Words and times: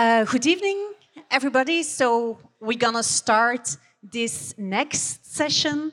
Uh, 0.00 0.22
good 0.22 0.46
evening, 0.46 0.92
everybody. 1.28 1.82
So 1.82 2.38
we're 2.60 2.78
gonna 2.78 3.02
start 3.02 3.76
this 4.00 4.54
next 4.56 5.26
session 5.26 5.92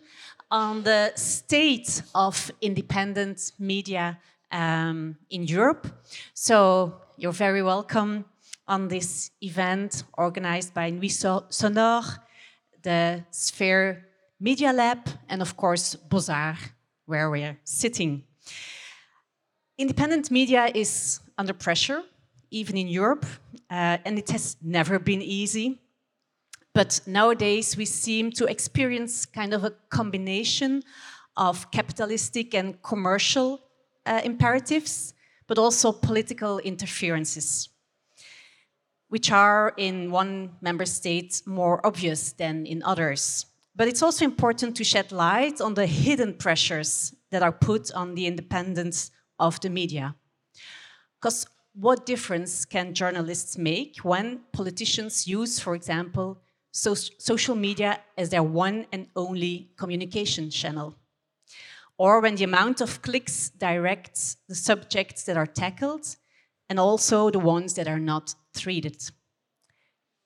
on 0.51 0.83
the 0.83 1.11
state 1.15 2.03
of 2.13 2.51
independent 2.61 3.53
media 3.57 4.19
um, 4.51 5.17
in 5.31 5.47
Europe. 5.47 5.87
So 6.35 7.01
you're 7.17 7.31
very 7.31 7.63
welcome 7.63 8.25
on 8.67 8.89
this 8.89 9.31
event 9.41 10.03
organized 10.13 10.75
by 10.75 10.91
Nuits 10.91 11.23
Sonores, 11.49 12.19
the 12.83 13.23
Sphera 13.31 14.03
Media 14.39 14.71
Lab, 14.71 14.99
and 15.29 15.41
of 15.41 15.57
course 15.57 15.95
Beaux-Arts, 15.95 16.61
where 17.07 17.31
we're 17.31 17.57
sitting. 17.63 18.21
Independent 19.79 20.29
media 20.29 20.69
is 20.75 21.21
under 21.39 21.53
pressure, 21.53 22.03
even 22.51 22.77
in 22.77 22.87
Europe, 22.87 23.25
uh, 23.75 23.97
and 24.05 24.17
it 24.17 24.29
has 24.29 24.55
never 24.61 24.99
been 24.99 25.21
easy. 25.21 25.81
But 26.73 27.01
nowadays, 27.05 27.75
we 27.75 27.85
seem 27.85 28.31
to 28.31 28.45
experience 28.45 29.25
kind 29.25 29.53
of 29.53 29.65
a 29.65 29.71
combination 29.89 30.83
of 31.35 31.69
capitalistic 31.71 32.55
and 32.55 32.81
commercial 32.81 33.59
uh, 34.05 34.21
imperatives, 34.23 35.13
but 35.47 35.57
also 35.57 35.91
political 35.91 36.59
interferences, 36.59 37.67
which 39.09 39.29
are 39.29 39.73
in 39.75 40.09
one 40.09 40.51
member 40.61 40.85
state 40.85 41.41
more 41.45 41.85
obvious 41.85 42.31
than 42.31 42.65
in 42.65 42.81
others. 42.83 43.45
But 43.75 43.89
it's 43.89 44.01
also 44.01 44.23
important 44.23 44.77
to 44.77 44.85
shed 44.85 45.11
light 45.11 45.59
on 45.59 45.73
the 45.73 45.85
hidden 45.85 46.35
pressures 46.35 47.13
that 47.31 47.43
are 47.43 47.51
put 47.51 47.91
on 47.91 48.15
the 48.15 48.25
independence 48.25 49.11
of 49.37 49.59
the 49.59 49.69
media. 49.69 50.15
Because 51.19 51.45
what 51.75 52.05
difference 52.05 52.63
can 52.63 52.93
journalists 52.93 53.57
make 53.57 53.97
when 53.97 54.39
politicians 54.53 55.27
use, 55.27 55.59
for 55.59 55.75
example, 55.75 56.41
so 56.71 56.93
social 56.93 57.55
media 57.55 57.99
as 58.17 58.29
their 58.29 58.43
one 58.43 58.85
and 58.93 59.07
only 59.15 59.71
communication 59.77 60.49
channel? 60.49 60.95
Or 61.97 62.21
when 62.21 62.35
the 62.35 62.45
amount 62.45 62.81
of 62.81 63.01
clicks 63.01 63.49
directs 63.49 64.37
the 64.47 64.55
subjects 64.55 65.23
that 65.23 65.37
are 65.37 65.45
tackled 65.45 66.15
and 66.69 66.79
also 66.79 67.29
the 67.29 67.39
ones 67.39 67.75
that 67.75 67.87
are 67.87 67.99
not 67.99 68.35
treated. 68.53 68.97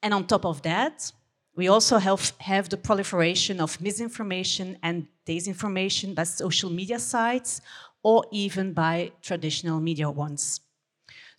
And 0.02 0.14
on 0.14 0.26
top 0.26 0.46
of 0.46 0.62
that, 0.62 1.12
we 1.56 1.68
also 1.68 1.98
have, 1.98 2.32
have 2.40 2.70
the 2.70 2.78
proliferation 2.78 3.60
of 3.60 3.82
misinformation 3.82 4.78
and 4.82 5.08
disinformation 5.28 6.16
by 6.16 6.24
social 6.24 6.70
media 6.70 7.00
sites 7.00 7.62
or 8.02 8.26
even 8.32 8.74
by 8.74 9.12
traditional 9.22 9.80
media 9.80 10.10
ones. 10.10 10.62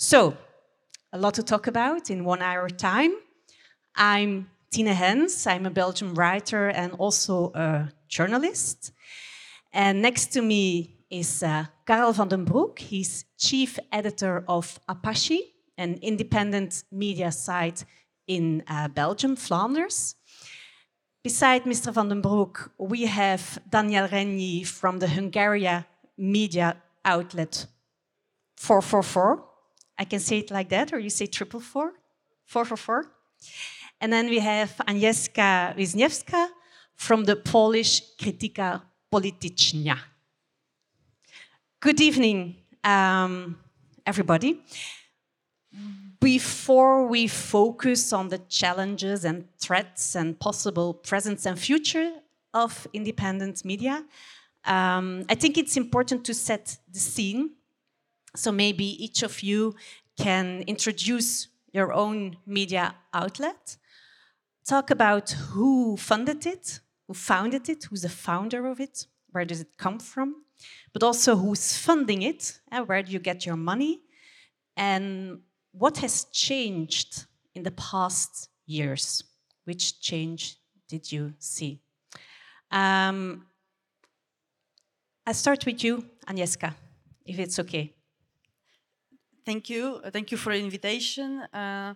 So, 0.02 0.34
a 1.12 1.18
lot 1.18 1.34
to 1.34 1.42
talk 1.42 1.66
about 1.66 2.08
in 2.08 2.24
one 2.24 2.40
hour 2.40 2.70
time. 2.70 3.12
I'm 3.94 4.48
Tine 4.70 4.86
Hens, 4.86 5.46
I'm 5.46 5.66
a 5.66 5.70
Belgian 5.70 6.14
writer 6.14 6.68
and 6.68 6.94
also 6.94 7.52
a 7.54 7.92
journalist. 8.08 8.92
And 9.74 10.00
next 10.00 10.32
to 10.32 10.40
me 10.40 10.96
is 11.10 11.42
uh, 11.42 11.66
Karel 11.86 12.14
van 12.14 12.28
den 12.28 12.46
Broeck. 12.46 12.78
He's 12.78 13.26
chief 13.36 13.78
editor 13.92 14.42
of 14.48 14.80
Apache, 14.88 15.52
an 15.76 15.98
independent 16.00 16.82
media 16.90 17.30
site 17.30 17.84
in 18.26 18.62
uh, 18.68 18.88
Belgium, 18.88 19.36
Flanders. 19.36 20.14
Beside 21.22 21.64
Mr. 21.64 21.92
van 21.92 22.08
den 22.08 22.22
Broeck, 22.22 22.70
we 22.78 23.04
have 23.04 23.60
Daniel 23.68 24.08
Rényi 24.08 24.66
from 24.66 24.98
the 24.98 25.08
Hungarian 25.08 25.84
media 26.16 26.78
outlet 27.04 27.66
444. 28.56 29.49
I 30.00 30.04
can 30.04 30.18
say 30.18 30.38
it 30.38 30.50
like 30.50 30.70
that, 30.70 30.94
or 30.94 30.98
you 30.98 31.10
say 31.10 31.26
triple 31.26 31.60
four, 31.60 31.92
four 32.46 32.64
four 32.64 32.78
four. 32.78 33.04
And 34.00 34.10
then 34.10 34.30
we 34.30 34.38
have 34.38 34.74
Agnieszka 34.88 35.76
Wiśniewska 35.76 36.48
from 36.96 37.24
the 37.24 37.36
Polish 37.36 38.00
Krytyka 38.18 38.80
Polityczna. 39.12 39.98
Good 41.80 42.00
evening, 42.00 42.56
um, 42.82 43.58
everybody. 44.06 44.62
Before 46.18 47.06
we 47.06 47.28
focus 47.28 48.12
on 48.14 48.28
the 48.28 48.38
challenges 48.48 49.26
and 49.26 49.44
threats 49.58 50.16
and 50.16 50.38
possible 50.40 50.94
presence 50.94 51.44
and 51.44 51.58
future 51.58 52.10
of 52.54 52.86
independent 52.94 53.66
media, 53.66 54.02
um, 54.64 55.24
I 55.28 55.34
think 55.34 55.58
it's 55.58 55.76
important 55.76 56.24
to 56.24 56.32
set 56.32 56.78
the 56.90 56.98
scene. 56.98 57.50
So 58.36 58.52
maybe 58.52 58.84
each 59.04 59.22
of 59.22 59.42
you 59.42 59.74
can 60.18 60.62
introduce 60.66 61.48
your 61.72 61.92
own 61.92 62.36
media 62.46 62.94
outlet, 63.12 63.76
talk 64.66 64.90
about 64.90 65.30
who 65.30 65.96
funded 65.96 66.46
it, 66.46 66.80
who 67.06 67.14
founded 67.14 67.68
it, 67.68 67.84
who's 67.84 68.02
the 68.02 68.08
founder 68.08 68.66
of 68.66 68.80
it, 68.80 69.06
where 69.30 69.44
does 69.44 69.60
it 69.60 69.68
come 69.78 69.98
from, 69.98 70.44
but 70.92 71.02
also 71.02 71.36
who's 71.36 71.76
funding 71.76 72.22
it, 72.22 72.60
and 72.70 72.86
where 72.88 73.02
do 73.02 73.12
you 73.12 73.18
get 73.18 73.46
your 73.46 73.56
money, 73.56 74.00
and 74.76 75.40
what 75.72 75.98
has 75.98 76.24
changed 76.24 77.26
in 77.54 77.62
the 77.62 77.70
past 77.72 78.48
years? 78.66 79.22
Which 79.64 80.00
change 80.00 80.56
did 80.88 81.10
you 81.10 81.34
see? 81.38 81.80
Um, 82.70 83.46
I'll 85.26 85.34
start 85.34 85.64
with 85.66 85.84
you, 85.84 86.04
Agnieszka, 86.26 86.74
if 87.24 87.38
it's 87.38 87.58
okay. 87.58 87.94
Thank 89.44 89.70
you. 89.70 90.00
Thank 90.12 90.30
you 90.30 90.36
for 90.36 90.52
the 90.52 90.58
invitation. 90.58 91.40
Uh, 91.52 91.94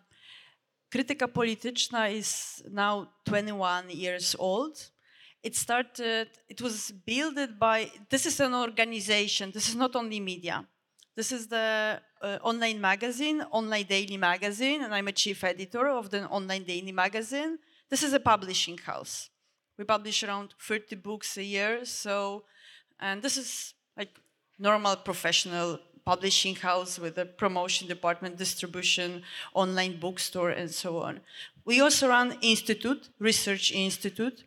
Krytyka 0.90 1.26
Polityczna 1.26 2.12
is 2.12 2.62
now 2.70 3.08
21 3.26 3.90
years 3.90 4.36
old. 4.38 4.90
It 5.42 5.54
started, 5.56 6.28
it 6.48 6.60
was 6.62 6.90
built 6.90 7.36
by, 7.58 7.90
this 8.08 8.24
is 8.24 8.40
an 8.40 8.54
organization, 8.54 9.50
this 9.52 9.68
is 9.68 9.74
not 9.74 9.94
only 9.94 10.20
media. 10.20 10.64
This 11.16 11.32
is 11.32 11.46
the 11.48 12.00
uh, 12.22 12.38
online 12.42 12.80
magazine, 12.80 13.42
Online 13.50 13.84
Daily 13.84 14.16
Magazine, 14.16 14.82
and 14.82 14.94
I'm 14.94 15.06
a 15.08 15.12
chief 15.12 15.44
editor 15.44 15.86
of 15.88 16.10
the 16.10 16.26
Online 16.28 16.64
Daily 16.64 16.92
Magazine. 16.92 17.58
This 17.90 18.02
is 18.02 18.14
a 18.14 18.20
publishing 18.20 18.78
house. 18.78 19.30
We 19.78 19.84
publish 19.84 20.22
around 20.22 20.54
30 20.60 20.96
books 20.96 21.36
a 21.36 21.42
year, 21.42 21.84
so 21.84 22.44
and 22.98 23.20
this 23.20 23.36
is 23.36 23.74
like 23.96 24.18
normal 24.58 24.96
professional 24.96 25.78
publishing 26.04 26.54
house 26.56 26.98
with 26.98 27.18
a 27.18 27.24
promotion 27.24 27.88
department, 27.88 28.36
distribution, 28.36 29.22
online 29.54 29.98
bookstore, 29.98 30.50
and 30.50 30.70
so 30.70 30.98
on. 30.98 31.20
We 31.64 31.80
also 31.80 32.08
run 32.08 32.36
institute, 32.42 33.08
research 33.18 33.72
institute, 33.72 34.44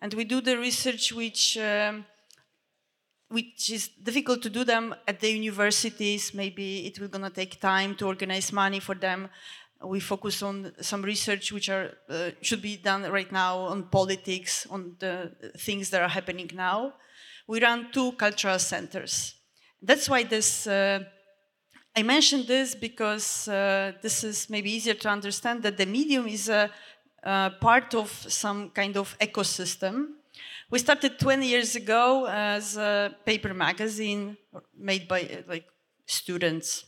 and 0.00 0.14
we 0.14 0.24
do 0.24 0.40
the 0.40 0.58
research 0.58 1.12
which 1.12 1.58
um, 1.58 2.04
which 3.28 3.70
is 3.70 3.88
difficult 3.88 4.42
to 4.42 4.50
do 4.50 4.62
them 4.62 4.94
at 5.08 5.20
the 5.20 5.30
universities. 5.30 6.34
Maybe 6.34 6.86
it 6.86 7.00
will 7.00 7.08
gonna 7.08 7.30
take 7.30 7.60
time 7.60 7.94
to 7.96 8.06
organize 8.06 8.52
money 8.52 8.78
for 8.78 8.94
them. 8.94 9.28
We 9.84 10.00
focus 10.00 10.42
on 10.42 10.72
some 10.80 11.02
research 11.02 11.50
which 11.50 11.68
are 11.68 11.90
uh, 12.08 12.30
should 12.40 12.62
be 12.62 12.76
done 12.76 13.02
right 13.10 13.32
now 13.32 13.58
on 13.72 13.84
politics, 13.84 14.66
on 14.70 14.96
the 14.98 15.32
things 15.58 15.90
that 15.90 16.02
are 16.02 16.08
happening 16.08 16.50
now 16.54 16.94
we 17.46 17.60
run 17.60 17.90
two 17.92 18.12
cultural 18.12 18.58
centers. 18.58 19.34
That's 19.84 20.08
why 20.08 20.22
this, 20.22 20.68
uh, 20.68 21.00
I 21.96 22.04
mentioned 22.04 22.46
this 22.46 22.76
because 22.76 23.48
uh, 23.48 23.92
this 24.00 24.22
is 24.22 24.48
maybe 24.48 24.70
easier 24.70 24.94
to 24.94 25.08
understand 25.08 25.64
that 25.64 25.76
the 25.76 25.86
medium 25.86 26.28
is 26.28 26.48
a, 26.48 26.70
a, 27.24 27.50
part 27.60 27.92
of 27.94 28.08
some 28.28 28.70
kind 28.70 28.96
of 28.96 29.16
ecosystem. 29.18 30.06
We 30.70 30.78
started 30.78 31.18
20 31.18 31.48
years 31.48 31.74
ago 31.74 32.28
as 32.30 32.76
a 32.76 33.12
paper 33.26 33.52
magazine 33.52 34.36
made 34.78 35.08
by 35.08 35.22
uh, 35.22 35.42
like 35.48 35.66
students. 36.06 36.84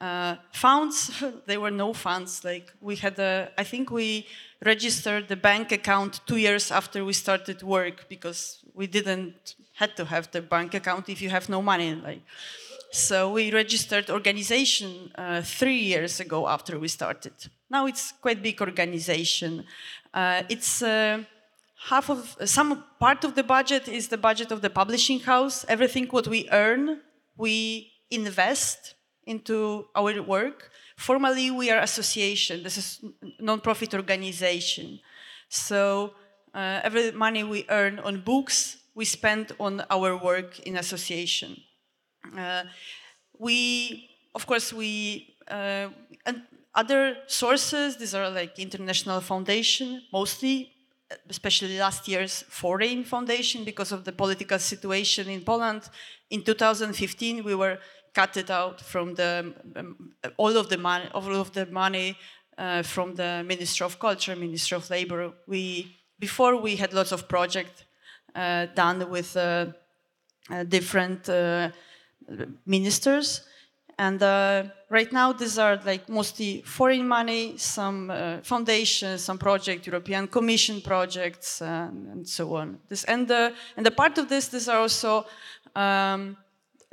Uh, 0.00 0.36
funds, 0.52 1.10
there 1.46 1.60
were 1.60 1.72
no 1.72 1.92
funds. 1.92 2.44
Like 2.44 2.72
we 2.80 2.94
had 2.94 3.18
a, 3.18 3.50
I 3.58 3.64
think 3.64 3.90
we 3.90 4.28
registered 4.64 5.26
the 5.26 5.36
bank 5.36 5.72
account 5.72 6.20
two 6.24 6.36
years 6.36 6.70
after 6.70 7.04
we 7.04 7.14
started 7.14 7.64
work 7.64 8.08
because 8.08 8.60
we 8.74 8.86
didn't 8.86 9.56
had 9.78 9.96
to 9.96 10.04
have 10.04 10.30
the 10.30 10.42
bank 10.42 10.74
account 10.74 11.08
if 11.08 11.22
you 11.22 11.30
have 11.30 11.48
no 11.48 11.62
money. 11.62 11.94
Like, 11.94 12.22
so 12.90 13.32
we 13.32 13.52
registered 13.52 14.10
organization 14.10 15.12
uh, 15.14 15.42
three 15.42 15.78
years 15.78 16.20
ago 16.20 16.48
after 16.48 16.78
we 16.78 16.88
started. 16.88 17.32
Now 17.70 17.86
it's 17.86 18.12
quite 18.20 18.42
big 18.42 18.60
organization. 18.60 19.64
Uh, 20.12 20.42
it's 20.48 20.82
uh, 20.82 21.22
half 21.90 22.10
of 22.10 22.36
some 22.44 22.84
part 22.98 23.24
of 23.24 23.34
the 23.34 23.44
budget 23.44 23.88
is 23.88 24.08
the 24.08 24.16
budget 24.16 24.50
of 24.50 24.62
the 24.62 24.70
publishing 24.70 25.20
house. 25.20 25.64
Everything 25.68 26.06
what 26.06 26.26
we 26.26 26.48
earn, 26.50 27.00
we 27.36 27.92
invest 28.10 28.94
into 29.26 29.86
our 29.94 30.22
work. 30.22 30.70
Formally, 30.96 31.50
we 31.52 31.70
are 31.70 31.78
association. 31.78 32.64
This 32.64 32.78
is 32.78 33.04
non-profit 33.38 33.94
organization. 33.94 34.98
So 35.48 36.14
uh, 36.52 36.80
every 36.82 37.12
money 37.12 37.44
we 37.44 37.64
earn 37.68 38.00
on 38.00 38.22
books 38.22 38.77
we 38.98 39.04
spend 39.04 39.52
on 39.60 39.84
our 39.90 40.16
work 40.16 40.58
in 40.68 40.76
association. 40.76 41.56
Uh, 42.36 42.64
we, 43.38 44.10
of 44.34 44.44
course, 44.44 44.72
we, 44.72 45.36
uh, 45.48 45.86
and 46.26 46.42
other 46.74 47.16
sources, 47.28 47.96
these 47.96 48.12
are 48.12 48.28
like 48.28 48.58
international 48.58 49.20
foundation, 49.20 50.02
mostly, 50.12 50.72
especially 51.30 51.78
last 51.78 52.08
year's 52.08 52.42
foreign 52.48 53.04
foundation 53.04 53.62
because 53.62 53.92
of 53.92 54.02
the 54.02 54.10
political 54.10 54.58
situation 54.58 55.28
in 55.28 55.42
Poland. 55.42 55.82
In 56.30 56.42
2015, 56.42 57.44
we 57.44 57.54
were 57.54 57.78
cut 58.12 58.50
out 58.50 58.80
from 58.80 59.14
the 59.14 59.54
um, 59.76 60.10
all 60.36 60.56
of 60.56 60.68
the 60.68 60.76
money, 60.76 61.08
all 61.14 61.36
of 61.36 61.52
the 61.52 61.66
money 61.66 62.16
uh, 62.58 62.82
from 62.82 63.14
the 63.14 63.44
Ministry 63.46 63.84
of 63.84 64.00
Culture, 64.00 64.34
Ministry 64.34 64.74
of 64.74 64.90
Labor. 64.90 65.32
We 65.46 65.94
before 66.18 66.56
we 66.60 66.74
had 66.74 66.92
lots 66.92 67.12
of 67.12 67.28
projects 67.28 67.84
done 68.34 69.08
with 69.10 69.36
uh, 69.36 69.66
uh 70.50 70.64
different 70.64 71.28
uh, 71.28 71.70
ministers, 72.66 73.42
and 73.98 74.22
uh, 74.22 74.64
right 74.90 75.12
now 75.12 75.32
these 75.32 75.58
are 75.58 75.80
like 75.84 76.08
mostly 76.08 76.62
foreign 76.62 77.06
money, 77.06 77.56
some 77.56 78.12
foundations, 78.42 79.22
some 79.22 79.38
project, 79.38 79.86
European 79.86 80.28
Commission 80.28 80.80
projects, 80.80 81.60
and 81.60 82.28
so 82.28 82.56
on. 82.56 82.78
This 82.88 83.04
and 83.04 83.26
the 83.28 83.52
and 83.76 83.84
the 83.84 83.90
part 83.90 84.18
of 84.18 84.28
this, 84.28 84.48
these 84.48 84.68
are 84.68 84.78
also. 84.78 85.24
Um, 85.74 86.36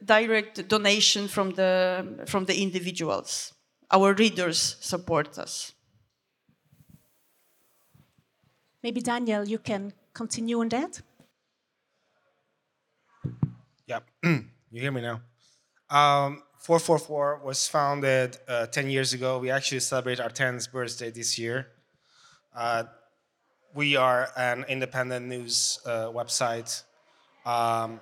direct 0.04 0.68
donation 0.68 1.28
from 1.28 1.52
the 1.52 2.06
from 2.28 2.44
the 2.46 2.62
individuals 2.62 3.56
our 3.92 4.14
readers 4.14 4.78
support 4.80 5.38
us. 5.38 5.74
Maybe 8.84 9.02
Daniel, 9.02 9.48
you 9.48 9.60
can 9.60 9.94
continue 10.14 10.60
on 10.60 10.70
that. 10.70 11.02
Yeah, 13.88 14.00
you 14.24 14.42
hear 14.72 14.92
me 14.92 15.02
now. 15.02 15.22
Um, 15.90 16.42
444 16.60 17.42
was 17.44 17.68
founded 17.68 18.38
uh, 18.48 18.66
10 18.66 18.90
years 18.90 19.14
ago. 19.14 19.38
We 19.38 19.52
actually 19.52 19.82
celebrate 19.82 20.20
our 20.20 20.30
10th 20.30 20.72
birthday 20.72 21.12
this 21.12 21.38
year. 21.38 21.68
Uh, 22.56 22.86
we 23.76 23.96
are 23.96 24.30
an 24.36 24.66
independent 24.68 25.28
news 25.28 25.80
uh, 25.86 26.08
website. 26.08 26.82
Um, 27.46 28.00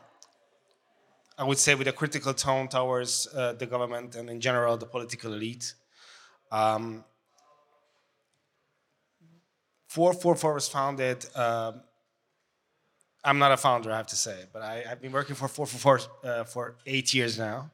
I 1.38 1.44
would 1.44 1.58
say 1.58 1.76
with 1.76 1.88
a 1.90 1.92
critical 1.92 2.34
tone 2.34 2.70
towards 2.70 3.28
uh, 3.36 3.54
the 3.54 3.66
government 3.66 4.16
and 4.16 4.30
in 4.30 4.40
general 4.40 4.78
the 4.78 4.86
political 4.86 5.34
elite. 5.34 5.74
Um, 6.50 7.04
444 9.88 10.54
was 10.54 10.70
founded. 10.70 11.26
Uh, 13.24 13.30
I'm 13.30 13.40
not 13.40 13.52
a 13.52 13.58
founder, 13.58 13.92
I 13.92 13.98
have 13.98 14.08
to 14.08 14.16
say, 14.16 14.46
but 14.52 14.62
I, 14.62 14.84
have 14.88 15.02
been 15.02 15.12
working 15.12 15.36
for 15.36 15.48
444 15.48 16.30
uh, 16.30 16.44
for 16.44 16.76
eight 16.86 17.14
years 17.14 17.38
now. 17.38 17.72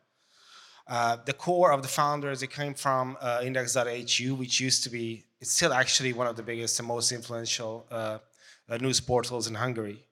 Uh, 0.87 1.17
the 1.25 1.33
core 1.33 1.71
of 1.71 1.81
the 1.83 1.87
founders, 1.87 2.41
it 2.41 2.49
came 2.49 2.73
from 2.73 3.15
uh, 3.21 3.41
index.hu, 3.43 4.35
which 4.35 4.59
used 4.59 4.83
to 4.83 4.89
be, 4.89 5.23
it's 5.39 5.51
still 5.51 5.71
actually 5.71 6.13
one 6.13 6.27
of 6.27 6.35
the 6.35 6.41
biggest 6.43 6.79
and 6.79 6.87
most 6.87 7.11
influential 7.11 7.85
uh, 7.91 8.17
uh, 8.67 8.77
news 8.77 8.99
portals 8.99 9.47
in 9.47 9.55
Hungary. 9.55 10.03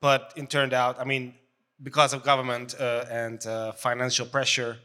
but 0.00 0.32
it 0.36 0.50
turned 0.50 0.72
out, 0.72 0.98
I 1.00 1.04
mean, 1.04 1.34
because 1.82 2.12
of 2.12 2.22
government 2.22 2.74
uh, 2.80 3.04
and 3.10 3.46
uh, 3.46 3.72
financial 3.72 4.26
pressure, 4.26 4.78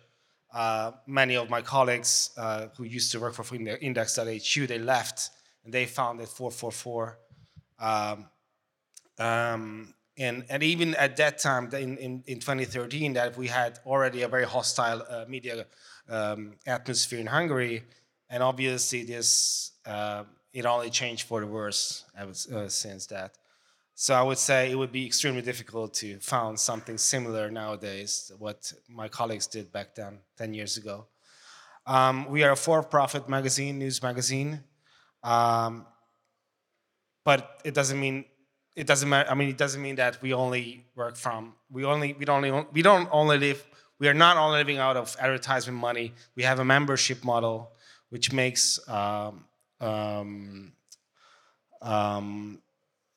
uh, 0.54 0.92
many 1.08 1.36
of 1.36 1.50
my 1.50 1.62
colleagues 1.62 2.32
who 2.76 2.84
used 2.84 3.12
to 3.14 3.20
work 3.20 3.34
for 3.34 3.56
Index.hu, 3.56 4.68
they 4.68 4.80
left 4.80 5.30
and 5.64 5.74
they 5.74 5.86
founded 5.86 6.28
444. 6.28 7.18
Um, 7.80 8.26
um, 9.22 9.94
and, 10.18 10.46
and 10.50 10.64
even 10.64 10.96
at 10.96 11.16
that 11.18 11.40
time, 11.40 11.70
in, 11.74 11.98
in, 11.98 12.24
in 12.28 12.40
2013, 12.40 13.14
that 13.14 13.38
we 13.38 13.48
had 13.48 13.80
already 13.86 14.24
a 14.24 14.28
very 14.28 14.46
hostile 14.46 15.04
uh, 15.10 15.26
media 15.28 15.66
um, 16.10 16.54
atmosphere 16.66 17.20
in 17.20 17.28
Hungary, 17.28 17.84
and 18.30 18.44
obviously 18.44 19.04
this 19.04 19.72
uh, 19.86 20.24
it 20.54 20.66
only 20.66 20.90
changed 20.90 21.28
for 21.28 21.40
the 21.40 21.48
worse 21.48 22.04
uh, 22.18 22.68
since 22.68 23.06
that. 23.08 23.38
So 23.96 24.14
I 24.16 24.22
would 24.24 24.38
say 24.38 24.72
it 24.72 24.76
would 24.76 24.92
be 24.92 25.06
extremely 25.06 25.42
difficult 25.42 25.94
to 25.96 26.18
found 26.20 26.60
something 26.60 26.98
similar 26.98 27.50
nowadays, 27.52 28.32
what 28.40 28.74
my 28.90 29.08
colleagues 29.08 29.48
did 29.48 29.72
back 29.72 29.96
then, 29.96 30.20
10 30.38 30.54
years 30.54 30.78
ago. 30.78 31.06
Um, 31.86 32.28
we 32.30 32.44
are 32.44 32.52
a 32.52 32.56
for-profit 32.56 33.30
magazine, 33.30 33.80
news 33.80 34.02
magazine, 34.02 34.64
um, 35.24 35.86
but 37.24 37.62
it 37.64 37.74
doesn't 37.74 38.00
mean 38.00 38.26
it 38.76 38.88
doesn't 38.88 39.10
matter. 39.10 39.30
I 39.30 39.36
mean, 39.36 39.50
it 39.50 39.58
doesn't 39.58 39.82
mean 39.82 39.96
that 39.96 40.22
we 40.22 40.34
only 40.34 40.86
work 40.96 41.18
from 41.18 41.54
we 41.70 41.84
only 41.86 42.14
we 42.14 42.26
don't 42.26 42.44
only 42.44 42.66
we 42.72 42.82
don't 42.82 43.10
only 43.12 43.38
live. 43.38 43.66
We 44.00 44.08
are 44.08 44.14
not 44.14 44.38
only 44.38 44.58
living 44.58 44.78
out 44.78 44.98
of 44.98 45.16
advertisement 45.20 45.78
money. 45.78 46.14
We 46.36 46.44
have 46.44 46.60
a 46.60 46.66
membership 46.66 47.24
model, 47.24 47.72
which 48.10 48.34
makes 48.34 48.80
um, 48.90 49.46
um, 49.80 50.72
um 51.82 52.62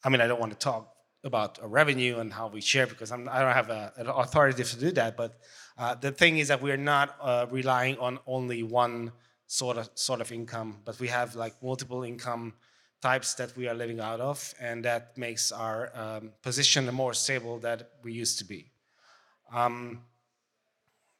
I 0.02 0.08
mean, 0.10 0.20
I 0.20 0.26
don't 0.26 0.40
want 0.40 0.52
to 0.52 0.58
talk 0.58 0.94
about 1.22 1.58
a 1.62 1.66
revenue 1.66 2.18
and 2.18 2.30
how 2.30 2.48
we 2.48 2.60
share 2.60 2.86
because 2.86 3.10
I'm, 3.10 3.26
I 3.30 3.38
do 3.38 3.44
not 3.46 3.56
have 3.56 3.70
a, 3.70 3.92
an 3.96 4.06
authority 4.08 4.62
to 4.62 4.78
do 4.78 4.90
that. 4.92 5.16
But 5.16 5.38
uh, 5.78 5.94
the 5.94 6.12
thing 6.12 6.36
is 6.36 6.48
that 6.48 6.60
we're 6.60 6.76
not 6.76 7.16
uh, 7.20 7.46
relying 7.50 7.96
on 7.98 8.18
only 8.26 8.62
one 8.62 9.12
sort 9.46 9.78
of 9.78 9.88
sort 9.94 10.20
of 10.20 10.30
income, 10.32 10.80
but 10.84 10.98
we 11.00 11.08
have 11.08 11.34
like 11.34 11.54
multiple 11.62 12.02
income 12.02 12.52
types 13.04 13.34
that 13.34 13.54
we 13.54 13.68
are 13.68 13.74
living 13.74 14.00
out 14.00 14.20
of, 14.20 14.54
and 14.58 14.82
that 14.84 15.02
makes 15.18 15.52
our 15.52 15.90
um, 15.94 16.32
position 16.40 16.86
the 16.86 16.92
more 16.92 17.12
stable 17.12 17.58
than 17.58 17.78
we 18.02 18.12
used 18.22 18.38
to 18.38 18.46
be. 18.46 18.60
Um, 19.52 20.00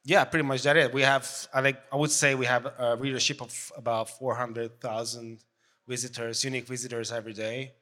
yeah, 0.03 0.23
pretty 0.25 0.47
much 0.51 0.63
that 0.63 0.77
it. 0.77 0.91
We 0.93 1.03
have, 1.03 1.25
I 1.53 1.59
like, 1.61 1.79
I 1.93 1.95
would 1.95 2.11
say 2.11 2.33
we 2.33 2.47
have 2.47 2.65
a 2.65 2.95
readership 2.95 3.39
of 3.39 3.51
about 3.77 4.09
400,000 4.09 5.39
visitors, 5.87 6.43
unique 6.43 6.67
visitors 6.67 7.11
every 7.11 7.33
day. 7.33 7.73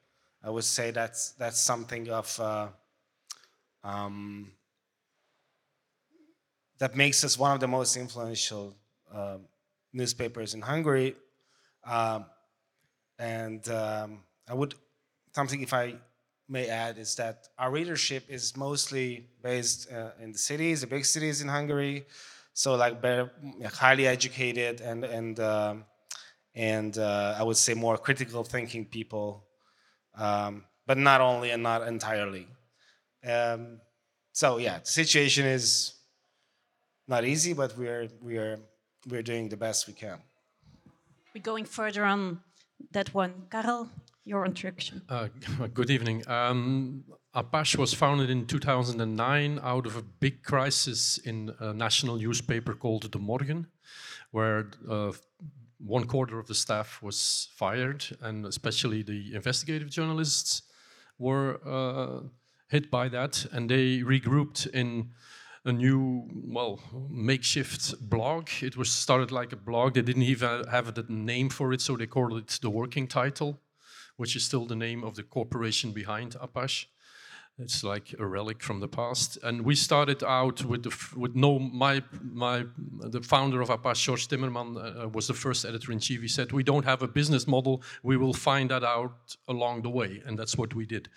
I 0.42 0.50
would 0.50 0.64
say 0.64 0.90
that's 0.90 1.32
that's 1.38 1.60
something 1.60 2.10
of 2.10 2.28
uh, 2.38 2.68
um, 3.82 4.52
that 6.78 6.94
makes 6.94 7.24
us 7.24 7.38
one 7.38 7.52
of 7.54 7.60
the 7.60 7.68
most 7.78 7.96
influential 7.96 8.76
uh, 9.10 9.38
newspapers 9.92 10.52
in 10.52 10.60
Hungary. 10.60 11.16
Um, 11.86 12.26
and 13.18 13.68
um, 13.68 14.20
I 14.48 14.54
would 14.54 14.74
something, 15.32 15.62
if 15.62 15.72
I 15.72 15.94
may 16.48 16.68
add, 16.68 16.98
is 16.98 17.14
that 17.16 17.48
our 17.58 17.70
readership 17.70 18.24
is 18.28 18.56
mostly 18.56 19.28
based 19.42 19.90
uh, 19.92 20.10
in 20.20 20.32
the 20.32 20.38
cities, 20.38 20.82
the 20.82 20.86
big 20.86 21.04
cities 21.04 21.40
in 21.40 21.48
Hungary. 21.48 22.06
So 22.52 22.76
like 22.76 23.02
better, 23.02 23.30
highly 23.72 24.06
educated 24.06 24.80
and 24.80 25.04
and 25.04 25.40
um, 25.40 25.84
and 26.54 26.96
uh, 26.98 27.36
I 27.38 27.42
would 27.42 27.56
say 27.56 27.74
more 27.74 27.98
critical 27.98 28.44
thinking 28.44 28.84
people 28.84 29.44
um, 30.16 30.64
but 30.86 30.98
not 30.98 31.20
only 31.20 31.50
and 31.50 31.62
not 31.62 31.86
entirely. 31.86 32.46
Um, 33.26 33.80
so 34.32 34.58
yeah, 34.58 34.80
the 34.80 34.86
situation 34.86 35.46
is 35.46 35.94
not 37.08 37.24
easy, 37.24 37.52
but 37.52 37.76
we're 37.76 38.08
we're 38.20 38.58
we're 39.08 39.22
doing 39.22 39.48
the 39.48 39.56
best 39.56 39.86
we 39.86 39.92
can. 39.92 40.18
We're 41.34 41.42
going 41.42 41.64
further 41.64 42.04
on 42.04 42.40
that 42.92 43.14
one, 43.14 43.46
Karel. 43.50 43.88
Your 44.26 44.46
introduction. 44.46 45.02
Uh, 45.08 45.28
good 45.74 45.90
evening. 45.90 46.26
Um, 46.28 47.04
Apache 47.34 47.76
was 47.76 47.92
founded 47.92 48.30
in 48.30 48.46
2009 48.46 49.60
out 49.62 49.86
of 49.86 49.96
a 49.96 50.02
big 50.02 50.42
crisis 50.42 51.18
in 51.18 51.52
a 51.58 51.74
national 51.74 52.16
newspaper 52.16 52.72
called 52.74 53.10
De 53.10 53.18
Morgen, 53.18 53.66
where 54.30 54.70
uh, 54.88 55.12
one 55.78 56.04
quarter 56.04 56.38
of 56.38 56.46
the 56.46 56.54
staff 56.54 57.02
was 57.02 57.48
fired, 57.54 58.04
and 58.22 58.46
especially 58.46 59.02
the 59.02 59.34
investigative 59.34 59.90
journalists 59.90 60.62
were 61.18 61.60
uh, 61.66 62.26
hit 62.68 62.90
by 62.90 63.08
that, 63.08 63.44
and 63.52 63.68
they 63.68 63.98
regrouped 63.98 64.66
in 64.68 65.10
a 65.64 65.72
new, 65.72 66.28
well, 66.32 66.80
makeshift 67.10 67.98
blog. 68.08 68.48
It 68.60 68.76
was 68.76 68.90
started 68.90 69.32
like 69.32 69.52
a 69.52 69.56
blog. 69.56 69.94
They 69.94 70.02
didn't 70.02 70.22
even 70.22 70.64
have 70.68 70.94
the 70.94 71.04
name 71.08 71.48
for 71.48 71.72
it, 71.72 71.80
so 71.80 71.96
they 71.96 72.06
called 72.06 72.34
it 72.36 72.58
the 72.60 72.70
working 72.70 73.06
title, 73.06 73.60
which 74.16 74.36
is 74.36 74.44
still 74.44 74.66
the 74.66 74.76
name 74.76 75.02
of 75.02 75.14
the 75.14 75.22
corporation 75.22 75.92
behind 75.92 76.36
Apache. 76.40 76.88
It's 77.56 77.84
like 77.84 78.12
a 78.18 78.26
relic 78.26 78.62
from 78.62 78.80
the 78.80 78.88
past. 78.88 79.38
And 79.44 79.62
we 79.62 79.76
started 79.76 80.24
out 80.24 80.64
with 80.64 80.82
the 80.82 80.92
with 81.16 81.36
no 81.36 81.60
my 81.60 82.02
my 82.20 82.64
the 82.98 83.22
founder 83.22 83.60
of 83.60 83.70
Apache, 83.70 84.02
George 84.02 84.26
Timmerman, 84.26 84.76
uh, 84.76 85.08
was 85.08 85.28
the 85.28 85.34
first 85.34 85.64
editor 85.64 85.92
in 85.92 86.00
chief. 86.00 86.20
He 86.20 86.26
said, 86.26 86.50
"We 86.50 86.64
don't 86.64 86.84
have 86.84 87.02
a 87.02 87.06
business 87.08 87.46
model. 87.46 87.80
We 88.02 88.16
will 88.16 88.34
find 88.34 88.70
that 88.70 88.82
out 88.82 89.36
along 89.46 89.82
the 89.82 89.90
way," 89.90 90.20
and 90.26 90.36
that's 90.36 90.56
what 90.58 90.74
we 90.74 90.84
did. 90.84 91.08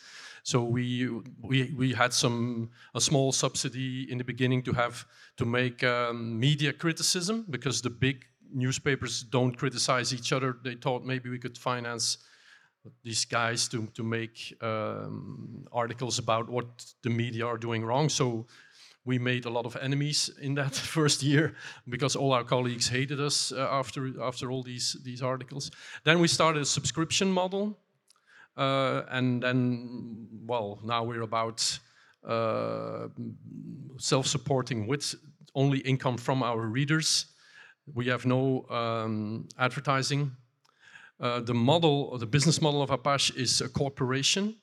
So 0.48 0.63
we 0.63 1.10
we 1.42 1.74
we 1.77 1.94
had 1.94 2.13
some 2.13 2.70
a 2.96 3.01
small 3.01 3.34
subsidy 3.34 4.10
in 4.10 4.18
the 4.18 4.24
beginning 4.24 4.63
to 4.63 4.72
have 4.72 5.06
to 5.36 5.46
make 5.46 5.84
um, 5.84 6.39
media 6.39 6.72
criticism 6.72 7.46
because 7.50 7.82
the 7.82 7.89
big 7.89 8.24
newspapers 8.54 9.24
don't 9.24 9.58
criticize 9.58 10.13
each 10.13 10.32
other. 10.32 10.58
They 10.63 10.75
thought 10.75 11.04
maybe 11.04 11.30
we 11.30 11.38
could 11.38 11.58
finance 11.58 12.20
these 13.04 13.25
guys 13.25 13.68
to, 13.68 13.88
to 13.88 14.04
make 14.04 14.54
um, 14.62 15.66
articles 15.74 16.18
about 16.18 16.50
what 16.50 16.66
the 17.04 17.10
media 17.10 17.46
are 17.46 17.58
doing 17.58 17.84
wrong. 17.84 18.08
So 18.08 18.46
we 19.04 19.20
made 19.20 19.44
a 19.44 19.50
lot 19.50 19.66
of 19.66 19.75
enemies 19.75 20.30
in 20.42 20.56
that 20.56 20.75
first 20.96 21.24
year 21.24 21.56
because 21.89 22.16
all 22.16 22.32
our 22.32 22.46
colleagues 22.46 22.88
hated 22.88 23.20
us 23.20 23.51
uh, 23.51 23.68
after 23.70 24.24
after 24.24 24.50
all 24.50 24.63
these 24.63 24.96
these 25.04 25.22
articles. 25.22 25.72
Then 26.06 26.20
we 26.22 26.30
started 26.30 26.62
a 26.62 26.66
subscription 26.66 27.32
model, 27.32 27.77
and 28.57 29.43
then 29.43 30.27
well 30.45 30.79
now 30.83 31.03
we're 31.03 31.21
about 31.21 31.79
uh, 32.27 33.07
self-supporting 33.97 34.87
with 34.87 35.15
only 35.55 35.79
income 35.79 36.17
from 36.17 36.43
our 36.43 36.61
readers. 36.61 37.25
We 37.93 38.07
have 38.07 38.25
no 38.25 38.65
um, 38.69 39.47
advertising. 39.57 40.31
Uh, 41.19 41.39
the 41.39 41.53
model, 41.53 42.17
the 42.17 42.27
business 42.27 42.61
model 42.61 42.81
of 42.81 42.91
Apache 42.91 43.33
is 43.35 43.61
a 43.61 43.69
corporation, 43.69 44.57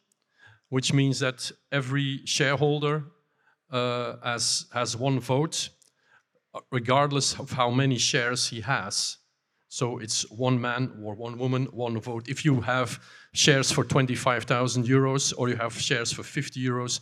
which 0.68 0.92
means 0.92 1.18
that 1.18 1.50
every 1.72 2.20
shareholder 2.26 3.04
uh, 3.70 4.16
has, 4.22 4.66
has 4.72 4.96
one 4.96 5.18
vote, 5.18 5.70
regardless 6.70 7.38
of 7.40 7.52
how 7.52 7.70
many 7.70 7.98
shares 7.98 8.48
he 8.48 8.60
has. 8.60 9.16
So 9.74 9.98
it's 9.98 10.30
one 10.30 10.60
man 10.60 10.92
or 11.02 11.16
one 11.16 11.36
woman, 11.36 11.64
one 11.72 11.98
vote. 12.00 12.28
If 12.28 12.44
you 12.44 12.60
have 12.60 13.00
shares 13.32 13.72
for 13.72 13.82
25,000 13.82 14.84
euros 14.84 15.34
or 15.36 15.48
you 15.48 15.56
have 15.56 15.76
shares 15.76 16.12
for 16.12 16.22
50 16.22 16.64
euros, 16.64 17.00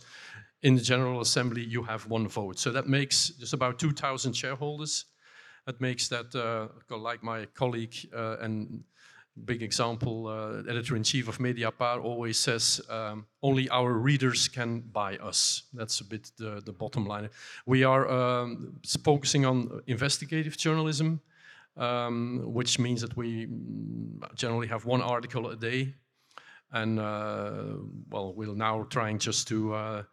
in 0.63 0.73
the 0.73 0.81
General 0.81 1.21
Assembly 1.21 1.63
you 1.63 1.83
have 1.83 2.07
one 2.07 2.27
vote. 2.27 2.57
So 2.57 2.71
that 2.71 2.87
makes 2.87 3.29
just 3.29 3.53
about 3.53 3.77
2,000 3.77 4.33
shareholders. 4.33 5.05
That 5.67 5.79
makes 5.81 6.07
that, 6.07 6.33
uh, 6.33 6.97
like 6.97 7.21
my 7.21 7.45
colleague 7.53 7.95
uh, 8.11 8.37
and 8.41 8.83
big 9.45 9.61
example, 9.61 10.25
uh, 10.27 10.67
editor-in-chief 10.67 11.27
of 11.27 11.37
Mediapart 11.37 12.03
always 12.03 12.39
says, 12.39 12.81
um, 12.89 13.27
only 13.43 13.69
our 13.69 13.93
readers 13.93 14.47
can 14.47 14.79
buy 14.79 15.17
us. 15.17 15.61
That's 15.73 15.99
a 15.99 16.05
bit 16.05 16.31
the, 16.39 16.59
the 16.65 16.73
bottom 16.73 17.05
line. 17.05 17.29
We 17.67 17.83
are 17.83 18.09
um, 18.09 18.79
focusing 19.03 19.45
on 19.45 19.81
investigative 19.85 20.57
journalism, 20.57 21.21
um, 21.77 22.41
which 22.45 22.79
means 22.79 23.01
that 23.01 23.15
we 23.15 23.47
generally 24.35 24.67
have 24.67 24.85
one 24.85 25.01
article 25.01 25.49
a 25.49 25.55
day. 25.55 25.93
And, 26.71 26.99
uh, 26.99 27.77
well, 28.09 28.33
we're 28.33 28.55
now 28.55 28.83
trying 28.89 29.19
just 29.19 29.47
to 29.49 29.73
uh, 29.73 30.03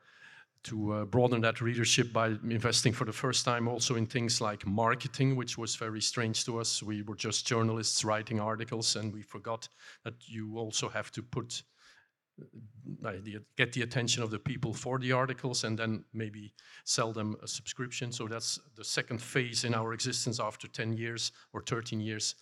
to 0.63 0.93
uh, 0.93 1.05
broaden 1.07 1.41
that 1.41 1.61
readership 1.61 2.13
by 2.13 2.37
investing 2.49 2.93
for 2.93 3.05
the 3.05 3.13
first 3.13 3.45
time 3.45 3.67
also 3.67 3.97
in 3.97 4.07
things 4.07 4.41
like 4.41 4.67
marketing, 4.67 5.37
which 5.37 5.57
was 5.57 5.77
very 5.77 6.01
strange 6.01 6.45
to 6.45 6.61
us. 6.61 6.83
We 6.83 7.03
were 7.03 7.15
just 7.15 7.47
journalists 7.47 8.05
writing 8.05 8.41
articles, 8.41 8.97
and 8.97 9.13
we 9.13 9.23
forgot 9.23 9.69
that 10.05 10.15
you 10.27 10.59
also 10.59 10.89
have 10.89 11.11
to 11.13 11.23
put 11.23 11.63
get 13.57 13.73
the 13.73 13.83
attention 13.83 14.23
of 14.23 14.31
the 14.31 14.39
people 14.39 14.75
for 14.75 14.99
the 14.99 15.13
articles 15.13 15.65
and 15.65 15.79
then 15.79 16.05
maybe 16.13 16.53
sell 16.85 17.13
them 17.13 17.37
a 17.43 17.49
subscription. 17.49 18.13
So 18.13 18.27
that's 18.27 18.59
the 18.77 18.85
second 18.85 19.21
phase 19.23 19.65
in 19.65 19.75
our 19.75 19.93
existence 19.93 20.41
after 20.41 20.69
10 20.69 20.93
years 20.93 21.33
or 21.53 21.63
13 21.63 22.01
years. 22.01 22.35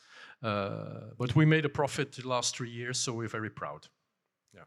Uh, 0.42 1.10
but 1.18 1.34
we 1.36 1.44
made 1.44 1.64
a 1.64 1.68
profit 1.68 2.12
the 2.12 2.28
last 2.28 2.56
three 2.56 2.70
years, 2.70 2.98
so 2.98 3.12
we're 3.12 3.28
very 3.28 3.50
proud. 3.50 3.86
Yeah 4.54 4.62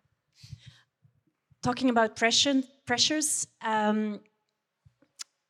talking 1.62 1.90
about 1.90 2.16
pressure, 2.16 2.62
pressures, 2.86 3.48
um, 3.62 4.20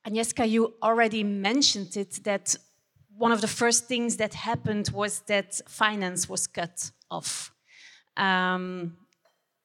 Agnieszka, 0.06 0.48
you 0.48 0.74
already 0.82 1.22
mentioned 1.22 1.96
it 1.96 2.24
that 2.24 2.56
one 3.16 3.30
of 3.30 3.40
the 3.40 3.48
first 3.48 3.86
things 3.86 4.16
that 4.16 4.34
happened 4.34 4.90
was 4.92 5.20
that 5.26 5.60
finance 5.68 6.28
was 6.28 6.46
cut 6.46 6.90
off. 7.10 7.52
Um, 8.16 8.96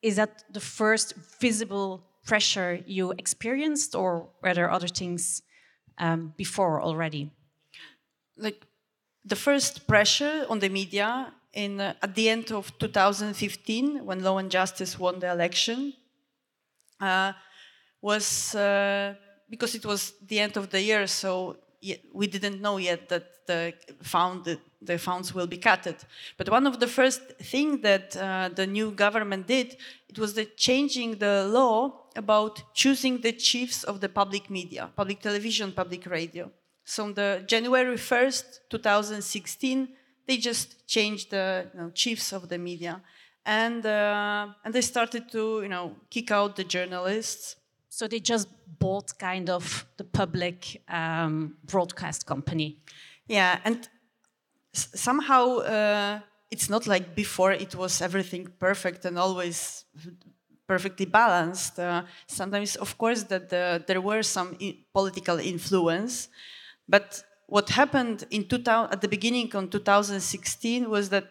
is 0.01 0.15
that 0.15 0.43
the 0.51 0.59
first 0.59 1.13
visible 1.39 2.03
pressure 2.25 2.83
you 2.85 3.13
experienced, 3.17 3.95
or 3.95 4.29
were 4.41 4.53
there 4.53 4.69
other 4.69 4.87
things 4.87 5.41
um, 5.97 6.33
before 6.37 6.81
already? 6.81 7.31
Like 8.37 8.65
the 9.25 9.35
first 9.35 9.87
pressure 9.87 10.45
on 10.49 10.59
the 10.59 10.69
media 10.69 11.33
in 11.53 11.81
uh, 11.81 11.93
at 12.01 12.15
the 12.15 12.29
end 12.29 12.51
of 12.51 12.77
2015, 12.77 14.05
when 14.05 14.23
Law 14.23 14.37
and 14.37 14.51
Justice 14.51 14.99
won 14.99 15.19
the 15.19 15.31
election, 15.31 15.93
uh, 17.01 17.33
was 18.01 18.53
uh, 18.55 19.15
because 19.49 19.75
it 19.75 19.85
was 19.85 20.13
the 20.27 20.39
end 20.39 20.57
of 20.57 20.69
the 20.69 20.81
year, 20.81 21.07
so 21.07 21.57
we 22.13 22.27
didn't 22.27 22.61
know 22.61 22.77
yet 22.77 23.09
that 23.09 23.47
the 23.47 23.73
fund 24.01 24.59
the 24.81 24.97
funds 24.97 25.33
will 25.33 25.47
be 25.47 25.57
cut. 25.57 26.05
But 26.37 26.49
one 26.49 26.67
of 26.67 26.79
the 26.79 26.87
first 26.87 27.21
things 27.41 27.81
that 27.81 28.15
uh, 28.15 28.49
the 28.53 28.67
new 28.67 28.91
government 28.91 29.47
did 29.47 29.77
it 30.09 30.19
was 30.19 30.33
the 30.33 30.45
changing 30.45 31.17
the 31.17 31.47
law 31.47 32.05
about 32.15 32.73
choosing 32.73 33.21
the 33.21 33.33
chiefs 33.33 33.83
of 33.83 33.99
the 33.99 34.09
public 34.09 34.49
media, 34.49 34.89
public 34.95 35.19
television, 35.19 35.71
public 35.71 36.05
radio. 36.05 36.51
So 36.85 37.03
on 37.03 37.13
the 37.13 37.43
January 37.45 37.97
1st, 37.97 38.59
2016, 38.69 39.89
they 40.25 40.37
just 40.37 40.87
changed 40.87 41.31
the 41.31 41.69
you 41.73 41.79
know, 41.79 41.89
chiefs 41.89 42.31
of 42.31 42.47
the 42.47 42.57
media 42.57 43.01
and 43.47 43.85
uh, 43.85 44.47
and 44.63 44.73
they 44.73 44.81
started 44.81 45.31
to 45.31 45.61
you 45.61 45.69
know 45.69 45.95
kick 46.09 46.29
out 46.31 46.55
the 46.55 46.63
journalists. 46.63 47.55
So 47.89 48.07
they 48.07 48.19
just 48.19 48.47
bought 48.77 49.17
kind 49.17 49.49
of 49.49 49.85
the 49.95 50.03
public 50.03 50.83
um, 50.87 51.55
broadcast 51.63 52.27
company. 52.27 52.77
Yeah, 53.27 53.59
and 53.65 53.89
somehow 54.77 55.57
uh, 55.57 56.19
it's 56.49 56.69
not 56.69 56.87
like 56.87 57.15
before. 57.15 57.51
It 57.51 57.75
was 57.75 58.01
everything 58.01 58.47
perfect 58.59 59.05
and 59.05 59.17
always 59.17 59.85
perfectly 60.67 61.05
balanced. 61.05 61.79
Uh, 61.79 62.03
sometimes, 62.27 62.75
of 62.75 62.97
course, 62.97 63.23
that 63.23 63.49
the, 63.49 63.83
there 63.87 64.01
were 64.01 64.23
some 64.23 64.57
political 64.93 65.39
influence, 65.39 66.29
but 66.87 67.23
what 67.47 67.69
happened 67.69 68.25
in 68.29 68.47
2000, 68.47 68.91
at 68.91 69.01
the 69.01 69.07
beginning 69.07 69.53
of 69.55 69.69
2016 69.69 70.89
was 70.89 71.09
that 71.09 71.25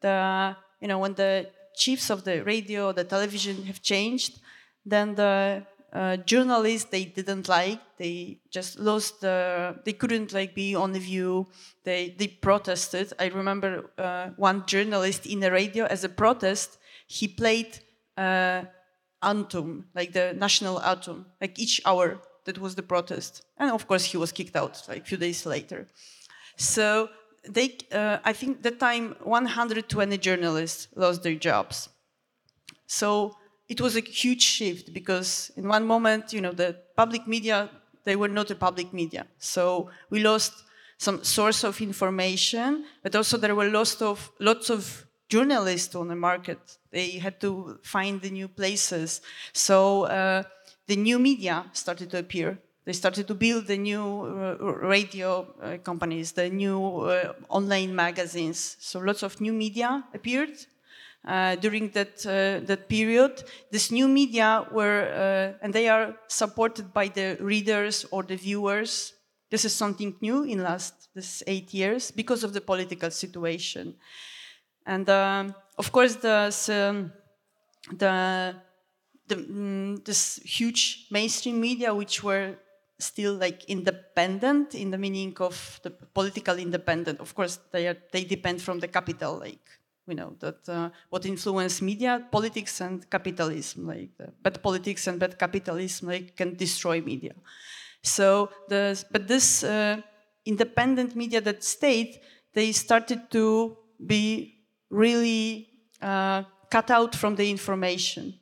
the 0.00 0.56
you 0.80 0.88
know 0.88 0.98
when 0.98 1.14
the 1.14 1.48
chiefs 1.76 2.10
of 2.10 2.24
the 2.24 2.42
radio, 2.42 2.92
the 2.92 3.04
television 3.04 3.64
have 3.64 3.80
changed, 3.80 4.40
then 4.84 5.14
the 5.14 5.62
uh, 5.92 6.16
journalists 6.18 6.90
they 6.90 7.04
didn't 7.04 7.48
like. 7.48 7.80
They 7.96 8.38
just 8.50 8.78
lost 8.78 9.20
the. 9.20 9.76
They 9.84 9.92
couldn't 9.92 10.32
like 10.32 10.54
be 10.54 10.74
on 10.74 10.92
the 10.92 11.00
view. 11.00 11.48
They 11.84 12.14
they 12.16 12.28
protested. 12.28 13.12
I 13.18 13.26
remember 13.26 13.90
uh, 13.98 14.28
one 14.36 14.64
journalist 14.66 15.26
in 15.26 15.40
the 15.40 15.50
radio 15.50 15.86
as 15.86 16.04
a 16.04 16.08
protest. 16.08 16.78
He 17.06 17.26
played 17.26 17.80
uh, 18.16 18.62
anthem, 19.22 19.86
like 19.94 20.12
the 20.12 20.32
national 20.34 20.80
anthem, 20.80 21.26
like 21.40 21.58
each 21.58 21.80
hour. 21.84 22.20
That 22.46 22.58
was 22.58 22.74
the 22.74 22.82
protest, 22.82 23.44
and 23.58 23.70
of 23.70 23.86
course 23.86 24.04
he 24.04 24.16
was 24.16 24.32
kicked 24.32 24.56
out 24.56 24.82
like 24.88 25.02
a 25.02 25.04
few 25.04 25.18
days 25.18 25.44
later. 25.44 25.86
So 26.56 27.10
they, 27.48 27.76
uh, 27.92 28.18
I 28.24 28.32
think 28.32 28.62
that 28.62 28.80
time 28.80 29.14
120 29.22 30.16
journalists 30.18 30.88
lost 30.96 31.22
their 31.22 31.34
jobs. 31.34 31.90
So 32.86 33.36
it 33.70 33.80
was 33.80 33.94
a 33.96 34.00
huge 34.00 34.42
shift 34.42 34.92
because 34.92 35.52
in 35.56 35.68
one 35.68 35.86
moment, 35.86 36.32
you 36.32 36.40
know, 36.40 36.50
the 36.50 36.76
public 36.96 37.28
media, 37.28 37.70
they 38.02 38.16
were 38.16 38.28
not 38.28 38.50
a 38.50 38.56
public 38.56 38.92
media. 38.92 39.26
So 39.38 39.90
we 40.10 40.18
lost 40.20 40.52
some 40.98 41.22
source 41.22 41.62
of 41.62 41.80
information, 41.80 42.84
but 43.04 43.14
also 43.14 43.38
there 43.38 43.54
were 43.54 43.70
lots 43.70 44.02
of, 44.02 44.32
lots 44.40 44.70
of 44.70 45.06
journalists 45.28 45.94
on 45.94 46.08
the 46.08 46.16
market. 46.16 46.58
They 46.90 47.10
had 47.12 47.40
to 47.42 47.78
find 47.84 48.20
the 48.20 48.30
new 48.30 48.48
places. 48.48 49.20
So 49.52 50.02
uh, 50.06 50.42
the 50.88 50.96
new 50.96 51.20
media 51.20 51.64
started 51.72 52.10
to 52.10 52.18
appear. 52.18 52.58
They 52.84 52.92
started 52.92 53.28
to 53.28 53.34
build 53.34 53.68
the 53.68 53.78
new 53.78 54.02
uh, 54.02 54.56
radio 54.82 55.46
uh, 55.62 55.78
companies, 55.78 56.32
the 56.32 56.50
new 56.50 57.02
uh, 57.02 57.34
online 57.48 57.94
magazines. 57.94 58.76
So 58.80 58.98
lots 58.98 59.22
of 59.22 59.40
new 59.40 59.52
media 59.52 60.02
appeared 60.12 60.56
uh, 61.26 61.56
during 61.56 61.90
that 61.90 62.24
uh, 62.26 62.64
that 62.66 62.88
period. 62.88 63.42
This 63.70 63.90
new 63.90 64.08
media 64.08 64.66
were, 64.72 65.08
uh, 65.12 65.64
and 65.64 65.72
they 65.72 65.88
are 65.88 66.16
supported 66.28 66.92
by 66.92 67.08
the 67.08 67.36
readers 67.40 68.06
or 68.10 68.22
the 68.22 68.36
viewers. 68.36 69.14
This 69.50 69.64
is 69.64 69.74
something 69.74 70.16
new 70.20 70.44
in 70.44 70.62
last 70.62 71.08
this 71.14 71.42
eight 71.46 71.74
years 71.74 72.10
because 72.10 72.44
of 72.44 72.52
the 72.52 72.60
political 72.60 73.10
situation, 73.10 73.94
and 74.86 75.08
um, 75.10 75.54
of 75.76 75.90
course 75.92 76.16
the 76.16 76.54
um, 76.68 77.12
the 77.98 78.54
the, 79.26 79.36
mm, 79.36 80.04
this 80.04 80.40
huge 80.44 81.06
mainstream 81.10 81.60
media, 81.60 81.94
which 81.94 82.22
were 82.22 82.56
still 82.98 83.34
like 83.34 83.64
independent 83.64 84.74
in 84.74 84.90
the 84.90 84.98
meaning 84.98 85.34
of 85.40 85.80
the 85.82 85.90
political 85.90 86.58
independent. 86.58 87.20
Of 87.20 87.34
course, 87.34 87.58
they 87.72 87.88
are, 87.88 87.96
they 88.12 88.24
depend 88.24 88.60
from 88.60 88.80
the 88.80 88.88
capital, 88.88 89.38
like 89.38 89.66
you 90.10 90.16
know 90.16 90.34
that 90.40 90.68
uh, 90.68 90.90
what 91.08 91.24
influence 91.26 91.80
media, 91.80 92.26
politics 92.30 92.80
and 92.80 93.08
capitalism, 93.08 93.86
like 93.86 94.10
the 94.16 94.32
bad 94.42 94.62
politics 94.62 95.06
and 95.06 95.18
bad 95.18 95.38
capitalism, 95.38 96.08
like 96.08 96.36
can 96.36 96.54
destroy 96.54 97.00
media. 97.00 97.34
So 98.02 98.50
the 98.68 99.02
but 99.10 99.28
this 99.28 99.64
uh, 99.64 100.00
independent 100.44 101.16
media 101.16 101.40
that 101.40 101.62
stayed, 101.64 102.20
they 102.54 102.72
started 102.72 103.30
to 103.30 103.76
be 104.04 104.56
really 104.90 105.68
uh, 106.02 106.42
cut 106.70 106.90
out 106.90 107.14
from 107.14 107.36
the 107.36 107.50
information. 107.50 108.34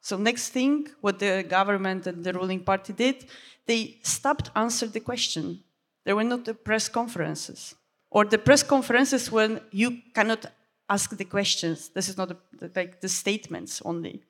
So 0.00 0.16
next 0.16 0.48
thing, 0.48 0.88
what 1.00 1.18
the 1.18 1.44
government 1.48 2.06
and 2.06 2.24
the 2.24 2.32
ruling 2.32 2.64
party 2.64 2.92
did, 2.92 3.26
they 3.66 3.98
stopped 4.02 4.50
answer 4.56 4.86
the 4.86 5.00
question. 5.00 5.62
There 6.04 6.16
were 6.16 6.24
not 6.24 6.44
the 6.44 6.54
press 6.54 6.88
conferences 6.88 7.76
or 8.10 8.24
the 8.24 8.38
press 8.38 8.62
conferences 8.62 9.30
when 9.30 9.60
you 9.70 10.02
cannot 10.14 10.46
ask 10.94 11.16
the 11.16 11.24
questions. 11.24 11.88
This 11.88 12.08
is 12.08 12.16
not 12.16 12.30
a, 12.30 12.36
like 12.76 13.00
the 13.00 13.08
statements 13.08 13.82
only. 13.84 14.22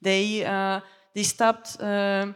They 0.00 0.44
uh, 0.44 0.80
they 1.14 1.22
stopped 1.22 1.80
uh, 1.80 2.26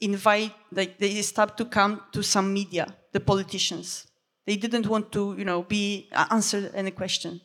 invite 0.00 0.54
like 0.70 0.98
they 0.98 1.22
stopped 1.22 1.56
to 1.58 1.64
come 1.64 2.02
to 2.12 2.22
some 2.22 2.52
media, 2.52 2.86
the 3.12 3.20
politicians. 3.20 4.06
They 4.46 4.56
didn't 4.56 4.86
want 4.86 5.10
to 5.12 5.34
you 5.38 5.44
know 5.44 5.62
be 5.62 6.08
uh, 6.12 6.26
answer 6.30 6.70
any 6.74 6.90
question. 6.90 7.40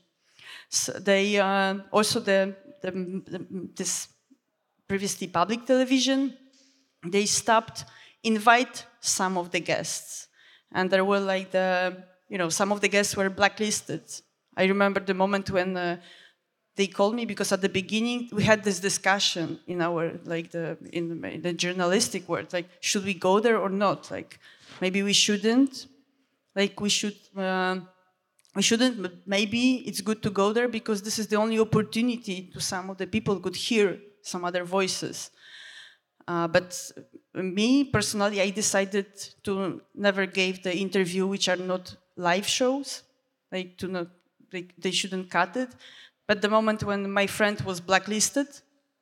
So 0.69 0.91
they 0.93 1.39
uh, 1.39 1.75
also 1.91 2.19
the, 2.19 2.55
the, 2.81 2.91
the 3.31 3.39
this 3.75 4.07
previously 4.87 5.27
public 5.27 5.65
television. 5.65 6.37
They 7.05 7.25
stopped 7.25 7.85
invite 8.23 8.85
some 8.99 9.37
of 9.37 9.49
the 9.49 9.59
guests, 9.59 10.27
and 10.71 10.89
there 10.89 11.03
were 11.03 11.19
like 11.19 11.51
the 11.51 11.97
you 12.29 12.37
know 12.37 12.49
some 12.49 12.71
of 12.71 12.81
the 12.81 12.87
guests 12.87 13.17
were 13.17 13.29
blacklisted. 13.29 14.03
I 14.61 14.65
remember 14.65 14.99
the 14.99 15.13
moment 15.23 15.49
when 15.49 15.75
uh, 15.75 15.97
they 16.75 16.87
called 16.87 17.15
me 17.15 17.25
because 17.25 17.51
at 17.51 17.61
the 17.61 17.73
beginning 17.81 18.29
we 18.31 18.43
had 18.43 18.63
this 18.63 18.79
discussion 18.79 19.59
in 19.65 19.81
our 19.81 20.01
like 20.33 20.51
the 20.51 20.77
in 20.97 21.03
the, 21.09 21.37
the 21.45 21.53
journalistic 21.53 22.23
world 22.29 22.47
like 22.57 22.67
should 22.79 23.05
we 23.11 23.15
go 23.27 23.39
there 23.45 23.57
or 23.65 23.69
not? 23.85 24.11
Like 24.11 24.39
maybe 24.83 25.01
we 25.09 25.13
shouldn't. 25.13 25.87
Like 26.55 26.79
we 26.85 26.89
should 26.89 27.19
uh, 27.35 27.77
we 28.55 28.61
shouldn't 28.61 29.01
but 29.01 29.13
maybe 29.25 29.63
it's 29.87 30.01
good 30.09 30.21
to 30.23 30.29
go 30.41 30.53
there 30.53 30.69
because 30.79 30.99
this 31.01 31.17
is 31.21 31.27
the 31.27 31.37
only 31.37 31.59
opportunity 31.67 32.37
to 32.53 32.59
some 32.71 32.89
of 32.91 32.97
the 33.01 33.07
people 33.07 33.39
could 33.39 33.55
hear 33.55 33.87
some 34.21 34.45
other 34.45 34.63
voices. 34.63 35.31
Uh, 36.27 36.47
but 36.47 36.69
me 37.33 37.83
personally 37.83 38.41
i 38.41 38.49
decided 38.49 39.07
to 39.43 39.81
never 39.95 40.25
give 40.25 40.61
the 40.63 40.73
interview 40.85 41.25
which 41.25 41.47
are 41.47 41.61
not 41.73 41.95
live 42.15 42.45
shows 42.45 43.03
like 43.51 43.77
to 43.77 43.87
not 43.87 44.07
they, 44.51 44.67
they 44.77 44.91
shouldn't 44.91 45.29
cut 45.29 45.55
it 45.55 45.69
but 46.31 46.41
the 46.41 46.47
moment 46.47 46.81
when 46.83 47.11
my 47.11 47.27
friend 47.27 47.59
was 47.61 47.81
blacklisted, 47.81 48.47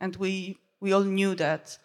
and 0.02 0.16
we, 0.16 0.58
we 0.80 0.94
all 0.94 1.04
knew 1.04 1.36
that, 1.36 1.78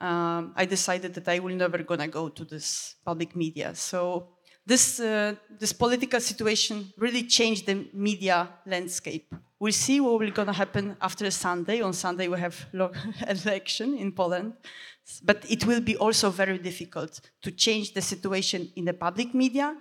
um, 0.00 0.52
I 0.54 0.64
decided 0.64 1.12
that 1.14 1.26
I 1.26 1.40
will 1.40 1.56
never 1.56 1.78
gonna 1.78 2.06
go 2.06 2.28
to 2.28 2.44
this 2.44 2.94
public 3.04 3.34
media. 3.34 3.74
So 3.74 4.28
this, 4.64 5.00
uh, 5.00 5.34
this 5.58 5.72
political 5.72 6.20
situation 6.20 6.92
really 6.96 7.24
changed 7.24 7.66
the 7.66 7.88
media 7.92 8.48
landscape. 8.64 9.34
We'll 9.58 9.72
see 9.72 9.98
what 10.00 10.20
will 10.20 10.30
gonna 10.30 10.52
happen 10.52 10.96
after 11.00 11.28
Sunday. 11.32 11.80
On 11.80 11.92
Sunday 11.92 12.28
we 12.28 12.38
have 12.38 12.66
election 13.28 13.98
in 13.98 14.12
Poland, 14.12 14.52
but 15.24 15.44
it 15.50 15.66
will 15.66 15.80
be 15.80 15.96
also 15.96 16.30
very 16.30 16.58
difficult 16.58 17.20
to 17.42 17.50
change 17.50 17.92
the 17.92 18.02
situation 18.02 18.70
in 18.76 18.84
the 18.84 18.94
public 18.94 19.34
media 19.34 19.76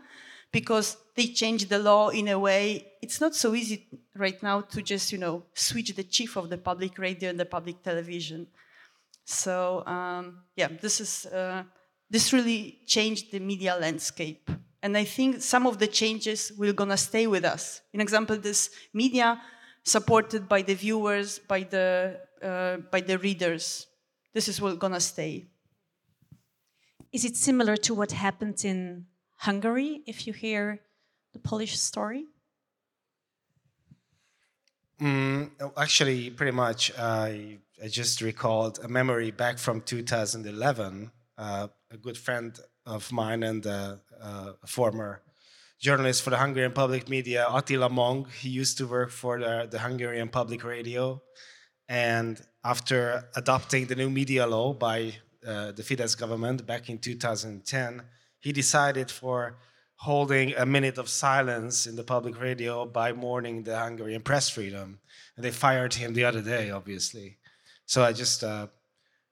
because 0.52 0.98
they 1.22 1.34
changed 1.34 1.70
the 1.70 1.78
law 1.78 2.10
in 2.10 2.28
a 2.30 2.40
way. 2.40 2.94
It's 3.02 3.22
not 3.22 3.36
so 3.36 3.54
easy 3.54 3.88
right 4.16 4.42
now 4.42 4.62
to 4.74 4.82
just 4.82 5.12
you 5.12 5.20
know 5.20 5.44
switch 5.54 5.90
the 5.96 6.04
chief 6.04 6.36
of 6.36 6.50
the 6.50 6.58
public 6.58 6.98
radio 6.98 7.30
and 7.30 7.40
the 7.40 7.50
public 7.58 7.84
television. 7.84 8.48
So 9.24 9.86
um, 9.86 10.24
yeah 10.56 10.70
this 10.84 11.00
is 11.00 11.26
uh, 11.28 11.64
this 12.10 12.34
really 12.34 12.80
changed 12.88 13.32
the 13.32 13.40
media 13.40 13.74
landscape. 13.86 14.50
And 14.84 14.98
i 14.98 15.06
think 15.16 15.30
some 15.54 15.68
of 15.68 15.76
the 15.78 15.90
changes 16.00 16.40
will 16.60 16.74
gonna 16.74 16.98
stay 16.98 17.26
with 17.28 17.46
us. 17.56 17.64
In 17.94 18.02
example 18.02 18.38
this 18.38 18.62
media 18.94 19.28
supported 19.84 20.44
by 20.54 20.62
the 20.70 20.76
viewers 20.84 21.30
by 21.54 21.62
the 21.74 21.88
uh, 22.50 22.78
by 22.94 23.02
the 23.10 23.18
readers. 23.28 23.64
This 24.34 24.48
is 24.48 24.60
what 24.62 24.80
gonna 24.80 25.06
stay. 25.14 25.34
Is 27.12 27.24
it 27.30 27.36
similar 27.36 27.76
to 27.86 27.92
what 27.94 28.12
happened 28.12 28.66
in 28.72 29.06
Hungary, 29.48 30.04
if 30.06 30.28
you 30.28 30.34
hear 30.34 30.82
the 31.34 31.40
Polish 31.40 31.78
story? 31.80 32.26
Mm, 35.02 35.52
actually, 35.78 36.30
pretty 36.30 36.52
much. 36.52 36.92
I 36.98 37.60
I 37.84 37.88
just 37.88 38.22
recalled 38.22 38.80
a 38.84 38.88
memory 38.88 39.32
back 39.32 39.58
from 39.58 39.82
2011. 39.82 41.12
Uh, 41.38 41.68
a 41.90 41.98
good 41.98 42.18
friend 42.18 42.60
of 42.86 43.12
mine 43.12 43.42
and 43.42 43.66
uh, 43.66 43.96
uh, 44.22 44.54
a 44.62 44.68
former 44.68 45.22
journalist 45.80 46.22
for 46.22 46.30
the 46.30 46.38
Hungarian 46.38 46.74
public 46.74 47.10
media, 47.10 47.48
Attila 47.50 47.90
Mong, 47.90 48.30
he 48.32 48.50
used 48.50 48.78
to 48.78 48.86
work 48.86 49.10
for 49.10 49.40
the, 49.40 49.68
the 49.70 49.80
Hungarian 49.80 50.30
public 50.30 50.64
radio. 50.64 51.20
And 51.90 52.40
after 52.64 53.24
adopting 53.36 53.88
the 53.88 53.96
new 53.96 54.10
media 54.10 54.46
law 54.46 54.74
by 54.74 55.16
uh, 55.46 55.72
the 55.72 55.82
Fidesz 55.82 56.16
government 56.16 56.68
back 56.68 56.88
in 56.90 57.00
2010, 57.00 58.04
he 58.40 58.52
decided 58.52 59.10
for 59.10 59.58
holding 60.02 60.52
a 60.56 60.66
minute 60.66 60.98
of 60.98 61.08
silence 61.08 61.86
in 61.86 61.96
the 61.96 62.04
public 62.04 62.42
radio 62.42 62.86
by 62.86 63.14
mourning 63.14 63.62
the 63.62 63.78
Hungarian 63.78 64.24
press 64.24 64.50
freedom. 64.50 64.98
And 65.36 65.46
they 65.46 65.52
fired 65.52 65.94
him 65.94 66.16
the 66.16 66.26
other 66.26 66.42
day, 66.42 66.72
obviously. 66.72 67.38
So 67.86 68.04
I 68.04 68.12
just, 68.12 68.44
uh, 68.44 68.66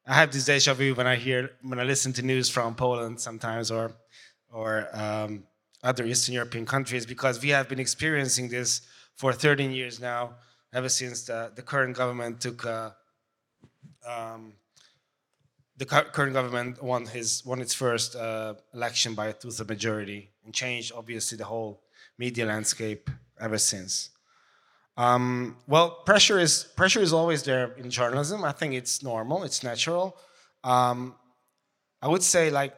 I 0.05 0.13
have 0.13 0.31
this 0.31 0.45
deja 0.45 0.75
vu 0.75 0.93
when 0.93 1.07
I 1.07 1.15
hear, 1.15 1.49
when 1.63 1.79
I 1.79 1.83
listen 1.85 2.13
to 2.13 2.21
news 2.21 2.51
from 2.51 2.75
Poland 2.75 3.19
sometimes 3.19 3.71
or, 3.71 3.93
or 4.51 4.87
um, 4.93 5.43
other 5.81 6.05
Eastern 6.05 6.35
European 6.35 6.67
countries, 6.67 7.03
because 7.03 7.41
we 7.41 7.49
have 7.49 7.67
been 7.67 7.79
experiencing 7.79 8.49
this 8.49 8.81
for 9.15 9.33
13 9.33 9.71
years 9.71 9.99
now, 9.99 10.35
ever 10.71 10.89
since 10.89 11.23
the, 11.23 11.51
the 11.55 11.63
current 11.63 11.97
government 11.97 12.41
took 12.41 12.63
uh, 12.63 12.91
um, 14.07 14.53
the 15.77 15.85
current 15.85 16.33
government 16.33 16.83
won 16.83 17.05
his 17.05 17.43
won 17.45 17.61
its 17.61 17.73
first 17.73 18.15
uh, 18.15 18.53
election 18.73 19.15
by 19.15 19.27
a 19.27 19.33
two-third 19.33 19.69
majority 19.69 20.29
and 20.49 20.55
changed 20.55 20.91
obviously 20.95 21.37
the 21.37 21.45
whole 21.45 21.79
media 22.17 22.43
landscape 22.43 23.07
ever 23.39 23.59
since. 23.59 24.09
Um, 24.97 25.57
well, 25.67 25.87
pressure 26.09 26.39
is 26.39 26.53
pressure 26.75 27.01
is 27.01 27.13
always 27.13 27.43
there 27.43 27.73
in 27.77 27.91
journalism. 27.91 28.43
I 28.43 28.51
think 28.51 28.73
it's 28.73 29.03
normal, 29.03 29.43
it's 29.43 29.61
natural. 29.63 30.17
Um, 30.63 31.13
I 32.01 32.07
would 32.07 32.23
say 32.23 32.49
like 32.49 32.73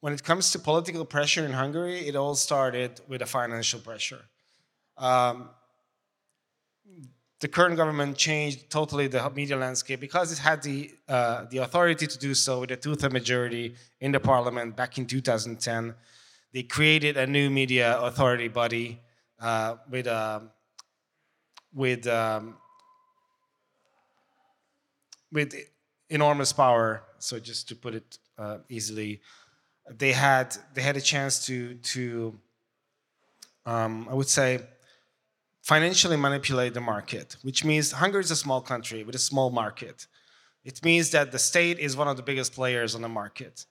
when 0.00 0.12
it 0.12 0.22
comes 0.22 0.52
to 0.52 0.58
political 0.58 1.06
pressure 1.06 1.44
in 1.46 1.52
Hungary, 1.52 2.06
it 2.08 2.16
all 2.16 2.34
started 2.34 3.00
with 3.08 3.22
a 3.22 3.26
financial 3.26 3.80
pressure. 3.80 4.22
Um, 4.98 5.48
the 7.40 7.48
current 7.48 7.76
government 7.76 8.18
changed 8.18 8.68
totally 8.68 9.06
the 9.06 9.30
media 9.30 9.56
landscape 9.56 10.00
because 10.00 10.30
it 10.32 10.38
had 10.38 10.62
the 10.62 10.78
uh, 11.08 11.46
the 11.50 11.58
authority 11.66 12.06
to 12.06 12.18
do 12.18 12.34
so 12.34 12.60
with 12.60 12.70
a 12.72 12.76
two-third 12.76 13.12
majority 13.12 13.74
in 14.00 14.12
the 14.12 14.20
parliament 14.20 14.76
back 14.76 14.98
in 14.98 15.06
2010. 15.06 15.94
They 16.54 16.62
created 16.62 17.16
a 17.16 17.26
new 17.26 17.50
media 17.50 17.98
authority 18.00 18.46
body 18.46 19.00
uh, 19.40 19.74
with 19.90 20.06
uh, 20.06 20.40
with 21.74 22.06
um, 22.06 22.56
with 25.32 25.52
enormous 26.08 26.52
power. 26.52 27.02
So 27.18 27.40
just 27.40 27.66
to 27.70 27.74
put 27.74 27.96
it 27.96 28.18
uh, 28.38 28.58
easily, 28.68 29.20
they 29.90 30.12
had 30.12 30.56
they 30.74 30.82
had 30.82 30.96
a 30.96 31.00
chance 31.00 31.44
to 31.46 31.74
to 31.74 32.38
um, 33.66 34.06
I 34.08 34.14
would 34.14 34.28
say 34.28 34.60
financially 35.60 36.16
manipulate 36.16 36.72
the 36.72 36.80
market, 36.80 37.36
which 37.42 37.64
means 37.64 37.90
Hungary 37.90 38.20
is 38.20 38.30
a 38.30 38.36
small 38.36 38.60
country 38.60 39.02
with 39.02 39.16
a 39.16 39.24
small 39.30 39.50
market. 39.50 40.06
It 40.64 40.84
means 40.84 41.10
that 41.10 41.32
the 41.32 41.38
state 41.40 41.80
is 41.80 41.96
one 41.96 42.06
of 42.06 42.16
the 42.16 42.22
biggest 42.22 42.52
players 42.52 42.94
on 42.94 43.02
the 43.02 43.08
market. 43.08 43.66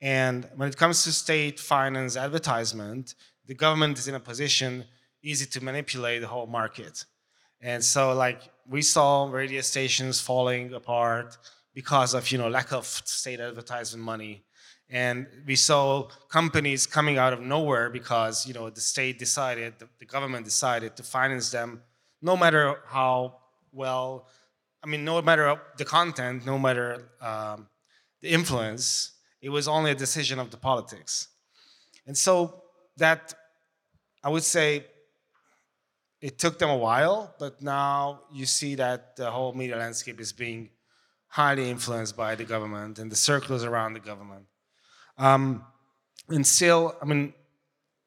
And 0.00 0.48
when 0.56 0.68
it 0.68 0.76
comes 0.76 1.04
to 1.04 1.12
state 1.12 1.60
finance 1.60 2.16
advertisement, 2.16 3.14
the 3.46 3.54
government 3.54 3.98
is 3.98 4.08
in 4.08 4.14
a 4.14 4.20
position 4.20 4.84
easy 5.22 5.46
to 5.46 5.62
manipulate 5.62 6.22
the 6.22 6.28
whole 6.28 6.46
market. 6.46 7.04
And 7.60 7.84
so 7.84 8.14
like 8.14 8.50
we 8.68 8.82
saw 8.82 9.28
radio 9.30 9.60
stations 9.60 10.20
falling 10.20 10.72
apart 10.72 11.36
because 11.74 12.14
of 12.14 12.30
you 12.30 12.38
know 12.38 12.48
lack 12.48 12.72
of 12.72 12.86
state 12.86 13.40
advertisement 13.40 14.04
money 14.04 14.42
and 14.88 15.26
we 15.46 15.54
saw 15.54 16.08
companies 16.28 16.86
coming 16.86 17.16
out 17.16 17.32
of 17.32 17.40
nowhere 17.40 17.90
because 17.90 18.46
you 18.46 18.54
know 18.54 18.68
the 18.70 18.80
state 18.80 19.18
decided 19.18 19.74
the, 19.98 20.04
government 20.04 20.44
decided 20.44 20.96
to 20.96 21.02
finance 21.02 21.50
them 21.50 21.80
no 22.20 22.36
matter 22.36 22.80
how 22.86 23.36
well 23.72 24.26
i 24.82 24.86
mean 24.86 25.04
no 25.04 25.22
matter 25.22 25.60
the 25.76 25.84
content 25.84 26.44
no 26.44 26.58
matter 26.58 27.08
um, 27.20 27.68
the 28.22 28.28
influence 28.28 29.12
it 29.40 29.48
was 29.48 29.66
only 29.68 29.90
a 29.90 29.94
decision 29.94 30.38
of 30.38 30.50
the 30.50 30.56
politics 30.56 31.28
and 32.06 32.16
so 32.16 32.62
that 32.96 33.34
i 34.22 34.28
would 34.28 34.42
say 34.42 34.84
it 36.20 36.38
took 36.38 36.58
them 36.58 36.70
a 36.70 36.76
while 36.76 37.34
but 37.38 37.62
now 37.62 38.20
you 38.32 38.46
see 38.46 38.74
that 38.74 39.16
the 39.16 39.30
whole 39.30 39.52
media 39.52 39.76
landscape 39.76 40.20
is 40.20 40.32
being 40.32 40.70
highly 41.28 41.70
influenced 41.70 42.16
by 42.16 42.34
the 42.34 42.44
government 42.44 42.98
and 42.98 43.10
the 43.10 43.16
circles 43.16 43.64
around 43.64 43.92
the 43.94 44.00
government 44.00 44.46
um, 45.20 45.64
and 46.30 46.46
still, 46.46 46.96
I 47.00 47.04
mean, 47.04 47.34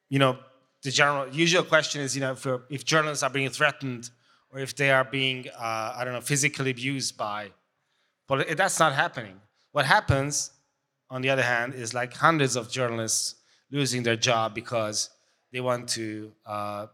you 0.09 0.19
know, 0.19 0.37
the 0.81 0.91
general 0.91 1.29
usual 1.29 1.63
question 1.63 2.01
is, 2.01 2.15
you 2.15 2.21
know, 2.21 2.31
if, 2.31 2.47
if 2.69 2.85
journalists 2.85 3.23
are 3.23 3.29
being 3.29 3.49
threatened 3.49 4.09
or 4.51 4.59
if 4.59 4.75
they 4.75 4.91
are 4.91 5.03
being, 5.03 5.47
uh, 5.49 5.93
I 5.95 6.03
don't 6.03 6.13
know, 6.13 6.21
physically 6.21 6.71
abused 6.71 7.17
by 7.17 7.51
But 8.27 8.57
that's 8.57 8.79
not 8.79 8.93
happening. 8.93 9.39
What 9.71 9.85
happens, 9.85 10.51
on 11.13 11.21
the 11.21 11.29
other 11.29 11.43
hand, 11.43 11.75
is 11.75 11.93
like 11.93 12.11
hundreds 12.13 12.55
of 12.55 12.71
journalists 12.71 13.35
losing 13.69 14.01
their 14.01 14.15
job 14.15 14.55
because 14.55 15.11
they 15.51 15.61
want 15.61 15.87
to, 15.89 16.31
uh, 16.43 16.87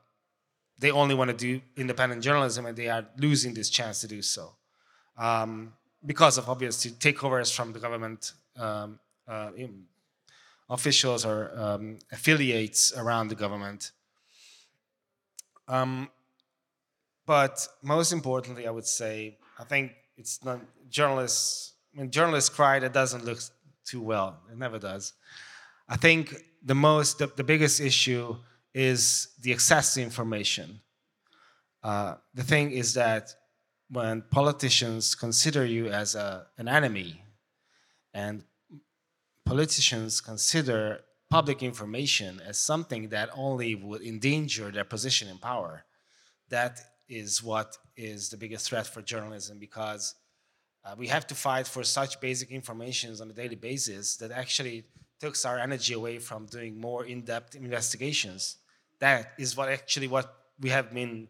they 0.78 0.92
only 0.92 1.16
want 1.16 1.30
to 1.32 1.38
do 1.38 1.62
independent 1.78 2.22
journalism 2.22 2.66
and 2.66 2.76
they 2.76 2.90
are 2.90 3.06
losing 3.18 3.54
this 3.54 3.70
chance 3.70 4.02
to 4.02 4.08
do 4.08 4.22
so. 4.22 4.56
Um, 5.18 5.72
because 6.06 6.38
of 6.38 6.50
obviously 6.50 6.92
takeovers 6.92 7.56
from 7.56 7.72
the 7.72 7.80
government 7.80 8.34
um, 8.58 9.00
uh, 9.26 9.52
officials 10.70 11.26
or 11.26 11.52
um, 11.58 12.00
affiliates 12.12 12.94
around 12.98 13.30
the 13.30 13.36
government. 13.36 13.92
Um, 15.70 16.10
but 17.26 17.66
most 17.82 18.12
importantly, 18.12 18.68
I 18.68 18.72
would 18.72 18.88
say, 18.88 19.38
I 19.58 19.64
think 19.64 19.94
it's 20.18 20.44
not 20.44 20.60
journalists. 20.90 21.74
When 21.94 22.12
journalists 22.12 22.50
cry, 22.50 22.80
that 22.80 22.94
doesn't 22.94 23.24
look 23.24 23.40
too 23.90 24.02
well. 24.02 24.40
It 24.52 24.58
never 24.58 24.80
does. 24.80 25.14
I 25.88 25.98
think 25.98 26.36
the 26.64 26.76
most, 26.76 27.18
the, 27.20 27.28
the 27.28 27.44
biggest 27.44 27.80
issue 27.80 28.36
is 28.74 29.30
the 29.42 29.54
access 29.54 29.94
to 29.96 30.02
information. 30.02 30.80
Uh, 31.84 32.16
the 32.34 32.44
thing 32.44 32.72
is 32.72 32.94
that 32.94 33.34
when 33.90 34.22
politicians 34.30 35.16
consider 35.16 35.66
you 35.66 35.88
as 35.88 36.16
a, 36.16 36.46
an 36.58 36.68
enemy 36.68 37.24
and 38.14 38.44
politicians 39.46 40.22
consider 40.22 41.00
public 41.30 41.64
information 41.64 42.42
as 42.46 42.58
something 42.58 43.10
that 43.10 43.30
only 43.36 43.76
would 43.76 44.02
endanger 44.02 44.72
their 44.72 44.84
position 44.84 45.28
in 45.28 45.38
power, 45.38 45.86
that 46.50 46.80
is 47.08 47.42
what 47.42 47.78
is 47.98 48.30
the 48.30 48.38
biggest 48.38 48.68
threat 48.70 48.86
for 48.86 49.02
journalism 49.02 49.58
because 49.58 50.16
uh, 50.86 50.96
we 50.98 51.08
have 51.08 51.28
to 51.28 51.36
fight 51.36 51.68
for 51.68 51.84
such 51.84 52.20
basic 52.22 52.52
informations 52.52 53.22
on 53.22 53.30
a 53.30 53.34
daily 53.34 53.56
basis 53.56 54.18
that 54.18 54.32
actually 54.32 54.86
takes 55.20 55.46
our 55.46 55.60
energy 55.60 55.94
away 55.94 56.20
from 56.20 56.46
doing 56.46 56.80
more 56.80 57.06
in-depth 57.06 57.56
investigations. 57.56 58.58
That 59.00 59.34
is 59.38 59.56
what 59.58 59.70
actually 59.70 60.08
what 60.08 60.34
we 60.60 60.70
have 60.70 60.94
been 60.94 61.28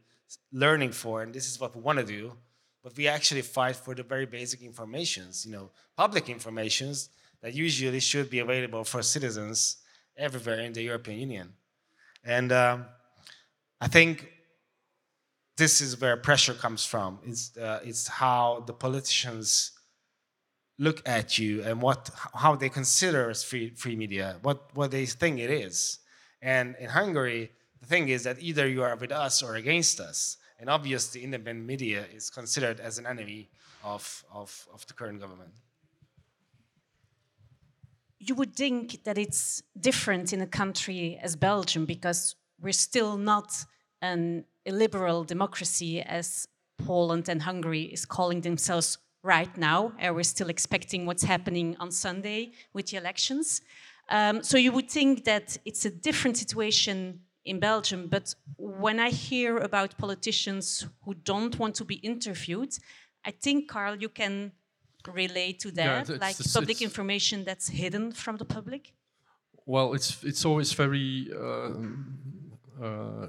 learning 0.51 0.91
for, 0.91 1.23
and 1.23 1.33
this 1.33 1.47
is 1.49 1.59
what 1.59 1.75
we 1.75 1.81
want 1.81 1.99
to 1.99 2.05
do. 2.05 2.33
But 2.83 2.95
we 2.95 3.07
actually 3.07 3.41
fight 3.41 3.75
for 3.75 3.93
the 3.93 4.03
very 4.03 4.25
basic 4.25 4.61
informations, 4.61 5.45
you 5.45 5.51
know, 5.51 5.69
public 5.97 6.29
informations 6.29 7.09
that 7.41 7.53
usually 7.53 7.99
should 7.99 8.29
be 8.29 8.39
available 8.39 8.83
for 8.83 9.01
citizens 9.01 9.77
everywhere 10.15 10.59
in 10.59 10.73
the 10.73 10.83
European 10.83 11.19
Union. 11.19 11.53
And 12.23 12.51
um, 12.51 12.85
I 13.81 13.87
think 13.87 14.29
this 15.59 15.81
is 15.81 15.99
where 16.01 16.15
pressure 16.17 16.53
comes 16.53 16.85
from. 16.85 17.19
It's, 17.23 17.55
uh, 17.57 17.81
it's 17.83 18.07
how 18.07 18.63
the 18.65 18.73
politicians 18.73 19.73
look 20.79 20.99
at 21.05 21.37
you 21.37 21.61
and 21.63 21.81
what, 21.81 22.09
how 22.33 22.55
they 22.55 22.69
consider 22.69 23.33
free, 23.33 23.69
free 23.71 23.97
media, 23.97 24.37
what, 24.41 24.57
what 24.73 24.89
they 24.91 25.05
think 25.05 25.39
it 25.39 25.51
is. 25.51 25.99
And 26.41 26.75
in 26.79 26.89
Hungary, 26.89 27.51
the 27.81 27.85
thing 27.85 28.07
is 28.07 28.23
that 28.23 28.37
either 28.39 28.67
you 28.67 28.81
are 28.83 28.95
with 28.95 29.11
us 29.11 29.43
or 29.43 29.55
against 29.55 29.99
us. 29.99 30.37
And 30.59 30.69
obviously, 30.69 31.23
independent 31.23 31.67
media 31.67 32.05
is 32.13 32.29
considered 32.29 32.79
as 32.79 32.97
an 32.97 33.05
enemy 33.05 33.49
of, 33.83 34.23
of, 34.33 34.67
of 34.73 34.87
the 34.87 34.93
current 34.93 35.19
government. 35.19 35.51
You 38.19 38.35
would 38.35 38.55
think 38.55 39.03
that 39.03 39.17
it's 39.17 39.63
different 39.79 40.33
in 40.33 40.41
a 40.41 40.47
country 40.47 41.19
as 41.21 41.35
Belgium 41.35 41.85
because 41.85 42.35
we're 42.61 42.73
still 42.73 43.17
not 43.17 43.65
an 44.01 44.45
illiberal 44.65 45.23
democracy 45.23 46.01
as 46.01 46.47
Poland 46.77 47.29
and 47.29 47.41
Hungary 47.41 47.83
is 47.83 48.05
calling 48.05 48.41
themselves 48.41 48.97
right 49.23 49.55
now. 49.57 49.93
And 49.99 50.15
we're 50.15 50.23
still 50.23 50.49
expecting 50.49 51.05
what's 51.05 51.23
happening 51.23 51.75
on 51.79 51.91
Sunday 51.91 52.51
with 52.73 52.87
the 52.87 52.97
elections. 52.97 53.61
Um, 54.09 54.43
so 54.43 54.57
you 54.57 54.71
would 54.71 54.89
think 54.89 55.25
that 55.25 55.57
it's 55.65 55.85
a 55.85 55.89
different 55.89 56.37
situation 56.37 57.21
in 57.45 57.59
Belgium. 57.59 58.07
But 58.07 58.33
when 58.57 58.99
I 58.99 59.09
hear 59.09 59.57
about 59.57 59.97
politicians 59.97 60.87
who 61.03 61.13
don't 61.13 61.57
want 61.59 61.75
to 61.75 61.85
be 61.85 61.95
interviewed, 61.95 62.73
I 63.25 63.31
think, 63.31 63.69
Karl, 63.69 63.95
you 63.95 64.09
can 64.09 64.51
relate 65.07 65.59
to 65.59 65.71
that, 65.71 66.09
yeah, 66.09 66.17
like 66.19 66.37
public 66.53 66.81
information 66.81 67.43
that's 67.43 67.69
hidden 67.69 68.11
from 68.11 68.37
the 68.37 68.45
public. 68.45 68.93
Well, 69.65 69.93
it's 69.93 70.23
it's 70.23 70.45
always 70.45 70.73
very 70.73 71.29
uh, 71.31 71.71
uh, 72.83 73.27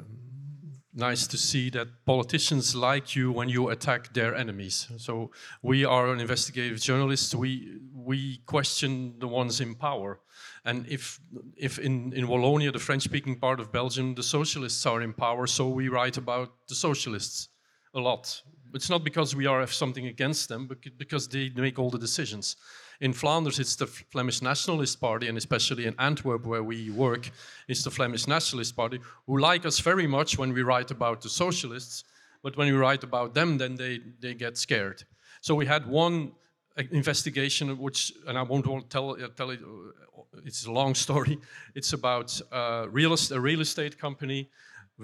nice 0.92 1.26
to 1.26 1.36
see 1.36 1.70
that 1.70 1.88
politicians 2.04 2.74
like 2.74 3.14
you 3.14 3.30
when 3.32 3.48
you 3.48 3.68
attack 3.68 4.12
their 4.12 4.34
enemies. 4.34 4.88
So 4.96 5.30
we 5.62 5.84
are 5.84 6.12
an 6.12 6.20
investigative 6.20 6.80
journalist. 6.80 7.34
We 7.34 7.78
we 7.94 8.38
question 8.46 9.14
the 9.18 9.28
ones 9.28 9.60
in 9.60 9.74
power. 9.74 10.20
And 10.64 10.86
if 10.88 11.20
if 11.56 11.78
in, 11.78 12.12
in 12.12 12.26
Wallonia, 12.26 12.72
the 12.72 12.78
French-speaking 12.78 13.38
part 13.38 13.60
of 13.60 13.72
Belgium, 13.72 14.14
the 14.14 14.22
socialists 14.22 14.84
are 14.86 15.02
in 15.02 15.12
power, 15.12 15.46
so 15.46 15.68
we 15.68 15.88
write 15.88 16.16
about 16.16 16.50
the 16.68 16.74
socialists 16.74 17.48
a 17.94 18.00
lot. 18.00 18.42
It's 18.74 18.90
not 18.90 19.04
because 19.04 19.34
we 19.34 19.46
are 19.46 19.60
have 19.60 19.72
something 19.72 20.06
against 20.06 20.48
them, 20.48 20.66
but 20.66 20.78
because 20.96 21.28
they 21.28 21.50
make 21.56 21.78
all 21.78 21.90
the 21.90 21.98
decisions. 21.98 22.56
In 23.00 23.14
Flanders, 23.14 23.58
it's 23.58 23.76
the 23.76 23.86
Flemish 23.86 24.42
Nationalist 24.42 25.00
Party, 25.00 25.28
and 25.28 25.38
especially 25.38 25.86
in 25.86 25.94
Antwerp, 25.98 26.44
where 26.44 26.62
we 26.62 26.90
work, 26.90 27.30
it's 27.66 27.82
the 27.82 27.90
Flemish 27.90 28.26
Nationalist 28.26 28.76
Party, 28.76 29.00
who 29.26 29.38
like 29.38 29.64
us 29.64 29.80
very 29.80 30.06
much 30.06 30.36
when 30.36 30.52
we 30.52 30.62
write 30.62 30.90
about 30.90 31.22
the 31.22 31.30
socialists, 31.30 32.04
but 32.42 32.58
when 32.58 32.68
we 32.68 32.76
write 32.76 33.02
about 33.02 33.32
them, 33.32 33.56
then 33.56 33.74
they, 33.74 34.00
they 34.20 34.34
get 34.34 34.58
scared. 34.58 35.02
So 35.40 35.54
we 35.54 35.64
had 35.64 35.86
one 35.86 36.32
uh, 36.76 36.82
investigation, 36.90 37.78
which, 37.78 38.12
and 38.26 38.36
I 38.36 38.42
won't 38.42 38.90
tell, 38.90 39.12
uh, 39.12 39.28
tell 39.34 39.48
it, 39.48 39.60
uh, 39.62 40.22
it's 40.44 40.66
a 40.66 40.72
long 40.72 40.94
story. 41.06 41.38
It's 41.74 41.94
about 41.94 42.38
uh, 42.52 42.86
real, 42.90 43.16
a 43.32 43.40
real 43.40 43.62
estate 43.62 43.98
company 43.98 44.50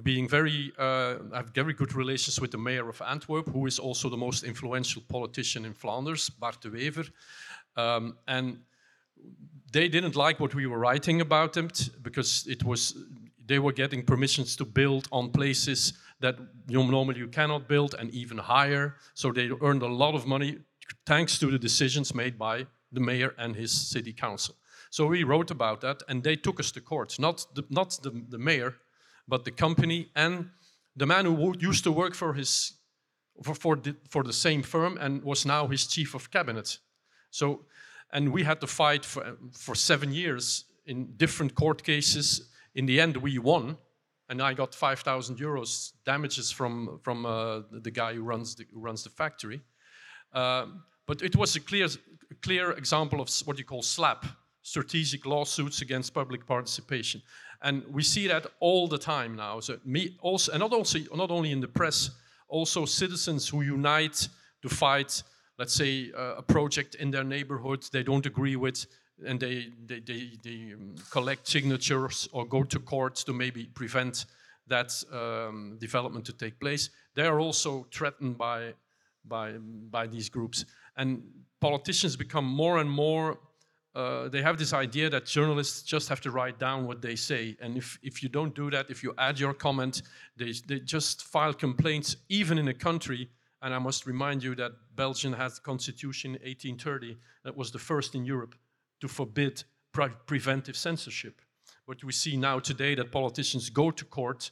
being 0.02 0.28
very, 0.28 0.72
uh, 0.78 1.16
have 1.32 1.54
very 1.54 1.72
good 1.72 1.94
relations 1.94 2.38
with 2.40 2.50
the 2.50 2.58
mayor 2.58 2.88
of 2.90 3.00
Antwerp, 3.00 3.48
who 3.48 3.64
is 3.66 3.78
also 3.78 4.10
the 4.10 4.16
most 4.16 4.44
influential 4.44 5.02
politician 5.08 5.64
in 5.64 5.72
Flanders, 5.72 6.28
Bart 6.28 6.60
de 6.60 6.70
Wever. 6.70 7.04
Um, 7.76 8.16
and 8.26 8.58
they 9.72 9.88
didn't 9.88 10.16
like 10.16 10.40
what 10.40 10.54
we 10.54 10.66
were 10.66 10.78
writing 10.78 11.20
about 11.20 11.52
them 11.52 11.68
because 12.02 12.46
it 12.46 12.64
was 12.64 12.94
they 13.46 13.58
were 13.58 13.72
getting 13.72 14.04
permissions 14.04 14.56
to 14.56 14.64
build 14.64 15.08
on 15.12 15.30
places 15.30 15.92
that 16.20 16.36
normally 16.68 17.18
you 17.18 17.28
cannot 17.28 17.68
build 17.68 17.94
and 17.98 18.10
even 18.10 18.38
higher. 18.38 18.96
So 19.14 19.32
they 19.32 19.50
earned 19.60 19.82
a 19.82 19.86
lot 19.86 20.14
of 20.14 20.26
money 20.26 20.58
thanks 21.04 21.38
to 21.38 21.50
the 21.50 21.58
decisions 21.58 22.14
made 22.14 22.38
by 22.38 22.66
the 22.92 23.00
mayor 23.00 23.34
and 23.38 23.54
his 23.54 23.72
city 23.72 24.12
council. 24.12 24.56
So 24.90 25.06
we 25.06 25.24
wrote 25.24 25.50
about 25.50 25.80
that, 25.82 26.02
and 26.08 26.22
they 26.22 26.36
took 26.36 26.58
us 26.60 26.72
to 26.72 26.80
court. 26.80 27.18
Not 27.18 27.46
the, 27.54 27.64
not 27.68 27.98
the, 28.02 28.10
the 28.28 28.38
mayor, 28.38 28.74
but 29.28 29.44
the 29.44 29.50
company 29.50 30.10
and 30.14 30.50
the 30.96 31.06
man 31.06 31.26
who 31.26 31.54
used 31.58 31.84
to 31.84 31.92
work 31.92 32.14
for 32.14 32.34
his 32.34 32.72
for, 33.42 33.54
for 33.54 33.76
the, 33.76 33.94
for 34.08 34.22
the 34.22 34.32
same 34.32 34.62
firm 34.62 34.96
and 34.98 35.22
was 35.22 35.44
now 35.44 35.66
his 35.66 35.86
chief 35.86 36.14
of 36.14 36.30
cabinet. 36.30 36.78
So, 37.30 37.64
and 38.12 38.32
we 38.32 38.44
had 38.44 38.60
to 38.60 38.66
fight 38.66 39.04
for, 39.04 39.36
for 39.52 39.74
seven 39.74 40.12
years 40.12 40.64
in 40.86 41.16
different 41.16 41.54
court 41.54 41.82
cases. 41.82 42.48
In 42.74 42.86
the 42.86 43.00
end, 43.00 43.16
we 43.16 43.38
won, 43.38 43.76
and 44.28 44.42
I 44.42 44.54
got 44.54 44.74
5,000 44.74 45.38
euros 45.38 45.92
damages 46.04 46.50
from, 46.50 47.00
from 47.02 47.26
uh, 47.26 47.62
the 47.70 47.90
guy 47.90 48.14
who 48.14 48.22
runs 48.22 48.54
the, 48.54 48.64
who 48.72 48.80
runs 48.80 49.04
the 49.04 49.10
factory. 49.10 49.60
Um, 50.32 50.82
but 51.06 51.22
it 51.22 51.36
was 51.36 51.56
a 51.56 51.60
clear, 51.60 51.88
clear 52.42 52.72
example 52.72 53.20
of 53.20 53.30
what 53.44 53.58
you 53.58 53.64
call 53.64 53.82
SLAPP, 53.82 54.24
strategic 54.62 55.24
lawsuits 55.26 55.80
against 55.80 56.12
public 56.12 56.46
participation. 56.46 57.22
And 57.62 57.84
we 57.88 58.02
see 58.02 58.26
that 58.26 58.46
all 58.60 58.88
the 58.88 58.98
time 58.98 59.36
now. 59.36 59.60
So 59.60 59.78
me 59.84 60.16
also, 60.20 60.52
and 60.52 60.60
not 60.60 60.72
also 60.72 60.98
not 61.14 61.30
only 61.30 61.52
in 61.52 61.60
the 61.60 61.68
press, 61.68 62.10
also 62.48 62.84
citizens 62.84 63.48
who 63.48 63.62
unite 63.62 64.28
to 64.62 64.68
fight 64.68 65.22
let's 65.58 65.74
say, 65.74 66.10
a 66.14 66.42
project 66.42 66.94
in 66.96 67.10
their 67.10 67.24
neighborhood 67.24 67.84
they 67.92 68.02
don't 68.02 68.26
agree 68.26 68.56
with, 68.56 68.86
and 69.26 69.40
they, 69.40 69.68
they, 69.86 70.00
they, 70.00 70.30
they 70.42 70.72
um, 70.74 70.94
collect 71.10 71.48
signatures 71.48 72.28
or 72.32 72.44
go 72.44 72.62
to 72.62 72.78
court 72.78 73.16
to 73.16 73.32
maybe 73.32 73.64
prevent 73.74 74.26
that 74.66 74.92
um, 75.12 75.76
development 75.80 76.24
to 76.26 76.32
take 76.32 76.58
place. 76.60 76.90
They 77.14 77.26
are 77.26 77.40
also 77.40 77.86
threatened 77.92 78.36
by, 78.36 78.74
by, 79.24 79.52
by 79.90 80.06
these 80.06 80.28
groups. 80.28 80.64
And 80.96 81.22
politicians 81.60 82.16
become 82.16 82.44
more 82.44 82.78
and 82.78 82.90
more, 82.90 83.38
uh, 83.94 84.28
they 84.28 84.42
have 84.42 84.58
this 84.58 84.74
idea 84.74 85.08
that 85.08 85.24
journalists 85.24 85.82
just 85.82 86.08
have 86.10 86.20
to 86.20 86.30
write 86.30 86.58
down 86.58 86.86
what 86.86 87.00
they 87.00 87.16
say. 87.16 87.56
And 87.62 87.78
if, 87.78 87.98
if 88.02 88.22
you 88.22 88.28
don't 88.28 88.54
do 88.54 88.70
that, 88.70 88.90
if 88.90 89.02
you 89.02 89.14
add 89.16 89.40
your 89.40 89.54
comment, 89.54 90.02
they, 90.36 90.52
they 90.66 90.80
just 90.80 91.22
file 91.22 91.54
complaints, 91.54 92.16
even 92.28 92.58
in 92.58 92.68
a 92.68 92.74
country 92.74 93.30
and 93.62 93.74
I 93.74 93.78
must 93.78 94.06
remind 94.06 94.42
you 94.42 94.54
that 94.56 94.72
Belgium 94.94 95.32
has 95.32 95.58
constitution 95.58 96.30
in 96.30 96.42
1830 96.42 97.16
that 97.44 97.56
was 97.56 97.70
the 97.70 97.78
first 97.78 98.14
in 98.14 98.24
Europe 98.24 98.54
to 99.00 99.08
forbid 99.08 99.64
pre 99.92 100.08
preventive 100.26 100.76
censorship. 100.76 101.40
But 101.86 102.02
we 102.04 102.12
see 102.12 102.36
now 102.36 102.58
today 102.58 102.94
that 102.96 103.12
politicians 103.12 103.70
go 103.70 103.90
to 103.90 104.04
court, 104.04 104.50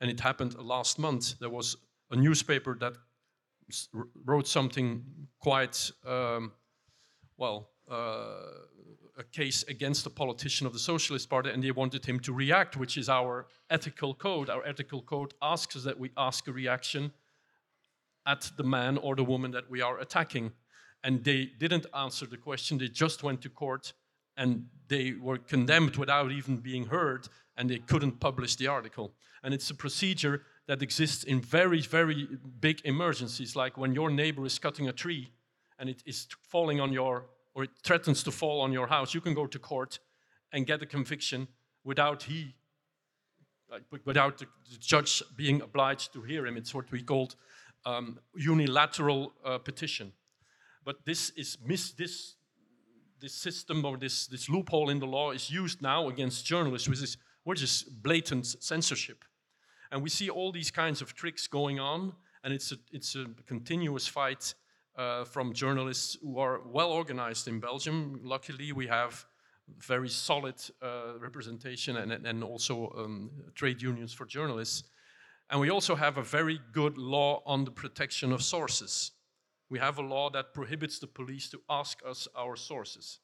and 0.00 0.10
it 0.10 0.20
happened 0.20 0.54
last 0.58 0.98
month. 0.98 1.38
There 1.40 1.50
was 1.50 1.76
a 2.10 2.16
newspaper 2.16 2.76
that 2.80 2.94
wrote 4.24 4.46
something 4.46 5.04
quite 5.40 5.90
um, 6.06 6.52
well. 7.36 7.70
Uh, 7.90 8.36
a 9.18 9.24
case 9.24 9.64
against 9.68 10.04
a 10.04 10.10
politician 10.10 10.66
of 10.66 10.72
the 10.72 10.78
Socialist 10.78 11.30
Party 11.30 11.50
and 11.50 11.62
they 11.62 11.70
wanted 11.70 12.04
him 12.04 12.20
to 12.20 12.32
react, 12.32 12.76
which 12.76 12.98
is 12.98 13.08
our 13.08 13.46
ethical 13.70 14.14
code. 14.14 14.50
Our 14.50 14.62
ethical 14.66 15.00
code 15.00 15.32
asks 15.40 15.74
us 15.76 15.84
that 15.84 15.98
we 15.98 16.10
ask 16.16 16.46
a 16.48 16.52
reaction 16.52 17.12
at 18.26 18.50
the 18.56 18.64
man 18.64 18.98
or 18.98 19.14
the 19.14 19.24
woman 19.24 19.52
that 19.52 19.70
we 19.70 19.80
are 19.80 19.98
attacking. 19.98 20.52
And 21.04 21.22
they 21.24 21.50
didn't 21.58 21.86
answer 21.94 22.26
the 22.26 22.36
question, 22.36 22.78
they 22.78 22.88
just 22.88 23.22
went 23.22 23.40
to 23.42 23.48
court 23.48 23.92
and 24.36 24.66
they 24.88 25.12
were 25.12 25.38
condemned 25.38 25.96
without 25.96 26.32
even 26.32 26.58
being 26.58 26.86
heard 26.86 27.28
and 27.56 27.70
they 27.70 27.78
couldn't 27.78 28.20
publish 28.20 28.56
the 28.56 28.66
article. 28.66 29.12
And 29.42 29.54
it's 29.54 29.70
a 29.70 29.74
procedure 29.74 30.42
that 30.66 30.82
exists 30.82 31.24
in 31.24 31.40
very, 31.40 31.80
very 31.80 32.28
big 32.60 32.80
emergencies, 32.84 33.54
like 33.54 33.78
when 33.78 33.94
your 33.94 34.10
neighbor 34.10 34.44
is 34.44 34.58
cutting 34.58 34.88
a 34.88 34.92
tree 34.92 35.30
and 35.78 35.88
it 35.88 36.02
is 36.04 36.26
falling 36.42 36.80
on 36.80 36.92
your 36.92 37.26
or 37.54 37.64
it 37.64 37.70
threatens 37.82 38.22
to 38.24 38.30
fall 38.30 38.60
on 38.60 38.72
your 38.72 38.86
house, 38.86 39.14
you 39.14 39.20
can 39.20 39.32
go 39.32 39.46
to 39.46 39.58
court 39.58 39.98
and 40.52 40.66
get 40.66 40.82
a 40.82 40.86
conviction 40.86 41.48
without 41.84 42.24
he, 42.24 42.54
without 44.04 44.38
the, 44.38 44.46
judge 44.78 45.22
being 45.36 45.62
obliged 45.62 46.12
to 46.12 46.20
hear 46.22 46.46
him. 46.46 46.56
It's 46.56 46.74
what 46.74 46.90
we 46.90 47.02
called 47.02 47.36
um, 47.84 48.18
unilateral 48.34 49.32
uh, 49.44 49.58
petition. 49.58 50.12
But 50.84 51.04
this 51.04 51.30
is 51.30 51.58
mis- 51.64 51.92
this 51.92 52.36
this 53.20 53.34
system 53.34 53.84
or 53.84 53.96
this 53.96 54.26
this 54.26 54.48
loophole 54.48 54.90
in 54.90 54.98
the 54.98 55.06
law 55.06 55.32
is 55.32 55.50
used 55.50 55.82
now 55.82 56.08
against 56.08 56.46
journalists, 56.46 56.88
which 56.88 57.02
is 57.02 57.16
which 57.44 57.62
is 57.62 57.82
blatant 57.82 58.46
censorship. 58.60 59.24
And 59.90 60.02
we 60.02 60.10
see 60.10 60.30
all 60.30 60.52
these 60.52 60.70
kinds 60.70 61.00
of 61.02 61.14
tricks 61.14 61.46
going 61.46 61.78
on, 61.78 62.12
and 62.42 62.52
it's 62.52 62.72
a, 62.72 62.76
it's 62.90 63.14
a 63.14 63.26
continuous 63.46 64.08
fight 64.08 64.54
uh, 64.96 65.24
from 65.24 65.52
journalists 65.52 66.16
who 66.22 66.38
are 66.38 66.60
well 66.66 66.90
organized 66.90 67.46
in 67.48 67.60
Belgium. 67.60 68.20
Luckily, 68.22 68.72
we 68.72 68.88
have 68.88 69.24
very 69.78 70.08
solid 70.08 70.54
uh, 70.82 71.18
representation 71.20 71.96
and, 71.96 72.26
and 72.26 72.42
also 72.42 72.92
um, 72.96 73.30
trade 73.54 73.82
unions 73.82 74.12
for 74.12 74.24
journalists. 74.24 74.84
And 75.50 75.60
we 75.60 75.70
also 75.70 75.94
have 75.94 76.18
a 76.18 76.22
very 76.22 76.60
good 76.72 76.98
law 76.98 77.42
on 77.46 77.64
the 77.64 77.70
protection 77.70 78.32
of 78.32 78.42
sources. 78.42 79.12
We 79.70 79.78
have 79.78 79.98
a 79.98 80.02
law 80.02 80.30
that 80.30 80.54
prohibits 80.54 80.98
the 80.98 81.06
police 81.06 81.48
to 81.50 81.60
ask 81.70 82.00
us 82.06 82.26
our 82.36 82.56
sources. 82.56 83.20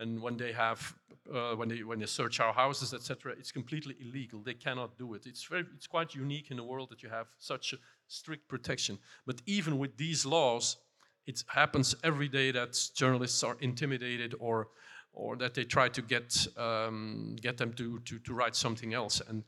And 0.00 0.20
when 0.20 0.36
they 0.36 0.52
have, 0.52 0.94
uh, 1.32 1.54
when 1.54 1.68
they 1.68 1.84
when 1.84 2.00
they 2.00 2.06
search 2.06 2.40
our 2.40 2.52
houses, 2.52 2.92
etc., 2.92 3.34
it's 3.38 3.52
completely 3.52 3.94
illegal. 4.00 4.42
They 4.42 4.54
cannot 4.54 4.98
do 4.98 5.14
it. 5.14 5.26
It's 5.26 5.44
very, 5.44 5.64
it's 5.76 5.86
quite 5.86 6.14
unique 6.14 6.50
in 6.50 6.56
the 6.56 6.64
world 6.64 6.90
that 6.90 7.02
you 7.02 7.08
have 7.08 7.28
such 7.38 7.72
a 7.72 7.76
strict 8.08 8.48
protection. 8.48 8.98
But 9.26 9.42
even 9.46 9.78
with 9.78 9.96
these 9.96 10.26
laws, 10.26 10.78
it 11.26 11.44
happens 11.46 11.94
every 12.02 12.28
day 12.28 12.50
that 12.50 12.76
journalists 12.96 13.44
are 13.44 13.56
intimidated 13.60 14.34
or 14.40 14.68
or 15.12 15.36
that 15.36 15.54
they 15.54 15.64
try 15.64 15.88
to 15.90 16.02
get 16.02 16.46
um, 16.56 17.36
get 17.40 17.56
them 17.56 17.72
to, 17.74 18.00
to 18.00 18.18
to 18.20 18.34
write 18.34 18.56
something 18.56 18.94
else 18.94 19.20
and 19.28 19.44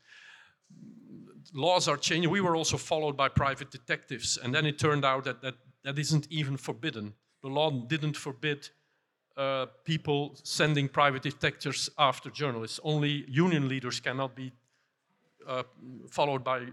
laws 1.52 1.88
are 1.88 1.96
changing 1.96 2.30
we 2.30 2.40
were 2.40 2.56
also 2.56 2.76
followed 2.76 3.16
by 3.16 3.28
private 3.28 3.70
detectives 3.70 4.38
and 4.42 4.54
then 4.54 4.66
it 4.66 4.78
turned 4.78 5.04
out 5.04 5.24
that 5.24 5.40
that, 5.40 5.54
that 5.82 5.98
isn't 5.98 6.26
even 6.30 6.56
forbidden 6.56 7.14
the 7.42 7.48
law 7.48 7.70
didn't 7.70 8.16
forbid 8.16 8.68
uh, 9.36 9.66
people 9.84 10.36
sending 10.42 10.88
private 10.88 11.22
detectives 11.22 11.90
after 11.98 12.30
journalists 12.30 12.80
only 12.82 13.24
union 13.28 13.68
leaders 13.68 14.00
cannot 14.00 14.34
be 14.34 14.52
uh, 15.46 15.62
followed 16.10 16.42
by 16.42 16.66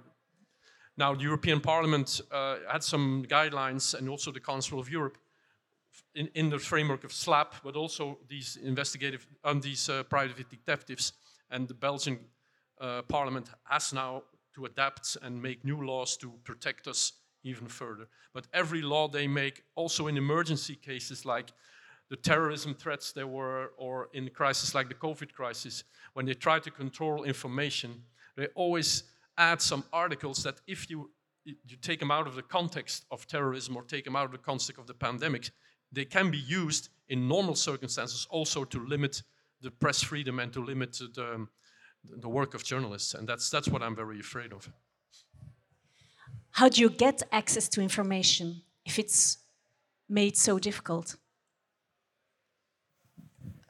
now, 0.98 1.16
the 1.16 1.24
European 1.24 1.62
Parliament 1.62 2.22
uh, 2.32 2.58
had 2.72 2.84
some 2.84 3.26
guidelines, 3.28 3.94
and 3.94 4.10
also 4.10 4.32
the 4.32 4.40
Council 4.40 4.80
of 4.80 4.90
Europe, 4.90 5.18
in, 6.14 6.30
in 6.36 6.50
the 6.50 6.60
framework 6.60 7.04
of 7.04 7.12
SLAPP, 7.12 7.56
but 7.64 7.76
also 7.76 8.20
these 8.28 8.58
investigative 8.62 9.26
and 9.44 9.60
uh, 9.60 9.64
these 9.64 9.90
uh, 9.90 10.04
private 10.04 10.50
detectives. 10.50 11.14
And 11.50 11.68
the 11.68 11.74
Belgian 11.74 12.20
uh, 12.82 13.04
Parliament 13.04 13.50
has 13.64 13.94
now 13.94 14.24
to 14.56 14.66
adapt 14.66 15.16
and 15.22 15.42
make 15.42 15.64
new 15.64 15.86
laws 15.86 16.18
to 16.18 16.34
protect 16.44 16.88
us 16.88 17.14
even 17.44 17.68
further. 17.68 18.08
But 18.34 18.48
every 18.54 18.82
law 18.82 19.08
they 19.08 19.28
make, 19.28 19.64
also 19.76 20.08
in 20.08 20.18
emergency 20.18 20.76
cases 20.76 21.26
like 21.26 21.52
the 22.10 22.18
terrorism 22.18 22.74
threats 22.74 23.14
there 23.14 23.28
were, 23.28 23.72
or 23.78 24.10
in 24.14 24.30
crisis 24.30 24.76
like 24.76 24.90
the 24.90 24.96
COVID 24.96 25.32
crisis, 25.32 25.84
when 26.14 26.26
they 26.26 26.34
try 26.34 26.60
to 26.60 26.70
control 26.72 27.24
information, 27.24 28.04
they 28.36 28.48
always 28.56 29.04
add 29.38 29.62
some 29.62 29.84
articles 29.94 30.44
that 30.44 30.56
if 30.68 30.90
you, 30.90 31.10
you 31.46 31.78
take 31.82 32.00
them 32.00 32.12
out 32.12 32.28
of 32.28 32.36
the 32.36 32.42
context 32.42 33.06
of 33.12 33.26
terrorism 33.28 33.78
or 33.78 33.84
take 33.84 34.04
them 34.04 34.16
out 34.16 34.26
of 34.26 34.32
the 34.32 34.38
context 34.38 34.78
of 34.78 34.88
the 34.88 34.94
pandemic, 34.94 35.50
they 35.92 36.06
can 36.06 36.30
be 36.30 36.38
used 36.38 36.90
in 37.10 37.28
normal 37.28 37.56
circumstances 37.56 38.28
also 38.30 38.64
to 38.66 38.86
limit 38.86 39.22
the 39.62 39.72
press 39.72 40.02
freedom 40.02 40.40
and 40.40 40.52
to 40.54 40.64
limit 40.64 40.98
the, 41.16 41.48
the 42.04 42.30
work 42.30 42.54
of 42.54 42.64
journalists. 42.64 43.14
And 43.14 43.28
that's, 43.28 43.50
that's 43.50 43.68
what 43.68 43.82
I'm 43.82 43.96
very 43.96 44.20
afraid 44.20 44.54
of. 44.54 44.70
How 46.52 46.68
do 46.70 46.82
you 46.82 46.90
get 46.90 47.24
access 47.32 47.70
to 47.70 47.82
information 47.82 48.62
if 48.86 49.00
it's 49.00 49.38
made 50.10 50.36
so 50.36 50.60
difficult? 50.60 51.16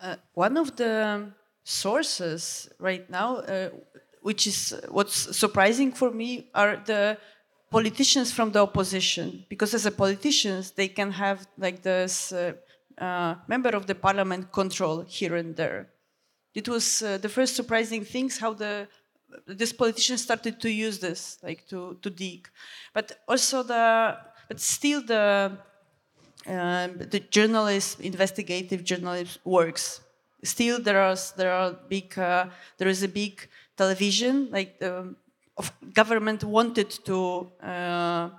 Uh, 0.02 0.16
one 0.34 0.58
of 0.58 0.76
the 0.76 1.32
sources 1.64 2.70
right 2.80 3.08
now 3.10 3.36
uh, 3.36 3.70
which 4.22 4.48
is 4.48 4.74
what's 4.90 5.36
surprising 5.38 5.92
for 5.92 6.12
me, 6.12 6.50
are 6.54 6.78
the 6.86 7.18
politicians 7.70 8.32
from 8.32 8.52
the 8.52 8.60
opposition. 8.60 9.46
Because 9.50 9.74
as 9.74 9.86
a 9.86 9.92
politicians, 9.92 10.72
they 10.72 10.88
can 10.88 11.12
have 11.12 11.48
like 11.58 11.82
this 11.82 12.32
uh, 12.32 12.54
uh, 12.98 13.36
member 13.48 13.70
of 13.70 13.88
the 13.88 13.96
parliament 13.96 14.52
control 14.52 15.02
here 15.08 15.36
and 15.36 15.56
there. 15.56 15.90
It 16.54 16.68
was 16.68 17.02
uh, 17.02 17.18
the 17.18 17.30
first 17.30 17.56
surprising 17.56 18.04
things 18.04 18.38
how 18.38 18.54
the 18.54 18.88
this 19.48 19.72
politician 19.72 20.18
started 20.18 20.60
to 20.60 20.70
use 20.70 21.00
this, 21.00 21.38
like 21.44 21.68
to 21.70 21.98
to 22.02 22.10
dig, 22.10 22.50
but 22.94 23.20
also 23.28 23.64
the 23.64 24.18
but 24.48 24.60
still 24.60 25.02
the 25.02 25.58
um, 26.48 26.98
the 26.98 27.22
journalist, 27.30 28.00
investigative 28.02 28.84
journalist 28.84 29.40
works. 29.46 30.02
Still, 30.44 30.82
there 30.82 31.00
are 31.00 31.16
there 31.38 31.54
are 31.54 31.74
big 31.88 32.18
uh, 32.18 32.48
there 32.78 32.90
is 32.90 33.04
a 33.04 33.08
big 33.08 33.48
television, 33.78 34.50
like 34.52 34.80
the 34.80 35.16
of 35.58 35.72
government 35.94 36.44
wanted 36.44 36.90
to 37.06 37.50
uh, 37.62 38.30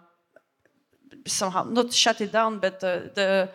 somehow 1.26 1.64
not 1.64 1.92
shut 1.92 2.20
it 2.20 2.32
down, 2.32 2.58
but 2.58 2.82
uh, 2.82 3.00
the 3.14 3.48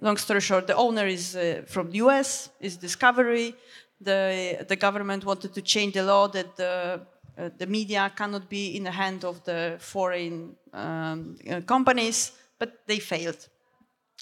long 0.00 0.16
story 0.16 0.40
short, 0.40 0.66
the 0.66 0.76
owner 0.76 1.06
is 1.06 1.36
uh, 1.36 1.62
from 1.66 1.90
the 1.90 1.96
U.S. 1.98 2.50
is 2.60 2.76
Discovery. 2.76 3.54
The 4.00 4.64
the 4.68 4.76
government 4.76 5.24
wanted 5.24 5.54
to 5.54 5.62
change 5.62 5.92
the 5.94 6.02
law 6.02 6.28
that 6.28 6.56
the 6.56 7.00
uh, 7.38 7.50
the 7.58 7.66
media 7.66 8.12
cannot 8.14 8.48
be 8.48 8.76
in 8.76 8.84
the 8.84 8.90
hand 8.90 9.24
of 9.24 9.42
the 9.44 9.76
foreign 9.78 10.54
um, 10.72 11.36
uh, 11.50 11.60
companies, 11.62 12.32
but 12.58 12.86
they 12.86 12.98
failed. 13.00 13.48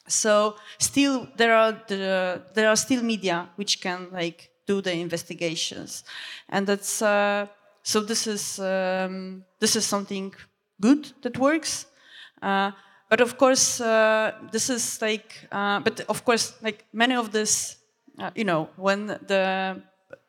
So 0.08 0.56
still 0.78 1.28
there 1.36 1.54
are 1.54 1.72
the, 1.86 2.42
there 2.54 2.68
are 2.68 2.76
still 2.76 3.02
media 3.02 3.48
which 3.56 3.80
can 3.80 4.08
like 4.12 4.50
do 4.66 4.80
the 4.80 4.92
investigations, 4.92 6.04
and 6.48 6.66
that's 6.66 7.02
uh, 7.02 7.46
so. 7.82 8.00
This 8.00 8.26
is 8.26 8.58
um, 8.58 9.44
this 9.58 9.76
is 9.76 9.84
something 9.84 10.34
good 10.80 11.12
that 11.22 11.38
works. 11.38 11.86
Uh, 12.40 12.72
but 13.08 13.20
of 13.20 13.36
course, 13.36 13.80
uh, 13.80 14.32
this 14.50 14.70
is 14.70 15.00
like. 15.02 15.46
Uh, 15.52 15.80
but 15.80 16.00
of 16.08 16.24
course, 16.24 16.54
like 16.62 16.84
many 16.92 17.14
of 17.14 17.30
this, 17.30 17.76
uh, 18.22 18.30
you 18.34 18.44
know, 18.44 18.68
when 18.76 19.06
the 19.06 19.82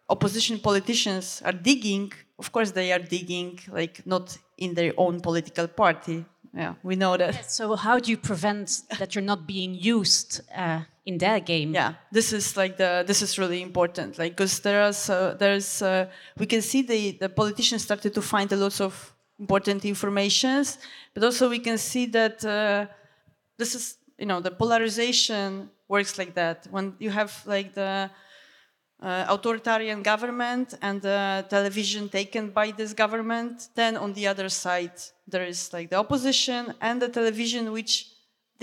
opposition 0.10 0.60
politicians 0.60 1.42
are 1.46 1.58
digging, 1.70 2.12
of 2.40 2.52
course 2.52 2.72
they 2.72 2.92
are 2.92 3.04
digging 3.18 3.60
like 3.72 4.06
not 4.06 4.38
in 4.58 4.74
their 4.74 4.94
own 4.98 5.20
political 5.22 5.68
party. 5.68 6.26
Yeah, 6.56 6.74
we 6.84 6.96
know 6.96 7.18
that. 7.18 7.52
so 7.52 7.76
how 7.76 8.00
do 8.00 8.12
you 8.12 8.18
prevent 8.18 8.82
that 9.00 9.16
you're 9.16 9.30
not 9.34 9.48
being 9.48 9.74
used 9.74 10.42
uh, 10.56 10.82
in 11.06 11.18
their 11.18 11.40
game. 11.40 11.74
Yeah, 11.74 11.96
this 12.12 12.32
is 12.34 12.56
like 12.56 12.78
the 12.78 13.04
this 13.06 13.22
is 13.22 13.38
really 13.38 13.62
important. 13.62 14.18
Like 14.18 14.36
because 14.36 14.60
there's 14.60 15.10
uh, 15.10 15.36
there's 15.38 15.82
uh, 15.82 16.08
we 16.38 16.46
can 16.46 16.62
see 16.62 16.82
the 16.82 17.18
the 17.20 17.30
politicians 17.30 17.84
started 17.84 18.14
to 18.14 18.22
find 18.22 18.52
a 18.52 18.56
lot 18.56 18.80
of 18.82 19.14
important 19.40 19.86
informations, 19.86 20.78
but 21.14 21.24
also 21.24 21.50
we 21.50 21.60
can 21.60 21.78
see 21.78 22.06
that 22.08 22.44
uh, 22.46 22.86
this 23.58 23.76
is 23.76 23.98
you 24.18 24.26
know 24.26 24.40
the 24.40 24.52
polarization 24.52 25.70
works 25.96 26.14
like 26.22 26.34
that 26.42 26.58
when 26.76 26.86
you 27.06 27.12
have 27.20 27.32
like 27.56 27.70
the 27.82 27.94
uh, 29.02 29.26
authoritarian 29.36 30.00
government 30.12 30.68
and 30.82 31.02
the 31.02 31.46
television 31.56 32.04
taken 32.20 32.44
by 32.60 32.68
this 32.80 32.92
government 33.04 33.56
then 33.76 33.94
on 34.06 34.10
the 34.18 34.26
other 34.32 34.50
side 34.50 34.98
there 35.34 35.46
is 35.54 35.60
like 35.76 35.88
the 35.94 36.00
opposition 36.06 36.62
and 36.88 36.96
the 37.02 37.12
television 37.20 37.64
which 37.78 37.94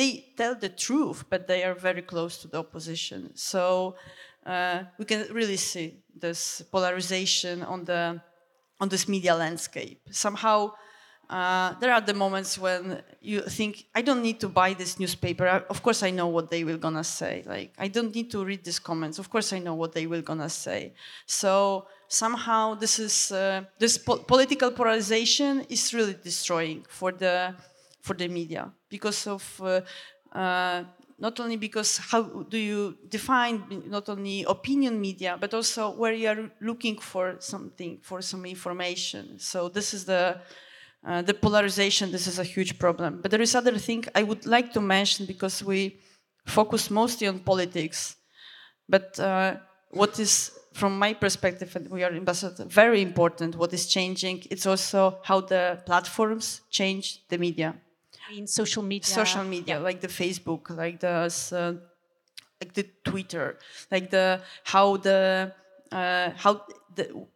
they 0.00 0.32
tell 0.36 0.54
the 0.54 0.68
truth, 0.68 1.24
but 1.28 1.46
they 1.46 1.62
are 1.62 1.74
very 1.74 2.02
close 2.02 2.38
to 2.38 2.48
the 2.48 2.58
opposition. 2.58 3.20
So 3.34 3.96
uh, 4.46 4.84
we 4.98 5.04
can 5.04 5.26
really 5.30 5.56
see 5.56 5.86
this 6.24 6.62
polarization 6.72 7.62
on 7.62 7.84
the 7.84 8.20
on 8.82 8.88
this 8.88 9.06
media 9.06 9.34
landscape. 9.34 10.00
Somehow, 10.10 10.72
uh, 11.30 11.74
there 11.78 11.92
are 11.92 12.00
the 12.00 12.12
moments 12.12 12.58
when 12.58 13.00
you 13.20 13.40
think, 13.42 13.86
I 13.94 14.02
don't 14.02 14.20
need 14.20 14.40
to 14.40 14.48
buy 14.48 14.74
this 14.74 14.98
newspaper. 14.98 15.46
I, 15.46 15.58
of 15.70 15.80
course, 15.80 16.02
I 16.02 16.10
know 16.10 16.26
what 16.26 16.50
they 16.50 16.64
will 16.64 16.76
gonna 16.76 17.04
say. 17.04 17.44
Like, 17.46 17.72
I 17.78 17.86
don't 17.86 18.12
need 18.12 18.32
to 18.32 18.44
read 18.44 18.64
these 18.64 18.80
comments. 18.80 19.20
Of 19.20 19.30
course, 19.30 19.52
I 19.52 19.60
know 19.60 19.74
what 19.74 19.92
they 19.92 20.08
will 20.08 20.22
gonna 20.22 20.48
say. 20.48 20.92
So 21.26 21.86
somehow, 22.08 22.74
this 22.74 22.98
is 22.98 23.30
uh, 23.30 23.62
this 23.78 23.96
po 23.96 24.16
political 24.16 24.72
polarization 24.72 25.64
is 25.68 25.94
really 25.94 26.16
destroying 26.20 26.84
for 26.88 27.12
the 27.12 27.54
for 28.02 28.14
the 28.14 28.26
media 28.26 28.72
because 28.88 29.28
of 29.28 29.44
uh, 29.62 29.82
uh, 30.36 30.82
not 31.16 31.38
only 31.38 31.56
because 31.56 31.98
how 31.98 32.22
do 32.22 32.58
you 32.58 32.96
define 33.08 33.62
not 33.86 34.08
only 34.08 34.42
opinion 34.48 35.00
media 35.00 35.36
but 35.38 35.52
also 35.54 35.90
where 35.90 36.14
you 36.14 36.28
are 36.28 36.50
looking 36.60 36.98
for 36.98 37.36
something 37.40 37.98
for 38.00 38.22
some 38.22 38.46
information 38.46 39.38
so 39.38 39.68
this 39.68 39.92
is 39.92 40.06
the 40.06 40.40
uh, 41.06 41.22
the 41.22 41.34
polarization 41.34 42.10
this 42.10 42.26
is 42.26 42.38
a 42.38 42.44
huge 42.44 42.78
problem 42.78 43.20
but 43.22 43.30
there 43.30 43.42
is 43.42 43.54
other 43.54 43.76
thing 43.78 44.04
i 44.14 44.22
would 44.22 44.46
like 44.46 44.72
to 44.72 44.80
mention 44.80 45.26
because 45.26 45.64
we 45.64 45.98
focus 46.46 46.90
mostly 46.90 47.26
on 47.26 47.38
politics 47.38 48.16
but 48.88 49.18
uh, 49.20 49.56
what 49.90 50.18
is 50.18 50.52
from 50.72 50.98
my 50.98 51.12
perspective 51.12 51.74
and 51.76 51.90
we 51.90 52.04
are 52.04 52.12
ambassador 52.12 52.64
very 52.64 53.00
important 53.02 53.56
what 53.56 53.72
is 53.72 53.86
changing 53.86 54.42
it's 54.50 54.66
also 54.66 55.18
how 55.24 55.40
the 55.40 55.80
platforms 55.86 56.60
change 56.70 57.26
the 57.28 57.38
media 57.38 57.74
in 58.32 58.46
social 58.46 58.82
media. 58.82 59.06
Social 59.06 59.44
media, 59.44 59.76
yeah. 59.76 59.78
like 59.78 60.00
the 60.00 60.08
Facebook, 60.08 60.70
like 60.70 61.00
the 61.00 61.32
uh, 61.52 61.72
like 62.60 62.74
the 62.74 62.86
Twitter, 63.04 63.58
like 63.90 64.10
the 64.10 64.40
how 64.64 64.96
the 64.96 65.52
uh, 65.92 66.30
how 66.36 66.64
the 66.94 67.26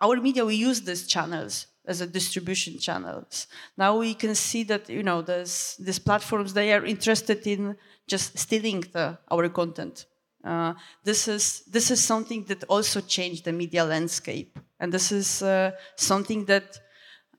our 0.00 0.16
media 0.16 0.44
we 0.44 0.54
use 0.54 0.82
these 0.82 1.06
channels 1.06 1.66
as 1.86 2.00
a 2.00 2.06
distribution 2.06 2.78
channels. 2.78 3.46
Now 3.76 3.98
we 3.98 4.14
can 4.14 4.34
see 4.34 4.64
that 4.64 4.88
you 4.88 5.02
know 5.02 5.22
this 5.22 5.76
these 5.76 5.98
platforms 5.98 6.52
they 6.52 6.72
are 6.72 6.84
interested 6.84 7.46
in 7.46 7.76
just 8.06 8.38
stealing 8.38 8.84
the, 8.92 9.18
our 9.30 9.48
content. 9.48 10.06
Uh, 10.44 10.74
this 11.02 11.26
is 11.28 11.62
this 11.66 11.90
is 11.90 12.02
something 12.02 12.44
that 12.44 12.64
also 12.64 13.00
changed 13.00 13.44
the 13.44 13.52
media 13.52 13.84
landscape, 13.84 14.58
and 14.78 14.92
this 14.92 15.10
is 15.10 15.42
uh, 15.42 15.70
something 15.96 16.44
that 16.44 16.80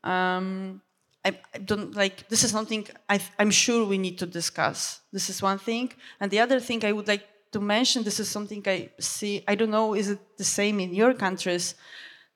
um, 0.04 0.82
I, 1.24 1.40
I 1.54 1.58
don't 1.60 1.96
like 1.96 2.28
this 2.30 2.44
is 2.44 2.52
something 2.52 2.88
I, 3.10 3.20
am 3.38 3.52
sure 3.52 3.86
we 3.86 3.98
need 3.98 4.18
to 4.20 4.26
discuss. 4.26 5.02
This 5.12 5.30
is 5.30 5.42
one 5.42 5.60
thing, 5.60 5.92
and 6.20 6.32
the 6.32 6.40
other 6.40 6.60
thing 6.60 6.84
I 6.84 6.92
would 6.92 7.08
like 7.08 7.26
to 7.52 7.60
mention. 7.60 8.04
This 8.04 8.20
is 8.20 8.28
something 8.28 8.64
I 8.66 8.90
see. 9.00 9.44
I 9.48 9.56
don't 9.56 9.72
know. 9.72 9.94
Is 9.94 10.10
it 10.10 10.38
the 10.38 10.44
same 10.44 10.80
in 10.80 10.94
your 10.94 11.14
countries? 11.14 11.76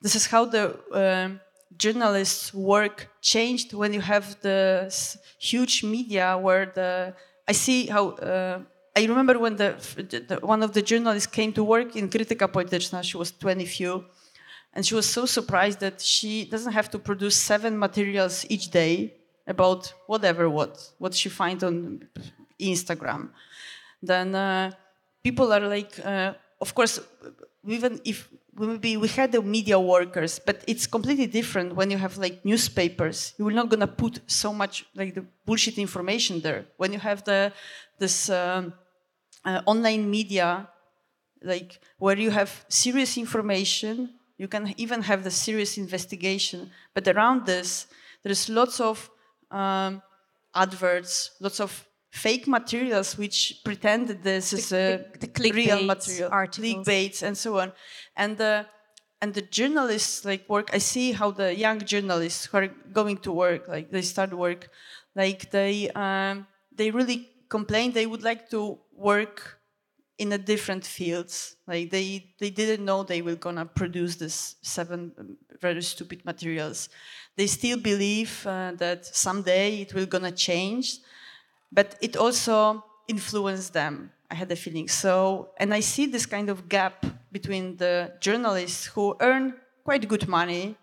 This 0.00 0.14
is 0.14 0.26
how 0.26 0.44
the 0.44 0.78
uh, 0.92 1.30
journalists' 1.76 2.52
work 2.52 3.08
changed 3.20 3.72
when 3.72 3.92
you 3.92 4.00
have 4.00 4.40
the 4.40 4.94
huge 5.38 5.82
media 5.84 6.36
where 6.38 6.66
the 6.66 7.14
I 7.48 7.52
see 7.52 7.86
how. 7.86 8.10
Uh, 8.10 8.60
I 8.96 9.04
remember 9.04 9.38
when 9.38 9.54
the, 9.54 9.76
the, 10.28 10.38
one 10.42 10.64
of 10.64 10.72
the 10.72 10.82
journalists 10.82 11.28
came 11.28 11.52
to 11.52 11.62
work 11.62 11.94
in 11.94 12.08
Krytyka 12.10 12.48
Polityczna. 12.48 13.04
She 13.04 13.16
was 13.16 13.30
20 13.30 13.64
few 13.64 14.04
and 14.72 14.86
she 14.86 14.94
was 14.94 15.06
so 15.08 15.26
surprised 15.26 15.80
that 15.80 16.00
she 16.00 16.44
doesn't 16.44 16.72
have 16.72 16.90
to 16.90 16.98
produce 16.98 17.36
seven 17.36 17.78
materials 17.78 18.44
each 18.48 18.70
day 18.70 19.14
about 19.46 19.92
whatever 20.06 20.48
what 20.48 20.92
what 20.98 21.14
she 21.14 21.28
finds 21.28 21.64
on 21.64 22.08
Instagram. 22.60 23.30
Then 24.02 24.34
uh, 24.34 24.72
people 25.22 25.52
are 25.52 25.60
like, 25.60 25.98
uh, 26.04 26.34
of 26.60 26.74
course, 26.74 27.00
even 27.66 28.00
if 28.04 28.28
maybe 28.56 28.96
we 28.96 29.08
had 29.08 29.32
the 29.32 29.42
media 29.42 29.78
workers, 29.78 30.38
but 30.38 30.64
it's 30.66 30.86
completely 30.86 31.26
different 31.26 31.74
when 31.74 31.90
you 31.90 31.98
have 31.98 32.18
like 32.18 32.44
newspapers. 32.44 33.34
You're 33.38 33.50
not 33.52 33.68
gonna 33.68 33.86
put 33.86 34.20
so 34.26 34.52
much 34.52 34.84
like 34.94 35.14
the 35.14 35.24
bullshit 35.46 35.78
information 35.78 36.40
there. 36.40 36.66
When 36.76 36.92
you 36.92 36.98
have 36.98 37.24
the 37.24 37.52
this 37.98 38.30
um, 38.30 38.72
uh, 39.44 39.62
online 39.66 40.10
media, 40.10 40.68
like 41.42 41.80
where 41.98 42.18
you 42.18 42.30
have 42.30 42.64
serious 42.68 43.16
information 43.16 44.20
you 44.40 44.48
can 44.48 44.72
even 44.78 45.02
have 45.02 45.22
the 45.22 45.30
serious 45.30 45.76
investigation. 45.76 46.70
But 46.94 47.06
around 47.06 47.44
this, 47.44 47.86
there's 48.22 48.48
lots 48.48 48.80
of 48.80 49.10
um, 49.50 50.00
adverts, 50.54 51.32
lots 51.40 51.60
of 51.60 51.86
fake 52.10 52.46
materials 52.48 53.16
which 53.16 53.60
pretend 53.64 54.08
that 54.08 54.22
this 54.22 54.50
the, 54.50 54.56
is 54.58 54.72
a 54.72 55.04
the, 55.18 55.26
the 55.26 55.52
real 55.52 55.84
material, 55.84 56.28
articles. 56.32 56.86
clickbaits 56.86 57.22
and 57.22 57.36
so 57.36 57.58
on. 57.60 57.72
And 58.16 58.36
the 58.36 58.66
and 59.22 59.34
the 59.34 59.42
journalists 59.42 60.24
like 60.24 60.48
work. 60.48 60.70
I 60.72 60.78
see 60.78 61.12
how 61.12 61.30
the 61.30 61.54
young 61.54 61.80
journalists 61.80 62.46
who 62.46 62.58
are 62.58 62.68
going 62.92 63.18
to 63.18 63.32
work, 63.32 63.68
like 63.68 63.90
they 63.90 64.02
start 64.02 64.32
work, 64.32 64.70
like 65.14 65.50
they 65.50 65.90
um, 65.90 66.46
they 66.74 66.90
really 66.90 67.28
complain 67.48 67.92
they 67.92 68.06
would 68.06 68.22
like 68.22 68.48
to 68.50 68.78
work 68.94 69.60
in 70.20 70.32
a 70.32 70.38
different 70.38 70.84
fields. 70.84 71.56
Like 71.66 71.90
they, 71.90 72.34
they 72.38 72.50
didn't 72.50 72.84
know 72.84 73.02
they 73.02 73.22
were 73.22 73.36
gonna 73.36 73.64
produce 73.64 74.16
this 74.16 74.56
seven 74.60 75.12
very 75.60 75.82
stupid 75.82 76.24
materials. 76.26 76.90
They 77.36 77.46
still 77.46 77.78
believe 77.78 78.46
uh, 78.46 78.72
that 78.76 79.06
someday 79.06 79.80
it 79.80 79.94
will 79.94 80.06
gonna 80.06 80.32
change, 80.32 80.98
but 81.72 81.96
it 82.00 82.16
also 82.16 82.84
influenced 83.08 83.72
them. 83.72 84.12
I 84.30 84.34
had 84.34 84.50
a 84.52 84.56
feeling 84.56 84.88
so, 84.88 85.50
and 85.58 85.74
I 85.74 85.80
see 85.80 86.06
this 86.06 86.26
kind 86.26 86.48
of 86.48 86.68
gap 86.68 87.04
between 87.32 87.76
the 87.76 88.12
journalists 88.20 88.86
who 88.86 89.16
earn 89.20 89.54
quite 89.84 90.06
good 90.08 90.28
money. 90.28 90.76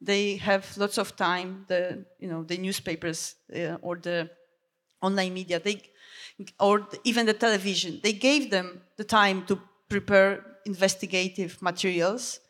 They 0.00 0.36
have 0.36 0.76
lots 0.76 0.98
of 0.98 1.16
time. 1.16 1.64
The 1.68 2.04
you 2.18 2.28
know 2.28 2.42
the 2.42 2.56
newspapers 2.56 3.36
uh, 3.54 3.76
or 3.82 3.96
the 3.96 4.30
online 5.02 5.34
media. 5.34 5.60
They 5.60 5.82
or 6.60 6.86
even 7.04 7.26
the 7.26 7.34
television. 7.34 8.00
They 8.02 8.12
gave 8.12 8.50
them 8.50 8.82
the 8.96 9.04
time 9.04 9.46
to 9.46 9.60
prepare 9.88 10.44
investigative 10.66 11.60
materials, 11.62 12.40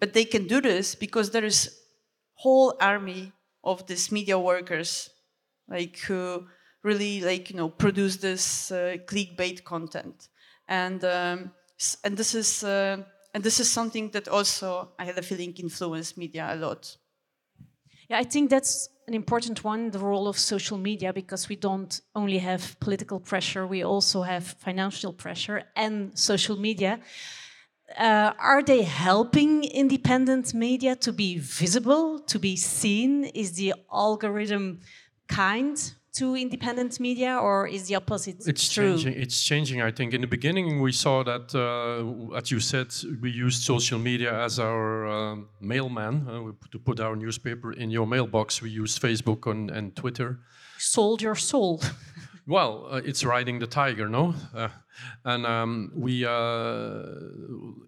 but 0.00 0.12
they 0.12 0.24
can 0.24 0.46
do 0.46 0.60
this 0.60 0.94
because 0.94 1.30
there 1.30 1.44
is 1.44 1.78
whole 2.34 2.76
army 2.80 3.32
of 3.62 3.86
these 3.86 4.12
media 4.12 4.38
workers, 4.38 5.10
like 5.68 5.98
who 6.00 6.46
really 6.84 7.20
like 7.20 7.50
you 7.50 7.56
know 7.56 7.68
produce 7.68 8.18
this 8.18 8.70
uh, 8.70 8.96
clickbait 9.06 9.64
content, 9.64 10.28
and 10.68 11.04
um, 11.04 11.50
and 12.04 12.16
this 12.16 12.34
is 12.34 12.62
uh, 12.62 12.98
and 13.34 13.42
this 13.42 13.58
is 13.58 13.72
something 13.72 14.10
that 14.10 14.28
also 14.28 14.92
I 14.98 15.04
had 15.06 15.18
a 15.18 15.22
feeling 15.22 15.54
influenced 15.54 16.16
media 16.16 16.48
a 16.52 16.56
lot. 16.56 16.96
Yeah, 18.08 18.18
I 18.18 18.24
think 18.24 18.50
that's 18.50 18.90
an 19.08 19.14
important 19.14 19.64
one, 19.64 19.90
the 19.90 19.98
role 19.98 20.28
of 20.28 20.38
social 20.38 20.78
media, 20.78 21.12
because 21.12 21.48
we 21.48 21.56
don't 21.56 22.00
only 22.14 22.38
have 22.38 22.78
political 22.80 23.18
pressure, 23.18 23.66
we 23.66 23.82
also 23.82 24.22
have 24.22 24.44
financial 24.44 25.12
pressure 25.12 25.62
and 25.74 26.16
social 26.18 26.56
media. 26.56 27.00
Uh, 27.98 28.32
are 28.38 28.62
they 28.62 28.82
helping 28.82 29.64
independent 29.64 30.54
media 30.54 30.96
to 30.96 31.12
be 31.12 31.38
visible, 31.38 32.18
to 32.18 32.38
be 32.38 32.56
seen? 32.56 33.24
Is 33.24 33.52
the 33.52 33.74
algorithm 33.92 34.80
kind? 35.28 35.78
To 36.14 36.36
independent 36.36 37.00
media, 37.00 37.36
or 37.38 37.66
is 37.66 37.88
the 37.88 37.96
opposite 37.96 38.46
it's 38.46 38.72
true? 38.72 38.92
changing. 38.92 39.14
It's 39.14 39.42
changing. 39.42 39.82
I 39.82 39.90
think 39.90 40.14
in 40.14 40.20
the 40.20 40.26
beginning 40.26 40.80
we 40.80 40.92
saw 40.92 41.24
that, 41.24 41.54
uh, 41.54 42.36
as 42.36 42.50
you 42.50 42.60
said, 42.60 42.88
we 43.20 43.30
used 43.30 43.62
social 43.62 43.98
media 43.98 44.32
as 44.44 44.58
our 44.58 45.06
um, 45.06 45.48
mailman 45.60 46.26
uh, 46.28 46.68
to 46.70 46.78
put 46.78 47.00
our 47.00 47.16
newspaper 47.16 47.72
in 47.72 47.90
your 47.90 48.06
mailbox. 48.06 48.62
We 48.62 48.70
used 48.70 49.02
Facebook 49.02 49.50
and, 49.50 49.70
and 49.70 49.96
Twitter. 49.96 50.38
Sold 50.78 51.20
your 51.22 51.34
soul. 51.36 51.82
Well, 52.46 52.88
uh, 52.90 53.00
it's 53.02 53.24
riding 53.24 53.58
the 53.58 53.66
tiger, 53.66 54.06
no? 54.06 54.34
Uh, 54.54 54.68
and 55.24 55.46
um, 55.46 55.90
we, 55.94 56.26
uh, 56.26 57.04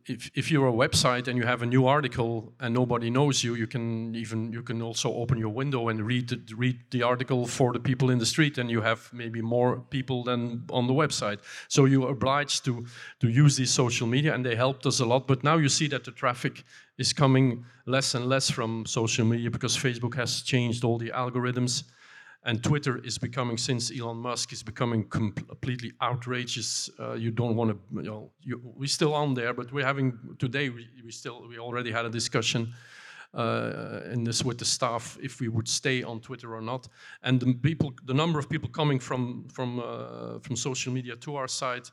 if, 0.07 0.31
if 0.35 0.51
you're 0.51 0.69
a 0.69 0.73
website 0.73 1.29
and 1.29 1.37
you 1.37 1.45
have 1.45 1.61
a 1.61 1.67
new 1.67 1.87
article 1.87 2.55
and 2.59 2.73
nobody 2.73 3.11
knows 3.11 3.45
you, 3.45 3.55
you 3.55 3.67
can 3.67 4.15
even 4.15 4.55
you 4.55 4.63
can 4.63 4.81
also 4.81 5.13
open 5.13 5.37
your 5.37 5.51
window 5.51 5.89
and 5.89 6.01
read 6.01 6.31
the, 6.31 6.55
read 6.55 6.79
the 6.91 7.03
article 7.03 7.47
for 7.47 7.75
the 7.75 7.79
people 7.79 8.09
in 8.09 8.19
the 8.19 8.25
street, 8.25 8.57
and 8.57 8.71
you 8.71 8.81
have 8.81 9.11
maybe 9.13 9.43
more 9.43 9.81
people 9.91 10.25
than 10.25 10.65
on 10.71 10.87
the 10.87 10.95
website. 10.95 11.41
So 11.69 11.85
you're 11.85 12.11
obliged 12.11 12.65
to 12.65 12.87
to 13.21 13.29
use 13.29 13.59
these 13.59 13.71
social 13.71 14.07
media, 14.07 14.35
and 14.35 14.43
they 14.43 14.57
helped 14.57 14.87
us 14.87 15.01
a 15.01 15.05
lot. 15.05 15.27
But 15.27 15.45
now 15.45 15.59
you 15.59 15.69
see 15.69 15.89
that 15.89 16.05
the 16.05 16.13
traffic 16.13 16.65
is 16.97 17.13
coming 17.13 17.67
less 17.85 18.15
and 18.15 18.27
less 18.27 18.51
from 18.51 18.87
social 18.87 19.27
media 19.27 19.51
because 19.51 19.77
Facebook 19.77 20.15
has 20.15 20.41
changed 20.41 20.83
all 20.83 20.97
the 20.97 21.11
algorithms 21.11 21.85
and 22.47 22.63
Twitter 22.63 23.05
is 23.05 23.19
becoming, 23.19 23.59
since 23.59 23.91
Elon 23.91 24.19
Musk 24.19 24.53
is 24.53 24.63
becoming 24.63 25.09
completely 25.09 25.93
outrageous. 26.01 26.89
Uh, 26.99 27.15
you 27.15 27.33
don't 27.33 27.57
want 27.57 27.73
to, 27.73 27.79
you 27.97 28.09
know, 28.09 28.31
you, 28.41 28.61
we're 28.63 28.87
still 28.87 29.15
on 29.15 29.35
there, 29.35 29.53
but 29.53 29.73
we're 29.73 29.85
having 29.85 30.17
today. 30.39 30.71
We, 30.71 30.89
we 31.05 31.11
still 31.11 31.49
we 31.49 31.59
already 31.59 31.91
had 31.91 32.05
a 32.07 32.09
discussion 32.09 32.73
uh, 33.35 34.13
in 34.13 34.23
this 34.23 34.45
with 34.45 34.59
the 34.59 34.65
staff 34.65 35.19
if 35.21 35.41
we 35.41 35.49
would 35.49 35.67
stay 35.67 36.05
on 36.05 36.21
Twitter 36.21 36.55
or 36.55 36.63
not. 36.63 36.87
And 37.25 37.41
the 37.41 37.53
people, 37.53 37.93
the 38.05 38.15
number 38.15 38.39
of 38.39 38.49
people 38.49 38.69
coming 38.71 39.01
from 39.01 39.49
from 39.49 39.81
uh, 39.81 40.39
from 40.39 40.55
social 40.55 40.93
media 40.93 41.17
to 41.17 41.35
our 41.35 41.49
site 41.49 41.91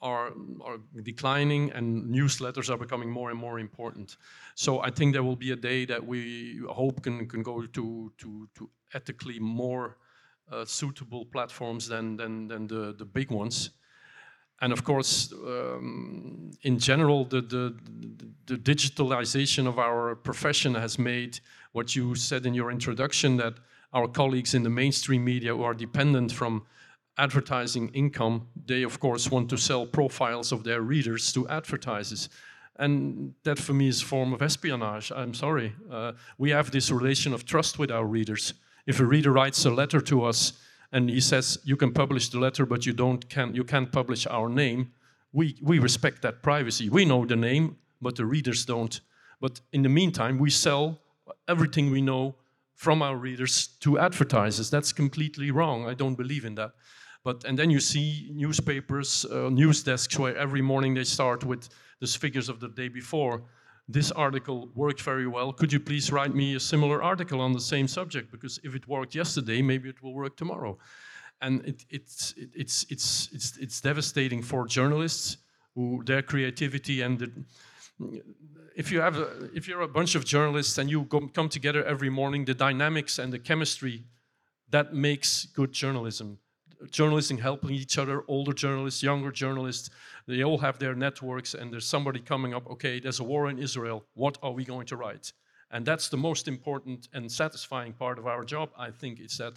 are, 0.00 0.32
are 0.64 0.78
declining 1.02 1.70
and 1.72 2.04
newsletters 2.04 2.68
are 2.68 2.76
becoming 2.76 3.10
more 3.10 3.30
and 3.30 3.38
more 3.38 3.58
important. 3.58 4.16
So 4.54 4.80
I 4.80 4.90
think 4.90 5.12
there 5.12 5.22
will 5.22 5.36
be 5.36 5.52
a 5.52 5.56
day 5.56 5.86
that 5.86 6.04
we 6.04 6.60
hope 6.68 7.02
can, 7.02 7.28
can 7.28 7.42
go 7.42 7.64
to, 7.66 8.12
to, 8.18 8.48
to 8.56 8.70
ethically 8.94 9.38
more 9.38 9.96
uh, 10.50 10.64
suitable 10.64 11.24
platforms 11.26 11.88
than, 11.88 12.16
than, 12.16 12.48
than 12.48 12.66
the, 12.66 12.94
the 12.96 13.04
big 13.04 13.30
ones. 13.30 13.70
And 14.60 14.72
of 14.72 14.84
course, 14.84 15.32
um, 15.32 16.52
in 16.62 16.78
general, 16.78 17.24
the, 17.24 17.40
the, 17.40 17.74
the 18.46 18.56
digitalization 18.56 19.66
of 19.66 19.78
our 19.78 20.14
profession 20.14 20.74
has 20.74 20.98
made 20.98 21.40
what 21.72 21.96
you 21.96 22.14
said 22.14 22.46
in 22.46 22.54
your 22.54 22.70
introduction 22.70 23.36
that 23.38 23.54
our 23.92 24.06
colleagues 24.06 24.54
in 24.54 24.62
the 24.62 24.70
mainstream 24.70 25.24
media 25.24 25.54
who 25.54 25.62
are 25.62 25.74
dependent 25.74 26.32
from 26.32 26.64
advertising 27.18 27.90
income, 27.92 28.46
they 28.66 28.82
of 28.84 28.98
course 29.00 29.30
want 29.30 29.48
to 29.50 29.56
sell 29.56 29.86
profiles 29.86 30.52
of 30.52 30.64
their 30.64 30.80
readers 30.80 31.32
to 31.32 31.46
advertisers. 31.48 32.28
And 32.76 33.34
that 33.44 33.58
for 33.58 33.74
me 33.74 33.88
is 33.88 34.02
a 34.02 34.06
form 34.06 34.32
of 34.32 34.40
espionage. 34.40 35.12
I'm 35.14 35.34
sorry. 35.34 35.74
Uh, 35.90 36.12
we 36.38 36.50
have 36.50 36.70
this 36.70 36.90
relation 36.90 37.34
of 37.34 37.44
trust 37.44 37.78
with 37.78 37.90
our 37.90 38.06
readers. 38.06 38.54
If 38.86 39.00
a 39.00 39.04
reader 39.04 39.32
writes 39.32 39.64
a 39.64 39.70
letter 39.70 40.00
to 40.00 40.24
us 40.24 40.52
and 40.90 41.08
he 41.08 41.20
says, 41.20 41.58
you 41.64 41.76
can 41.76 41.92
publish 41.92 42.28
the 42.28 42.38
letter, 42.38 42.66
but 42.66 42.84
you, 42.86 42.92
don't, 42.92 43.28
can, 43.28 43.54
you 43.54 43.64
can't 43.64 43.90
publish 43.90 44.26
our 44.26 44.48
name, 44.48 44.92
we, 45.32 45.56
we 45.62 45.78
respect 45.78 46.22
that 46.22 46.42
privacy. 46.42 46.88
We 46.88 47.04
know 47.04 47.24
the 47.24 47.36
name, 47.36 47.76
but 48.00 48.16
the 48.16 48.26
readers 48.26 48.66
don't. 48.66 49.00
But 49.40 49.60
in 49.72 49.82
the 49.82 49.88
meantime, 49.88 50.38
we 50.38 50.50
sell 50.50 51.00
everything 51.48 51.90
we 51.90 52.02
know 52.02 52.34
from 52.74 53.00
our 53.00 53.16
readers 53.16 53.68
to 53.80 53.98
advertisers. 53.98 54.70
That's 54.70 54.92
completely 54.92 55.50
wrong. 55.50 55.88
I 55.88 55.94
don't 55.94 56.16
believe 56.16 56.44
in 56.44 56.56
that. 56.56 56.72
But 57.24 57.44
and 57.44 57.56
then 57.56 57.70
you 57.70 57.80
see 57.80 58.28
newspapers, 58.32 59.24
uh, 59.24 59.48
news 59.48 59.82
desks 59.82 60.18
where 60.18 60.36
every 60.36 60.62
morning 60.62 60.94
they 60.94 61.04
start 61.04 61.44
with 61.44 61.68
the 62.00 62.06
figures 62.06 62.48
of 62.48 62.58
the 62.58 62.68
day 62.68 62.88
before. 62.88 63.42
This 63.88 64.10
article 64.12 64.70
worked 64.74 65.02
very 65.02 65.26
well. 65.26 65.52
Could 65.52 65.72
you 65.72 65.80
please 65.80 66.12
write 66.12 66.34
me 66.34 66.54
a 66.54 66.60
similar 66.60 67.02
article 67.02 67.40
on 67.40 67.52
the 67.52 67.60
same 67.60 67.88
subject? 67.88 68.30
Because 68.30 68.60
if 68.62 68.74
it 68.74 68.86
worked 68.86 69.14
yesterday, 69.14 69.60
maybe 69.60 69.88
it 69.88 70.02
will 70.02 70.14
work 70.14 70.36
tomorrow. 70.36 70.78
And 71.40 71.64
it, 71.66 71.84
it's, 71.90 72.32
it, 72.36 72.50
it's, 72.54 72.86
it's, 72.88 73.28
it's, 73.32 73.56
it's 73.58 73.80
devastating 73.80 74.42
for 74.42 74.66
journalists 74.66 75.38
who 75.74 76.02
their 76.04 76.22
creativity 76.22 77.00
and 77.00 77.18
the, 77.18 77.32
if 78.76 78.90
you 78.90 79.00
have 79.00 79.16
a, 79.16 79.50
if 79.54 79.66
you're 79.68 79.82
a 79.82 79.88
bunch 79.88 80.14
of 80.14 80.24
journalists 80.24 80.78
and 80.78 80.90
you 80.90 81.02
go, 81.02 81.28
come 81.28 81.48
together 81.48 81.84
every 81.84 82.10
morning, 82.10 82.44
the 82.44 82.54
dynamics 82.54 83.18
and 83.18 83.32
the 83.32 83.38
chemistry 83.38 84.04
that 84.70 84.94
makes 84.94 85.46
good 85.46 85.72
journalism 85.72 86.38
journalists 86.90 87.30
helping 87.30 87.70
each 87.70 87.98
other, 87.98 88.24
older 88.28 88.52
journalists, 88.52 89.02
younger 89.02 89.30
journalists. 89.30 89.90
They 90.26 90.42
all 90.42 90.58
have 90.58 90.78
their 90.78 90.94
networks, 90.94 91.54
and 91.54 91.72
there's 91.72 91.86
somebody 91.86 92.20
coming 92.20 92.54
up. 92.54 92.68
Okay, 92.70 93.00
there's 93.00 93.20
a 93.20 93.24
war 93.24 93.48
in 93.48 93.58
Israel. 93.58 94.04
What 94.14 94.38
are 94.42 94.52
we 94.52 94.64
going 94.64 94.86
to 94.86 94.96
write? 94.96 95.32
And 95.70 95.86
that's 95.86 96.08
the 96.08 96.16
most 96.16 96.48
important 96.48 97.08
and 97.14 97.30
satisfying 97.32 97.94
part 97.94 98.18
of 98.18 98.26
our 98.26 98.44
job. 98.44 98.70
I 98.78 98.90
think 98.90 99.20
is 99.20 99.38
that, 99.38 99.54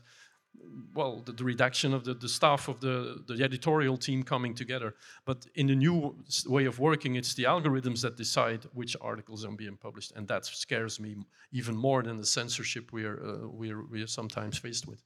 well, 0.93 1.21
the, 1.25 1.33
the 1.33 1.43
redaction 1.43 1.93
of 1.93 2.05
the, 2.05 2.13
the 2.13 2.29
staff 2.29 2.69
of 2.69 2.79
the, 2.79 3.23
the 3.27 3.43
editorial 3.43 3.97
team 3.97 4.23
coming 4.23 4.55
together. 4.55 4.95
But 5.25 5.45
in 5.55 5.67
the 5.67 5.75
new 5.75 6.15
way 6.47 6.65
of 6.65 6.79
working, 6.79 7.15
it's 7.15 7.33
the 7.33 7.43
algorithms 7.43 8.01
that 8.01 8.15
decide 8.15 8.65
which 8.73 8.95
articles 9.01 9.43
are 9.43 9.51
being 9.51 9.75
published, 9.75 10.13
and 10.15 10.27
that 10.29 10.45
scares 10.45 10.99
me 10.99 11.17
even 11.51 11.75
more 11.75 12.01
than 12.01 12.17
the 12.17 12.25
censorship 12.25 12.93
we 12.93 13.03
are 13.03 13.19
uh, 13.21 13.47
we 13.47 13.71
are, 13.71 13.83
we 13.83 14.01
are 14.01 14.07
sometimes 14.07 14.57
faced 14.57 14.87
with 14.87 15.03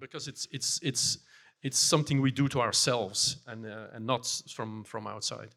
because 0.00 0.26
it's 0.28 0.48
it's 0.50 0.80
it's 0.82 1.18
it's 1.62 1.78
something 1.78 2.20
we 2.20 2.30
do 2.30 2.48
to 2.48 2.60
ourselves 2.60 3.36
and 3.46 3.66
uh, 3.66 3.94
and 3.94 4.06
not 4.06 4.26
from 4.50 4.84
from 4.84 5.06
outside. 5.06 5.50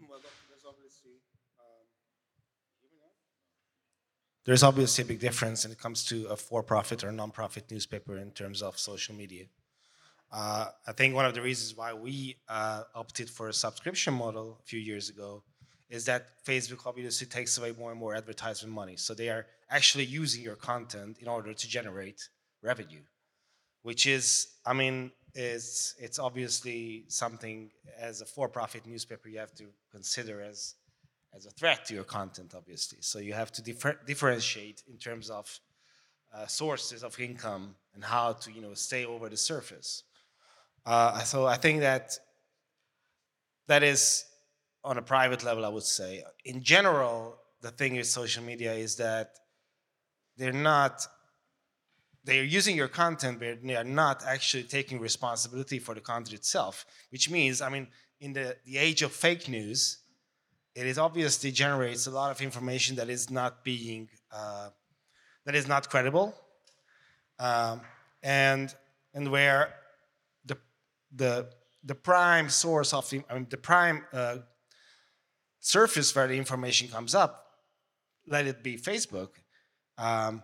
There's 0.00 0.64
obviously 0.66 1.12
um, 1.58 1.86
there's 4.44 4.62
obviously 4.62 5.04
a 5.04 5.06
big 5.06 5.20
difference 5.20 5.64
when 5.64 5.72
it 5.72 5.78
comes 5.78 6.04
to 6.06 6.26
a 6.26 6.36
for-profit 6.36 7.04
or 7.04 7.12
non-profit 7.12 7.70
newspaper 7.70 8.18
in 8.18 8.30
terms 8.32 8.62
of 8.62 8.78
social 8.78 9.14
media. 9.14 9.46
Uh, 10.32 10.66
I 10.86 10.92
think 10.92 11.14
one 11.14 11.26
of 11.26 11.34
the 11.34 11.42
reasons 11.42 11.76
why 11.76 11.94
we 11.94 12.36
uh, 12.48 12.82
opted 12.94 13.30
for 13.30 13.48
a 13.48 13.52
subscription 13.52 14.14
model 14.14 14.58
a 14.60 14.66
few 14.66 14.80
years 14.80 15.08
ago 15.08 15.44
is 15.88 16.04
that 16.06 16.44
Facebook 16.44 16.86
obviously 16.86 17.26
takes 17.26 17.56
away 17.56 17.72
more 17.78 17.92
and 17.92 18.00
more 18.00 18.16
advertisement 18.16 18.74
money. 18.74 18.96
So 18.96 19.14
they 19.14 19.28
are 19.28 19.46
actually 19.74 20.04
using 20.04 20.42
your 20.42 20.56
content 20.56 21.18
in 21.20 21.28
order 21.28 21.52
to 21.52 21.66
generate 21.68 22.20
revenue, 22.62 23.02
which 23.82 24.06
is, 24.06 24.26
I 24.64 24.72
mean, 24.72 25.10
is 25.34 25.94
it's 25.98 26.20
obviously 26.20 27.04
something 27.08 27.70
as 27.98 28.20
a 28.20 28.24
for-profit 28.24 28.86
newspaper 28.86 29.28
you 29.28 29.40
have 29.40 29.54
to 29.54 29.66
consider 29.90 30.40
as 30.40 30.74
as 31.36 31.46
a 31.46 31.50
threat 31.50 31.84
to 31.86 31.94
your 31.94 32.04
content, 32.04 32.54
obviously. 32.54 32.98
So 33.00 33.18
you 33.18 33.32
have 33.32 33.50
to 33.56 33.62
differ 33.62 33.98
differentiate 34.06 34.84
in 34.88 34.96
terms 34.98 35.28
of 35.28 35.46
uh, 36.32 36.46
sources 36.46 37.02
of 37.02 37.18
income 37.18 37.74
and 37.94 38.04
how 38.04 38.34
to 38.42 38.52
you 38.52 38.60
know 38.60 38.74
stay 38.74 39.04
over 39.04 39.28
the 39.28 39.36
surface. 39.36 40.04
Uh, 40.86 41.18
so 41.20 41.46
I 41.46 41.56
think 41.56 41.80
that 41.80 42.06
that 43.66 43.82
is 43.82 44.24
on 44.84 44.98
a 44.98 45.02
private 45.02 45.42
level, 45.42 45.64
I 45.64 45.72
would 45.76 45.90
say. 46.00 46.22
In 46.44 46.62
general, 46.62 47.38
the 47.62 47.70
thing 47.70 47.96
with 47.96 48.06
social 48.06 48.44
media 48.44 48.74
is 48.74 48.96
that 48.96 49.30
they're 50.36 50.52
not 50.52 51.06
they're 52.24 52.44
using 52.44 52.76
your 52.76 52.88
content 52.88 53.38
but 53.38 53.62
they 53.62 53.76
are 53.76 53.84
not 53.84 54.22
actually 54.26 54.62
taking 54.62 54.98
responsibility 55.00 55.78
for 55.78 55.94
the 55.94 56.00
content 56.00 56.34
itself 56.34 56.86
which 57.10 57.30
means 57.30 57.60
i 57.60 57.68
mean 57.68 57.86
in 58.20 58.32
the, 58.32 58.56
the 58.64 58.78
age 58.78 59.02
of 59.02 59.12
fake 59.12 59.48
news 59.48 59.98
it 60.74 60.86
is 60.86 60.98
obviously 60.98 61.52
generates 61.52 62.06
a 62.06 62.10
lot 62.10 62.30
of 62.30 62.40
information 62.40 62.96
that 62.96 63.08
is 63.08 63.30
not 63.30 63.62
being 63.62 64.08
uh, 64.32 64.70
that 65.46 65.54
is 65.54 65.68
not 65.68 65.88
credible. 65.88 66.34
Um, 67.38 67.80
and 68.22 68.74
and 69.12 69.30
where 69.30 69.74
the 70.44 70.56
the 71.14 71.50
the 71.84 71.94
prime 71.94 72.48
source 72.48 72.92
of 72.92 73.08
the, 73.10 73.22
I 73.30 73.34
mean, 73.34 73.46
the 73.50 73.56
prime 73.56 74.04
uh, 74.12 74.38
surface 75.60 76.14
where 76.14 76.26
the 76.26 76.34
information 76.34 76.88
comes 76.88 77.14
up 77.14 77.40
let 78.26 78.46
it 78.46 78.62
be 78.62 78.76
facebook 78.76 79.28
um, 79.98 80.42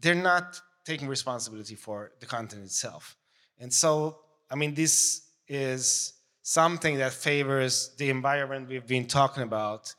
they're 0.00 0.14
not 0.14 0.60
taking 0.84 1.08
responsibility 1.08 1.74
for 1.74 2.12
the 2.20 2.26
content 2.26 2.64
itself. 2.64 3.16
And 3.58 3.72
so, 3.72 4.18
I 4.50 4.56
mean, 4.56 4.74
this 4.74 5.22
is 5.48 6.14
something 6.42 6.98
that 6.98 7.12
favors 7.12 7.94
the 7.98 8.10
environment 8.10 8.68
we've 8.68 8.86
been 8.86 9.06
talking 9.06 9.42
about 9.44 9.94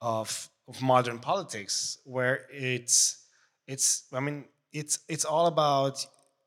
of, 0.00 0.48
of 0.68 0.82
modern 0.82 1.18
politics, 1.18 1.98
where 2.04 2.46
it's, 2.52 3.24
it's, 3.66 4.04
I 4.12 4.20
mean, 4.20 4.44
it's, 4.72 4.98
it's 5.08 5.24
all 5.24 5.46
about 5.46 6.04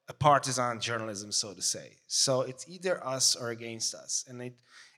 a 0.07 0.13
partisan 0.13 0.79
journalism, 0.79 1.31
so 1.31 1.53
to 1.53 1.61
say. 1.61 1.97
So 2.07 2.41
it's 2.41 2.67
either 2.67 3.05
us 3.05 3.35
or 3.35 3.49
against 3.49 3.95
us. 3.95 4.25
And 4.27 4.41
it, 4.41 4.53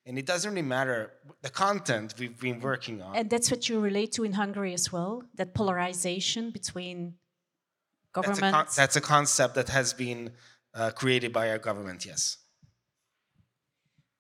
and 0.06 0.20
it 0.20 0.26
doesn't 0.26 0.52
really 0.52 0.62
matter 0.62 1.12
the 1.42 1.50
content 1.50 2.14
we've 2.20 2.40
been 2.40 2.60
working 2.60 3.02
on. 3.02 3.16
And 3.16 3.30
that's 3.30 3.50
what 3.50 3.68
you 3.68 3.80
relate 3.80 4.12
to 4.14 4.24
in 4.24 4.34
Hungary 4.34 4.74
as 4.74 4.92
well, 4.92 5.24
that 5.36 5.54
polarization 5.54 6.52
between 6.52 7.16
government. 8.14 8.42
That's 8.42 8.52
a, 8.52 8.56
con- 8.56 8.68
that's 8.76 8.96
a 8.96 9.02
concept 9.02 9.56
that 9.56 9.70
has 9.70 9.94
been 9.94 10.32
uh, 10.74 10.92
created 10.92 11.34
by 11.34 11.50
our 11.50 11.58
government, 11.58 12.06
yes. 12.06 12.38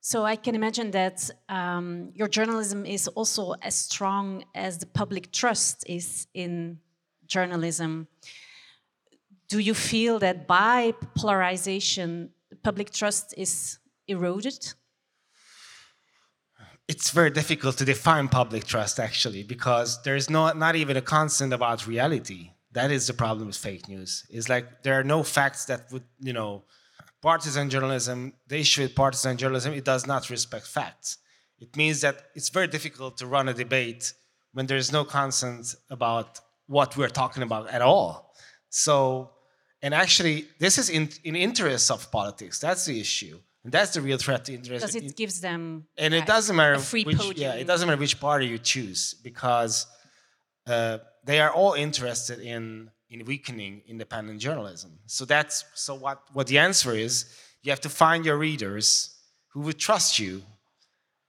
So 0.02 0.24
I 0.24 0.36
can 0.36 0.54
imagine 0.56 0.92
that 0.92 1.30
um, 1.50 2.12
your 2.14 2.28
journalism 2.28 2.86
is 2.86 3.08
also 3.08 3.54
as 3.62 3.76
strong 3.76 4.44
as 4.54 4.78
the 4.78 4.86
public 4.86 5.32
trust 5.32 5.84
is 5.88 6.28
in 6.34 6.80
journalism. 7.26 8.08
Do 9.50 9.60
you 9.60 9.74
feel 9.74 10.20
that 10.20 10.48
by 10.48 10.94
polarization, 11.16 12.30
public 12.64 12.92
trust 12.92 13.34
is 13.38 13.80
eroded? 14.08 14.74
It's 16.88 17.10
very 17.10 17.32
difficult 17.32 17.78
to 17.78 17.86
define 17.86 18.28
public 18.28 18.66
trust 18.66 19.00
actually 19.00 19.44
because 19.44 20.02
there 20.04 20.16
is 20.16 20.30
no, 20.30 20.52
not 20.52 20.76
even 20.76 20.98
a 20.98 21.02
constant 21.02 21.54
about 21.54 21.88
reality. 21.88 22.52
That 22.74 22.92
is 22.92 23.08
the 23.08 23.14
problem 23.14 23.48
with 23.48 23.58
fake 23.58 23.88
news. 23.88 24.26
Is 24.30 24.50
like 24.50 24.84
there 24.84 25.00
are 25.00 25.04
no 25.04 25.24
facts 25.24 25.66
that 25.66 25.92
would 25.92 26.04
you 26.20 26.34
know 26.34 26.64
partisan 27.22 27.70
journalism 27.70 28.34
the 28.48 28.60
issue 28.60 28.84
with 28.84 28.94
partisan 28.94 29.38
journalism 29.38 29.74
it 29.74 29.86
does 29.86 30.06
not 30.06 30.30
respect 30.30 30.68
facts. 30.68 31.18
It 31.60 31.76
means 31.76 32.02
that 32.02 32.18
it's 32.36 32.50
very 32.50 32.68
difficult 32.68 33.18
to 33.18 33.28
run 33.28 33.48
a 33.50 33.54
debate 33.54 34.14
when 34.52 34.68
there 34.68 34.78
is 34.78 34.92
no 34.92 35.06
consent 35.06 35.74
about 35.90 36.40
what 36.68 36.98
we're 36.98 37.08
talking 37.08 37.44
about 37.44 37.70
at 37.70 37.82
all. 37.82 38.36
So 38.70 39.32
and 39.82 39.94
actually 39.94 40.48
this 40.60 40.78
is 40.78 40.90
in, 40.90 41.10
in 41.24 41.36
interest 41.36 41.90
of 41.90 42.12
politics. 42.12 42.60
That's 42.60 42.86
the 42.86 43.00
issue 43.00 43.40
and 43.66 43.72
that's 43.74 43.94
the 43.96 44.02
real 44.02 44.18
threat 44.18 44.46
to 44.46 44.54
interest. 44.54 44.86
Because 44.86 44.96
it 44.96 45.18
gives 45.18 45.42
them 45.42 45.88
and 45.98 46.14
it 46.14 46.26
doesn't 46.26 46.56
matter 46.56 46.80
which 46.80 47.18
podium. 47.18 47.34
yeah 47.36 47.56
it 47.56 47.68
doesn't 47.68 47.88
matter 47.88 48.00
which 48.00 48.20
party 48.20 48.46
you 48.48 48.60
choose 48.60 49.16
because 49.16 49.88
uh, 50.68 51.00
they 51.24 51.40
are 51.40 51.52
all 51.52 51.74
interested 51.74 52.40
in 52.40 52.90
in 53.10 53.26
weakening 53.26 53.82
independent 53.88 54.40
journalism. 54.40 54.92
So 55.08 55.26
that's 55.26 55.66
so 55.74 55.96
what 55.96 56.22
what 56.34 56.48
the 56.48 56.60
answer 56.60 56.94
is. 56.94 57.14
You 57.64 57.72
have 57.72 57.82
to 57.82 57.90
find 57.90 58.24
your 58.24 58.38
readers 58.38 59.16
who 59.52 59.62
would 59.62 59.80
trust 59.80 60.20
you 60.20 60.44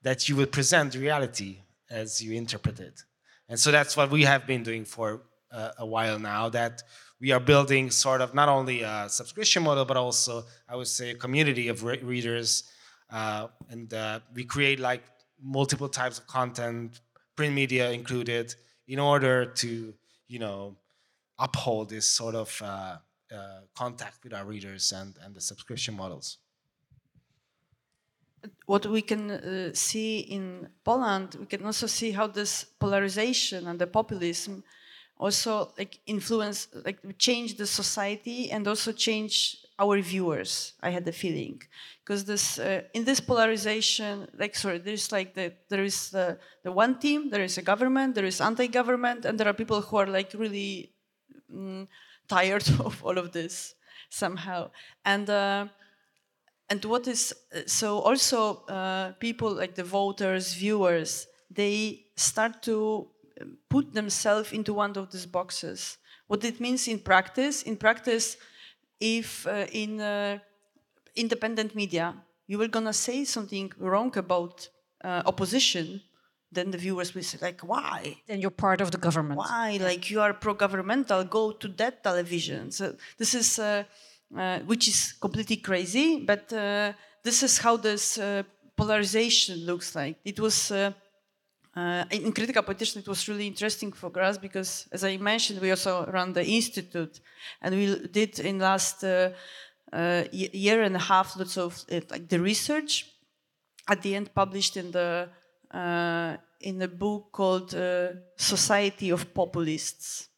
that 0.02 0.28
you 0.28 0.36
would 0.36 0.52
present 0.52 0.94
reality 0.94 1.56
as 1.90 2.22
you 2.22 2.32
interpret 2.32 2.78
it. 2.80 3.02
And 3.48 3.58
so 3.58 3.70
that's 3.70 3.96
what 3.96 4.10
we 4.10 4.24
have 4.24 4.46
been 4.46 4.62
doing 4.62 4.84
for 4.84 5.22
uh, 5.50 5.70
a 5.78 5.86
while 5.86 6.18
now, 6.18 6.48
that 6.50 6.82
we 7.20 7.32
are 7.32 7.40
building 7.40 7.90
sort 7.90 8.20
of 8.20 8.34
not 8.34 8.48
only 8.48 8.82
a 8.82 9.08
subscription 9.08 9.62
model, 9.62 9.84
but 9.84 9.96
also, 9.96 10.44
I 10.68 10.76
would 10.76 10.88
say, 10.88 11.10
a 11.10 11.14
community 11.14 11.68
of 11.68 11.82
re 11.82 11.98
readers. 12.02 12.64
Uh, 13.10 13.48
and 13.70 13.92
uh, 13.94 14.20
we 14.34 14.44
create 14.44 14.80
like 14.80 15.02
multiple 15.40 15.88
types 15.88 16.18
of 16.18 16.26
content, 16.26 17.00
print 17.36 17.54
media 17.54 17.90
included, 17.90 18.54
in 18.88 18.98
order 18.98 19.46
to, 19.46 19.94
you 20.28 20.38
know, 20.38 20.76
uphold 21.38 21.90
this 21.90 22.06
sort 22.06 22.34
of 22.34 22.60
uh, 22.62 22.96
uh, 23.34 23.60
contact 23.74 24.24
with 24.24 24.32
our 24.34 24.44
readers 24.44 24.92
and, 24.92 25.16
and 25.22 25.34
the 25.34 25.40
subscription 25.40 25.96
models 25.96 26.38
what 28.66 28.86
we 28.86 29.02
can 29.02 29.30
uh, 29.30 29.70
see 29.72 30.20
in 30.20 30.68
Poland, 30.84 31.36
we 31.38 31.46
can 31.46 31.64
also 31.64 31.86
see 31.86 32.12
how 32.12 32.26
this 32.26 32.64
polarization 32.64 33.66
and 33.66 33.78
the 33.78 33.86
populism 33.86 34.62
also 35.18 35.72
like 35.78 35.98
influence, 36.06 36.68
like 36.84 36.98
change 37.18 37.56
the 37.56 37.66
society 37.66 38.50
and 38.50 38.66
also 38.68 38.92
change 38.92 39.58
our 39.78 40.00
viewers. 40.00 40.74
I 40.82 40.90
had 40.90 41.04
the 41.04 41.12
feeling 41.12 41.62
because 42.04 42.24
this 42.24 42.58
uh, 42.58 42.82
in 42.94 43.04
this 43.04 43.20
polarization, 43.20 44.28
like 44.38 44.54
sorry, 44.54 44.78
there's 44.78 45.12
like 45.12 45.34
the 45.34 45.52
there 45.68 45.84
is 45.84 46.10
the 46.10 46.38
the 46.62 46.72
one 46.72 46.98
team, 46.98 47.30
there 47.30 47.42
is 47.42 47.58
a 47.58 47.62
government, 47.62 48.14
there 48.14 48.26
is 48.26 48.40
anti-government, 48.40 49.24
and 49.24 49.38
there 49.38 49.48
are 49.48 49.54
people 49.54 49.80
who 49.80 49.96
are 49.96 50.06
like 50.06 50.32
really 50.34 50.92
mm, 51.52 51.86
tired 52.28 52.68
of 52.80 53.02
all 53.04 53.18
of 53.18 53.32
this 53.32 53.74
somehow 54.10 54.70
and. 55.04 55.28
Uh, 55.30 55.66
and 56.68 56.84
what 56.84 57.06
is 57.06 57.32
so 57.66 58.00
also 58.00 58.64
uh, 58.68 59.12
people 59.20 59.52
like 59.54 59.76
the 59.76 59.84
voters 59.84 60.54
viewers 60.54 61.28
they 61.48 62.06
start 62.16 62.60
to 62.60 63.06
put 63.68 63.92
themselves 63.92 64.52
into 64.52 64.72
one 64.74 64.96
of 64.96 65.10
these 65.10 65.26
boxes. 65.26 65.98
What 66.26 66.44
it 66.44 66.60
means 66.60 66.88
in 66.88 66.98
practice 66.98 67.62
in 67.62 67.76
practice 67.76 68.36
if 69.00 69.46
uh, 69.46 69.66
in 69.72 70.00
uh, 70.00 70.38
independent 71.14 71.74
media 71.74 72.14
you 72.46 72.58
were 72.58 72.68
gonna 72.68 72.92
say 72.92 73.24
something 73.24 73.72
wrong 73.78 74.16
about 74.16 74.68
uh, 75.04 75.22
opposition 75.26 76.00
then 76.52 76.70
the 76.70 76.78
viewers 76.78 77.14
will 77.14 77.22
say 77.22 77.38
like 77.40 77.60
why? 77.60 78.16
Then 78.26 78.40
you're 78.40 78.50
part 78.50 78.80
of 78.80 78.90
the 78.90 78.98
government. 78.98 79.38
Why? 79.38 79.78
Like 79.80 80.10
you 80.10 80.20
are 80.20 80.32
pro-governmental 80.32 81.24
go 81.24 81.52
to 81.52 81.68
that 81.80 82.02
television. 82.02 82.70
So 82.70 82.94
this 83.18 83.34
is 83.34 83.58
uh, 83.58 83.84
uh, 84.36 84.60
which 84.60 84.88
is 84.88 85.12
completely 85.12 85.56
crazy, 85.56 86.24
but 86.24 86.52
uh, 86.52 86.92
this 87.22 87.42
is 87.42 87.58
how 87.58 87.76
this 87.76 88.18
uh, 88.18 88.42
polarization 88.76 89.64
looks 89.66 89.94
like. 89.94 90.16
It 90.24 90.40
was 90.40 90.72
uh, 91.76 91.80
uh, 91.80 92.04
in 92.10 92.32
Krytyka 92.32 92.62
Polityczna, 92.62 93.00
it 93.00 93.08
was 93.08 93.28
really 93.28 93.46
interesting 93.46 93.92
for 93.92 94.10
us 94.20 94.38
because, 94.38 94.88
as 94.92 95.04
I 95.04 95.16
mentioned, 95.18 95.60
we 95.60 95.70
also 95.70 96.06
run 96.06 96.32
the 96.32 96.44
institute, 96.44 97.20
and 97.60 97.74
we 97.74 98.08
did 98.08 98.38
in 98.40 98.58
last 98.58 99.04
uh, 99.04 99.30
year 100.32 100.82
and 100.82 100.96
a 100.96 101.00
half 101.00 101.36
lots 101.36 101.56
of 101.56 101.84
like 102.10 102.28
the 102.28 102.40
research. 102.40 103.06
At 103.88 104.02
the 104.02 104.16
end, 104.16 104.34
published 104.34 104.76
in 104.76 104.90
the 104.90 105.28
in 106.60 106.82
a 106.82 106.88
book 106.88 107.32
called 107.32 107.74
"Society 108.36 109.10
of 109.10 109.32
Populists." 109.34 110.28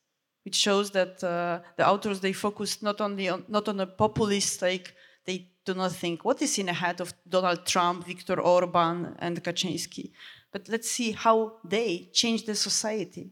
which 0.45 0.55
shows 0.55 0.91
that 0.93 1.23
uh, 1.23 1.61
the 1.77 1.87
authors 1.87 2.21
they 2.21 2.33
focus 2.33 2.81
not 2.81 3.03
only 3.03 3.29
on 3.29 3.45
not 3.49 3.69
on 3.69 3.81
a 3.81 3.87
populist 3.87 4.63
like 4.63 4.95
they 5.27 5.47
do 5.67 5.75
not 5.75 5.93
think 5.93 6.25
what 6.25 6.41
is 6.41 6.59
in 6.59 6.67
the 6.67 6.73
head 6.73 7.03
of 7.03 7.13
Donald 7.29 7.67
Trump, 7.67 8.07
Viktor 8.07 8.41
Orban, 8.41 9.15
and 9.19 9.45
Kaczynski, 9.45 10.11
but 10.53 10.69
let's 10.69 10.91
see 10.91 11.13
how 11.13 11.55
they 11.65 12.09
change 12.13 12.45
the 12.45 12.55
society, 12.55 13.31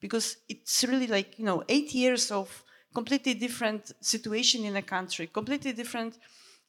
because 0.00 0.36
it's 0.48 0.84
really 0.84 1.06
like 1.06 1.38
you 1.38 1.44
know 1.44 1.62
eight 1.68 1.94
years 1.94 2.30
of 2.30 2.64
completely 2.94 3.34
different 3.34 3.92
situation 4.00 4.64
in 4.64 4.76
a 4.76 4.82
country, 4.82 5.26
completely 5.26 5.72
different 5.72 6.18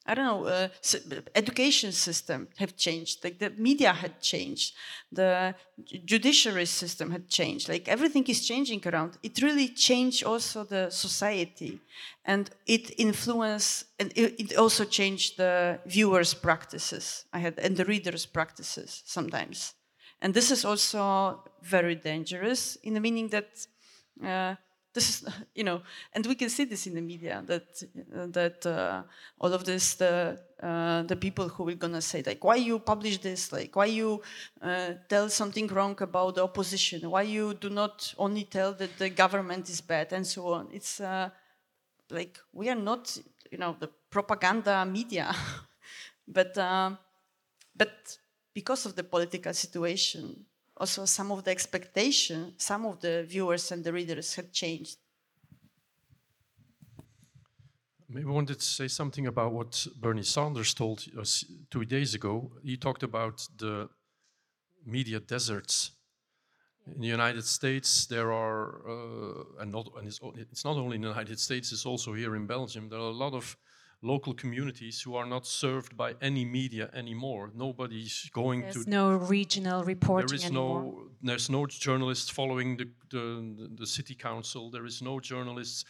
I 0.04 0.14
don't 0.14 0.26
know, 0.26 0.46
uh, 0.46 0.68
education 1.36 1.92
system 1.92 2.48
have 2.56 2.76
changed, 2.76 3.22
like 3.22 3.38
the 3.38 3.50
media 3.50 3.92
had 3.92 4.20
changed, 4.20 4.74
the 5.12 5.54
judiciary 6.04 6.66
system 6.66 7.12
had 7.12 7.28
changed, 7.28 7.68
like 7.68 7.86
everything 7.86 8.24
is 8.26 8.44
changing 8.44 8.82
around. 8.84 9.18
It 9.22 9.40
really 9.40 9.68
changed 9.68 10.24
also 10.24 10.64
the 10.64 10.90
society. 10.90 11.78
And 12.24 12.50
it 12.66 12.98
influenced, 12.98 13.84
and 14.00 14.12
it 14.16 14.56
also 14.56 14.84
changed 14.84 15.36
the 15.36 15.78
viewers' 15.86 16.34
practices. 16.34 17.24
I 17.32 17.38
had 17.38 17.58
and 17.60 17.76
the 17.76 17.84
readers' 17.84 18.26
practices 18.26 19.02
sometimes. 19.06 19.74
And 20.22 20.32
this 20.32 20.52
is 20.52 20.64
also 20.64 21.42
very 21.62 21.96
dangerous 21.96 22.76
in 22.76 22.94
the 22.94 23.00
meaning 23.00 23.28
that 23.30 23.66
uh, 24.24 24.54
this 24.94 25.08
is 25.10 25.24
you 25.54 25.64
know 25.64 25.82
and 26.12 26.24
we 26.26 26.36
can 26.36 26.48
see 26.48 26.64
this 26.64 26.86
in 26.86 26.94
the 26.94 27.00
media 27.00 27.42
that 27.46 27.82
uh, 28.16 28.26
that 28.28 28.64
uh, 28.64 29.02
all 29.40 29.52
of 29.52 29.64
this 29.64 29.94
the 29.94 30.38
uh, 30.62 31.02
the 31.02 31.16
people 31.16 31.48
who 31.48 31.68
are 31.68 31.74
gonna 31.74 32.00
say 32.00 32.22
like 32.24 32.44
why 32.44 32.54
you 32.54 32.78
publish 32.78 33.18
this? 33.18 33.50
Like 33.52 33.74
why 33.74 33.86
you 33.86 34.22
uh, 34.62 34.92
tell 35.08 35.28
something 35.28 35.66
wrong 35.66 35.96
about 36.00 36.36
the 36.36 36.44
opposition? 36.44 37.10
Why 37.10 37.22
you 37.22 37.54
do 37.54 37.68
not 37.68 38.14
only 38.16 38.44
tell 38.44 38.72
that 38.74 38.96
the 38.98 39.10
government 39.10 39.68
is 39.68 39.80
bad? 39.80 40.12
And 40.12 40.24
so 40.24 40.52
on. 40.52 40.68
It's 40.72 41.00
uh, 41.00 41.30
like 42.10 42.38
we 42.52 42.68
are 42.68 42.80
not 42.90 43.18
you 43.50 43.58
know 43.58 43.74
the 43.80 43.88
propaganda 44.08 44.84
media 44.84 45.34
but 46.28 46.54
but 47.74 48.18
because 48.54 48.86
of 48.86 48.94
the 48.94 49.04
political 49.04 49.54
situation 49.54 50.46
also 50.76 51.04
some 51.04 51.30
of 51.30 51.44
the 51.44 51.50
expectation, 51.50 52.54
some 52.56 52.86
of 52.86 53.00
the 53.00 53.24
viewers 53.28 53.70
and 53.72 53.84
the 53.84 53.92
readers 53.92 54.34
had 54.34 54.52
changed. 54.52 54.98
Maybe 58.08 58.26
I 58.26 58.32
wanted 58.32 58.58
to 58.58 58.64
say 58.64 58.88
something 58.88 59.26
about 59.26 59.52
what 59.52 59.86
Bernie 59.96 60.22
Sanders 60.22 60.74
told 60.74 61.04
us 61.18 61.44
two 61.70 61.84
days 61.84 62.14
ago. 62.14 62.52
He 62.62 62.76
talked 62.76 63.02
about 63.02 63.46
the 63.56 63.88
media 64.84 65.20
deserts. 65.20 65.92
In 66.94 67.00
the 67.00 67.06
United 67.06 67.44
States, 67.44 68.06
there 68.06 68.32
are, 68.32 68.82
uh, 68.86 69.60
and, 69.60 69.70
not, 69.70 69.88
and 69.96 70.08
it's, 70.08 70.20
it's, 70.34 70.64
not 70.64 70.76
only 70.76 70.96
in 70.96 71.02
the 71.02 71.08
United 71.08 71.38
States, 71.38 71.72
it's 71.72 71.86
also 71.86 72.12
here 72.12 72.34
in 72.34 72.46
Belgium, 72.46 72.88
there 72.88 72.98
are 72.98 73.12
a 73.16 73.20
lot 73.24 73.34
of 73.34 73.56
local 74.02 74.34
communities 74.34 75.00
who 75.00 75.14
are 75.14 75.24
not 75.26 75.46
served 75.46 75.96
by 75.96 76.14
any 76.20 76.44
media 76.44 76.90
anymore. 76.92 77.50
Nobody's 77.54 78.28
going 78.32 78.62
there's 78.62 78.74
to. 78.74 78.78
There's 78.80 78.86
no 78.88 79.14
regional 79.14 79.84
reporting 79.84 80.26
there 80.26 80.34
is 80.34 80.44
anymore. 80.44 80.82
No, 80.82 81.08
there's 81.22 81.48
no 81.48 81.66
journalists 81.66 82.28
following 82.28 82.76
the, 82.76 82.88
the, 83.10 83.68
the 83.76 83.86
city 83.86 84.14
council. 84.14 84.70
There 84.70 84.84
is 84.84 85.00
no 85.00 85.20
journalists 85.20 85.84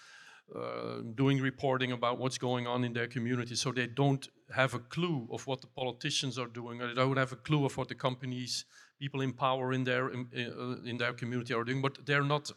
uh, 0.55 1.01
doing 1.15 1.41
reporting 1.41 1.93
about 1.93 2.19
what's 2.19 2.37
going 2.37 2.67
on 2.67 2.85
in 2.85 2.93
their 2.93 3.07
community. 3.07 3.55
So 3.55 3.73
they 3.73 3.87
don't 3.87 4.29
have 4.55 4.75
a 4.75 4.79
clue 4.79 5.27
of 5.31 5.47
what 5.47 5.63
the 5.63 5.67
politicians 5.69 6.39
are 6.39 6.49
doing, 6.49 6.83
or 6.83 6.89
they 6.89 6.95
don't 6.95 7.17
have 7.17 7.33
a 7.33 7.37
clue 7.37 7.65
of 7.65 7.77
what 7.79 7.89
the 7.89 7.95
companies, 7.95 8.67
people 8.99 9.23
in 9.23 9.33
power 9.33 9.73
in 9.73 9.85
their 9.85 10.11
in, 10.11 10.29
uh, 10.37 10.89
in 10.89 10.99
their 10.99 11.15
community 11.15 11.55
are 11.55 11.65
doing. 11.65 11.81
But 11.81 12.05
they're 12.05 12.25
not. 12.25 12.51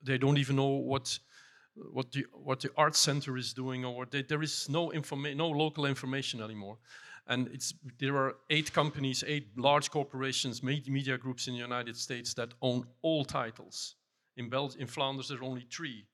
They 0.00 0.18
don't 0.18 0.38
even 0.38 0.54
know 0.54 0.68
what 0.68 1.18
what 1.76 2.12
the 2.12 2.26
what 2.32 2.60
the 2.60 2.70
art 2.76 2.94
center 2.94 3.36
is 3.36 3.52
doing 3.52 3.84
or 3.84 3.96
what 3.96 4.10
they, 4.10 4.22
there 4.22 4.42
is 4.42 4.68
no 4.68 4.92
information 4.92 5.38
no 5.38 5.48
local 5.48 5.86
information 5.86 6.40
anymore. 6.40 6.78
And 7.26 7.48
it's 7.48 7.74
there 7.98 8.16
are 8.16 8.36
eight 8.50 8.72
companies 8.72 9.24
eight 9.26 9.48
large 9.56 9.90
corporations 9.90 10.62
media 10.62 11.18
groups 11.18 11.48
in 11.48 11.54
the 11.54 11.60
united 11.60 11.96
states 11.96 12.34
that 12.34 12.54
own 12.60 12.86
all 13.02 13.24
titles. 13.24 13.96
In 14.36 14.48
Belgium 14.48 14.82
in 14.82 14.86
flanders 14.86 15.28
there 15.28 15.38
are 15.38 15.44
only 15.44 15.66
three. 15.70 16.06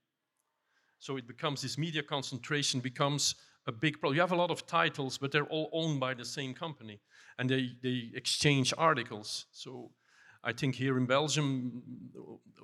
So 0.98 1.16
it 1.16 1.26
becomes 1.26 1.62
this 1.62 1.78
media 1.78 2.02
concentration 2.02 2.80
becomes 2.80 3.34
a 3.66 3.72
big 3.72 4.00
problem 4.00 4.14
you 4.14 4.20
have 4.20 4.32
a 4.32 4.36
lot 4.36 4.50
of 4.50 4.66
titles 4.66 5.18
but 5.18 5.30
they're 5.30 5.52
all 5.56 5.68
owned 5.72 6.00
by 6.00 6.14
the 6.14 6.24
same 6.24 6.54
company. 6.54 7.00
And 7.38 7.50
they 7.50 7.72
they 7.82 8.10
exchange 8.14 8.72
articles. 8.78 9.46
So 9.52 9.90
I 10.42 10.52
think 10.52 10.74
here 10.74 10.96
in 10.96 11.06
Belgium, 11.06 11.82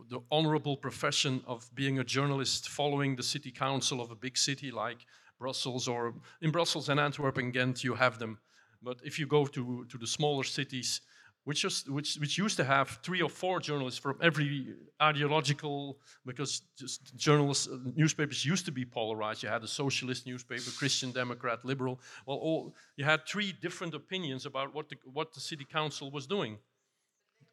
the 0.09 0.21
honorable 0.31 0.77
profession 0.77 1.43
of 1.47 1.69
being 1.75 1.99
a 1.99 2.05
journalist 2.05 2.69
following 2.69 3.17
the 3.17 3.23
city 3.23 3.51
council 3.51 4.01
of 4.01 4.11
a 4.11 4.15
big 4.15 4.39
city 4.39 4.71
like 4.71 4.99
Brussels 5.39 5.87
or 5.87 6.15
in 6.41 6.51
Brussels 6.51 6.89
and 6.89 6.99
Antwerp 6.99 7.37
and 7.37 7.53
Ghent, 7.53 7.85
you 7.85 7.95
have 7.95 8.19
them. 8.19 8.39
But 8.83 9.01
if 9.05 9.19
you 9.19 9.27
go 9.27 9.47
to, 9.47 9.85
to 9.91 9.99
the 9.99 10.07
smaller 10.07 10.45
cities, 10.45 11.03
which, 11.45 11.63
just, 11.63 11.89
which, 11.89 12.17
which 12.17 12.39
used 12.39 12.57
to 12.57 12.65
have 12.65 12.99
three 13.03 13.21
or 13.21 13.29
four 13.29 13.61
journalists 13.61 14.01
from 14.01 14.19
every 14.23 14.75
ideological, 15.01 15.99
because 16.25 16.63
just 16.79 17.15
journalists, 17.15 17.69
newspapers 17.95 18.45
used 18.45 18.65
to 18.65 18.73
be 18.73 18.85
polarized. 18.85 19.43
You 19.43 19.51
had 19.51 19.63
a 19.63 19.69
socialist 19.69 20.27
newspaper, 20.27 20.71
Christian 20.77 21.13
Democrat, 21.13 21.65
liberal. 21.65 22.01
Well, 22.27 22.39
all, 22.39 22.75
you 22.97 23.05
had 23.05 23.29
three 23.29 23.53
different 23.53 23.95
opinions 23.95 24.47
about 24.47 24.75
what 24.75 24.89
the, 24.89 24.97
what 25.05 25.35
the 25.35 25.41
city 25.41 25.65
council 25.65 26.11
was 26.11 26.27
doing 26.27 26.59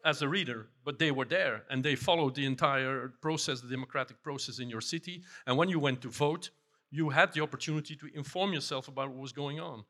as 0.03 0.21
a 0.21 0.27
reader, 0.27 0.67
but 0.83 0.99
they 0.99 1.11
were 1.11 1.25
there 1.25 1.63
and 1.69 1.83
they 1.83 1.95
followed 1.95 2.35
the 2.35 2.45
entire 2.45 3.13
process, 3.21 3.61
the 3.61 3.69
democratic 3.69 4.21
process 4.23 4.59
in 4.59 4.69
your 4.69 4.81
city. 4.81 5.23
And 5.47 5.57
when 5.57 5.69
you 5.69 5.79
went 5.79 6.01
to 6.01 6.09
vote, 6.09 6.49
you 6.91 7.09
had 7.09 7.33
the 7.33 7.41
opportunity 7.41 7.95
to 7.95 8.07
inform 8.13 8.53
yourself 8.53 8.87
about 8.87 9.09
what 9.09 9.19
was 9.19 9.31
going 9.31 9.59
on. 9.59 9.83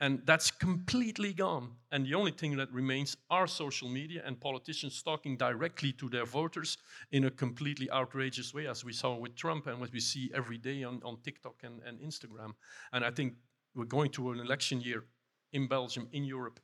And 0.00 0.22
that's 0.26 0.50
completely 0.50 1.32
gone. 1.32 1.70
And 1.92 2.04
the 2.04 2.14
only 2.14 2.32
thing 2.32 2.56
that 2.56 2.72
remains 2.72 3.16
are 3.30 3.46
social 3.46 3.88
media 3.88 4.22
and 4.26 4.40
politicians 4.40 5.00
talking 5.02 5.36
directly 5.36 5.92
to 5.92 6.08
their 6.08 6.26
voters 6.26 6.78
in 7.12 7.24
a 7.24 7.30
completely 7.30 7.88
outrageous 7.92 8.52
way, 8.52 8.66
as 8.66 8.84
we 8.84 8.92
saw 8.92 9.14
with 9.14 9.36
Trump 9.36 9.68
and 9.68 9.80
what 9.80 9.92
we 9.92 10.00
see 10.00 10.32
every 10.34 10.58
day 10.58 10.82
on, 10.82 11.00
on 11.04 11.18
TikTok 11.22 11.62
and, 11.62 11.80
and 11.86 12.00
Instagram. 12.00 12.54
And 12.92 13.04
I 13.04 13.10
think 13.12 13.34
we're 13.74 13.84
going 13.84 14.10
to 14.12 14.32
an 14.32 14.40
election 14.40 14.80
year 14.80 15.04
in 15.52 15.68
Belgium, 15.68 16.08
in 16.12 16.24
Europe, 16.24 16.58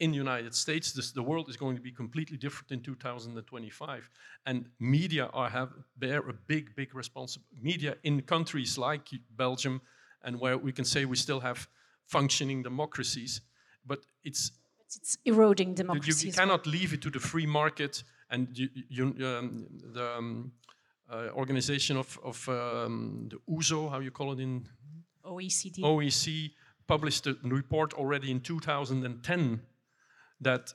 in 0.00 0.10
the 0.10 0.16
United 0.16 0.54
States. 0.54 0.92
This, 0.92 1.12
the 1.12 1.22
world 1.22 1.48
is 1.48 1.56
going 1.56 1.76
to 1.76 1.82
be 1.82 1.92
completely 1.92 2.36
different 2.36 2.70
in 2.72 2.80
2025. 2.82 4.10
And 4.46 4.66
media 4.80 5.26
are 5.32 5.48
have, 5.48 5.70
bear 5.96 6.18
a 6.28 6.32
big, 6.32 6.74
big 6.74 6.94
responsibility. 6.94 7.62
Media 7.62 7.96
in 8.02 8.22
countries 8.22 8.76
like 8.76 9.08
Belgium 9.36 9.80
and 10.22 10.40
where 10.40 10.58
we 10.58 10.72
can 10.72 10.84
say 10.84 11.04
we 11.04 11.16
still 11.16 11.40
have 11.40 11.68
functioning 12.06 12.62
democracies, 12.62 13.40
but 13.86 14.00
it's 14.24 14.52
it's 14.96 15.18
eroding 15.24 15.70
you, 15.70 15.74
democracy. 15.74 16.28
you 16.28 16.32
well. 16.36 16.46
cannot 16.46 16.66
leave 16.66 16.92
it 16.92 17.02
to 17.02 17.10
the 17.10 17.18
free 17.18 17.46
market 17.46 18.04
and 18.30 18.48
you, 18.56 18.68
you, 18.88 19.04
um, 19.26 19.66
the 19.92 20.16
um, 20.16 20.52
uh, 21.10 21.28
organization 21.34 21.96
of, 21.96 22.18
of 22.22 22.48
um, 22.48 23.28
the 23.30 23.38
USO, 23.48 23.88
how 23.88 24.00
you 24.00 24.10
call 24.10 24.32
it 24.32 24.40
in 24.40 24.66
OECD. 25.24 25.80
OEC, 25.80 26.50
published 26.86 27.26
a 27.26 27.36
report 27.42 27.94
already 27.94 28.30
in 28.30 28.40
2010 28.40 29.60
that 30.40 30.74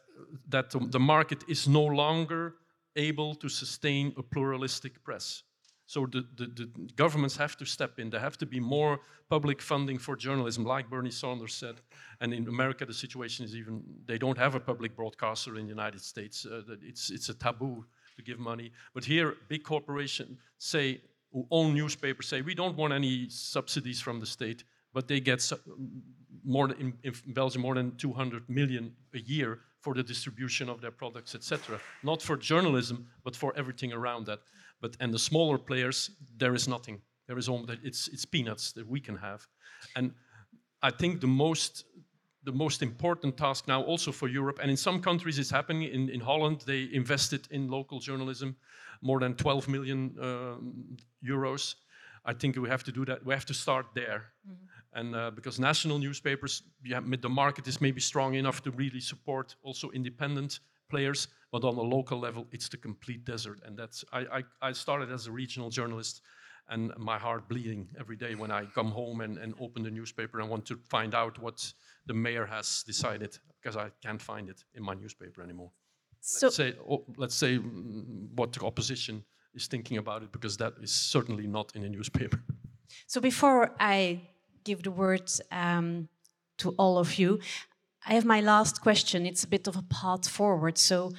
that 0.49 0.70
the- 0.70 0.99
market 0.99 1.43
is 1.47 1.68
no 1.68 1.86
longer 1.86 2.55
able 2.95 3.36
to 3.36 3.49
sustain 3.49 4.14
a 4.18 4.24
pluralistic 4.24 5.03
press. 5.03 5.43
So 5.86 6.05
the, 6.05 6.24
the, 6.36 6.45
the 6.45 6.70
governments 6.95 7.38
have 7.38 7.57
to 7.57 7.66
step 7.66 7.97
in. 7.97 8.12
There 8.12 8.20
have 8.20 8.38
to 8.38 8.45
be 8.45 8.60
more 8.60 8.99
public 9.28 9.62
funding 9.62 9.97
for 9.97 10.16
journalism, 10.16 10.64
like 10.64 10.88
Bernie 10.88 11.10
Sanders 11.12 11.55
said. 11.55 11.82
And 12.22 12.32
in 12.34 12.47
America, 12.47 12.86
the 12.86 12.93
situation 12.93 13.45
is 13.45 13.55
even, 13.55 13.82
they 14.05 14.20
don't 14.20 14.38
have 14.38 14.53
a 14.53 14.60
public 14.60 14.95
broadcaster 14.95 15.57
in 15.57 15.66
the 15.66 15.70
United 15.70 16.01
States. 16.01 16.45
Uh, 16.45 16.62
it's, 16.84 17.10
it's 17.10 17.30
a 17.30 17.34
taboo 17.34 17.86
to 18.18 18.22
give 18.22 18.38
money. 18.38 18.72
But 18.93 19.03
here, 19.03 19.38
big 19.47 19.64
corporations 19.64 20.38
say, 20.60 21.01
who 21.32 21.47
own 21.49 21.74
newspapers 21.74 22.28
say, 22.28 22.41
we 22.41 22.53
don't 22.53 22.76
want 22.76 22.93
any 22.93 23.28
subsidies 23.30 23.99
from 23.99 24.20
the 24.20 24.26
state, 24.26 24.64
but 24.93 25.07
they 25.07 25.20
get 25.20 25.41
more 26.43 26.67
than, 26.67 26.79
in, 26.79 27.13
in 27.25 27.33
Belgium 27.33 27.61
more 27.61 27.75
than 27.75 27.95
200 27.97 28.49
million 28.49 28.93
a 29.13 29.19
year 29.19 29.59
for 29.81 29.93
the 29.93 30.03
distribution 30.03 30.69
of 30.69 30.81
their 30.81 30.91
products, 30.91 31.35
etc. 31.35 31.79
Not 32.03 32.21
for 32.21 32.37
journalism, 32.37 33.07
but 33.23 33.35
for 33.35 33.53
everything 33.55 33.93
around 33.93 34.25
that. 34.25 34.39
But 34.81 34.97
and 34.99 35.13
the 35.13 35.19
smaller 35.19 35.57
players, 35.57 36.11
there 36.37 36.53
is 36.55 36.67
nothing. 36.67 37.01
There 37.27 37.37
is 37.37 37.49
only 37.49 37.79
it's 37.83 38.07
it's 38.07 38.25
peanuts 38.25 38.71
that 38.73 38.87
we 38.87 38.99
can 38.99 39.17
have, 39.17 39.47
and 39.95 40.13
I 40.81 40.91
think 40.91 41.21
the 41.21 41.27
most 41.27 41.85
the 42.43 42.51
most 42.51 42.81
important 42.81 43.37
task 43.37 43.67
now 43.67 43.83
also 43.83 44.11
for 44.11 44.27
Europe, 44.27 44.59
and 44.61 44.71
in 44.71 44.77
some 44.77 45.01
countries 45.01 45.37
it's 45.37 45.51
happening. 45.51 45.83
In, 45.83 46.09
in 46.09 46.21
Holland, 46.21 46.63
they 46.65 46.89
invested 46.93 47.47
in 47.51 47.69
local 47.69 47.99
journalism, 47.99 48.55
more 49.01 49.19
than 49.19 49.35
12 49.35 49.67
million 49.67 50.15
um, 50.21 50.97
euros. 51.21 51.75
I 52.25 52.33
think 52.33 52.55
we 52.55 52.69
have 52.69 52.83
to 52.83 52.91
do 52.91 53.05
that. 53.05 53.25
We 53.25 53.33
have 53.33 53.45
to 53.45 53.53
start 53.53 53.87
there, 53.93 54.31
and 54.93 55.15
uh, 55.15 55.31
because 55.31 55.59
national 55.59 55.99
newspapers, 55.99 56.63
yeah, 56.83 56.99
the 57.21 57.29
market 57.29 57.67
is 57.67 57.79
maybe 57.79 58.01
strong 58.01 58.33
enough 58.33 58.63
to 58.63 58.71
really 58.71 58.99
support 58.99 59.55
also 59.63 59.91
independent 59.91 60.59
players, 60.89 61.27
but 61.51 61.63
on 61.63 61.75
a 61.75 61.81
local 61.81 62.19
level, 62.19 62.47
it's 62.51 62.69
the 62.69 62.77
complete 62.77 63.23
desert. 63.23 63.59
And 63.65 63.77
that's 63.77 64.03
I, 64.11 64.19
I, 64.19 64.43
I 64.69 64.71
started 64.71 65.11
as 65.11 65.27
a 65.27 65.31
regional 65.31 65.69
journalist, 65.69 66.21
and 66.69 66.91
my 66.97 67.17
heart 67.17 67.47
bleeding 67.47 67.87
every 67.99 68.15
day 68.15 68.35
when 68.35 68.51
I 68.51 68.65
come 68.65 68.89
home 68.91 69.21
and, 69.21 69.37
and 69.37 69.53
open 69.59 69.83
the 69.83 69.91
newspaper 69.91 70.39
and 70.39 70.49
want 70.49 70.65
to 70.67 70.79
find 70.89 71.13
out 71.13 71.39
what 71.39 71.71
the 72.05 72.13
mayor 72.13 72.45
has 72.45 72.83
decided 72.85 73.37
because 73.61 73.77
I 73.77 73.89
can't 74.01 74.21
find 74.21 74.49
it 74.49 74.63
in 74.73 74.83
my 74.83 74.93
newspaper 74.93 75.43
anymore. 75.43 75.71
So, 76.21 76.47
Let's 76.47 76.55
say, 76.55 76.73
oh, 76.89 77.05
let's 77.17 77.35
say 77.35 77.57
mm, 77.57 78.27
what 78.35 78.53
the 78.53 78.65
opposition 78.65 79.23
is 79.53 79.67
thinking 79.67 79.97
about 79.97 80.23
it 80.23 80.31
because 80.31 80.57
that 80.57 80.73
is 80.81 80.91
certainly 80.91 81.47
not 81.47 81.75
in 81.75 81.83
a 81.83 81.89
newspaper. 81.89 82.39
so 83.07 83.21
before 83.21 83.71
I 83.79 84.21
give 84.64 84.84
the 84.84 84.91
word 84.91 85.30
um, 85.51 86.10
to 86.57 86.72
all 86.72 86.97
of 86.97 87.18
you, 87.18 87.39
I 88.05 88.14
have 88.14 88.26
my 88.26 88.41
last 88.41 88.82
question. 88.82 89.26
It's 89.26 89.43
a 89.43 89.47
bit 89.47 89.68
of 89.68 89.76
a 89.76 89.84
path 89.84 90.28
forward. 90.28 90.78
So, 90.78 91.12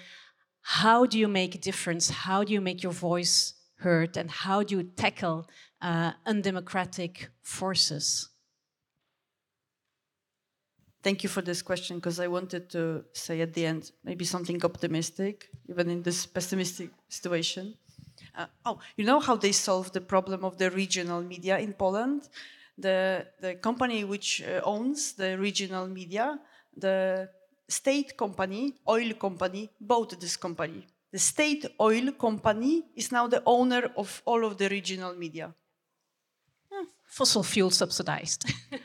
how 0.63 1.07
do 1.07 1.19
you 1.19 1.29
make 1.29 1.55
a 1.55 1.59
difference? 1.59 2.11
How 2.11 2.45
do 2.45 2.53
you 2.53 2.61
make 2.61 2.83
your 2.83 2.93
voice 2.93 3.55
heard? 3.77 4.17
And 4.17 4.31
how 4.31 4.63
do 4.63 4.77
you 4.77 4.83
tackle 4.83 5.49
uh, 5.81 6.13
undemocratic 6.27 7.31
forces? 7.43 8.29
Thank 11.03 11.23
you 11.23 11.31
for 11.31 11.41
this 11.41 11.63
question 11.63 11.97
because 11.97 12.21
I 12.21 12.29
wanted 12.29 12.69
to 12.71 13.05
say 13.15 13.41
at 13.41 13.55
the 13.55 13.65
end 13.65 13.91
maybe 14.05 14.27
something 14.27 14.63
optimistic, 14.63 15.49
even 15.69 15.89
in 15.89 16.03
this 16.03 16.27
pessimistic 16.27 16.91
situation. 17.09 17.75
Uh, 18.37 18.47
oh, 18.67 18.79
you 18.97 19.05
know 19.05 19.19
how 19.19 19.35
they 19.35 19.53
solved 19.53 19.95
the 19.95 20.01
problem 20.03 20.45
of 20.45 20.59
the 20.59 20.71
regional 20.71 21.23
media 21.23 21.59
in 21.59 21.73
Poland? 21.73 22.29
The, 22.79 23.27
the 23.41 23.55
company 23.57 24.05
which 24.05 24.43
uh, 24.43 24.61
owns 24.65 25.13
the 25.13 25.39
regional 25.39 25.87
media, 25.87 26.39
the 26.77 27.29
state 27.69 28.17
company, 28.17 28.75
oil 28.89 29.13
company, 29.15 29.71
bought 29.81 30.19
this 30.21 30.37
company. 30.37 30.87
The 31.13 31.19
state 31.19 31.67
oil 31.81 32.13
company 32.13 32.85
is 32.97 33.11
now 33.11 33.27
the 33.27 33.43
owner 33.45 33.91
of 33.97 34.23
all 34.25 34.45
of 34.45 34.57
the 34.57 34.69
regional 34.69 35.15
media. 35.15 35.53
Fossil 37.05 37.43
fuel 37.43 37.71
subsidized. 37.71 38.45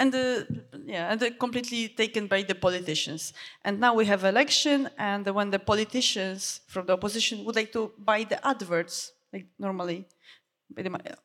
and 0.00 0.12
the 0.12 0.46
yeah 0.86 1.12
and 1.12 1.38
completely 1.38 1.88
taken 1.88 2.26
by 2.26 2.42
the 2.42 2.54
politicians 2.54 3.32
and 3.64 3.78
now 3.78 3.92
we 3.94 4.06
have 4.06 4.24
election 4.24 4.88
and 4.96 5.26
when 5.36 5.50
the 5.50 5.58
politicians 5.58 6.60
from 6.66 6.86
the 6.86 6.92
opposition 6.92 7.44
would 7.44 7.56
like 7.56 7.70
to 7.70 7.92
buy 7.98 8.24
the 8.24 8.38
adverts 8.46 9.12
like 9.32 9.46
normally 9.58 10.06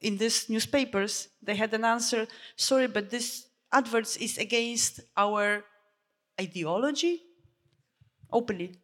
in 0.01 0.17
these 0.17 0.49
newspapers 0.49 1.29
they 1.41 1.55
had 1.55 1.73
an 1.73 1.85
answer 1.85 2.27
sorry 2.55 2.87
but 2.87 3.09
this 3.09 3.47
adverts 3.71 4.15
is 4.17 4.37
against 4.37 5.01
our 5.17 5.63
ideology? 6.39 7.23
Openly. 8.31 8.75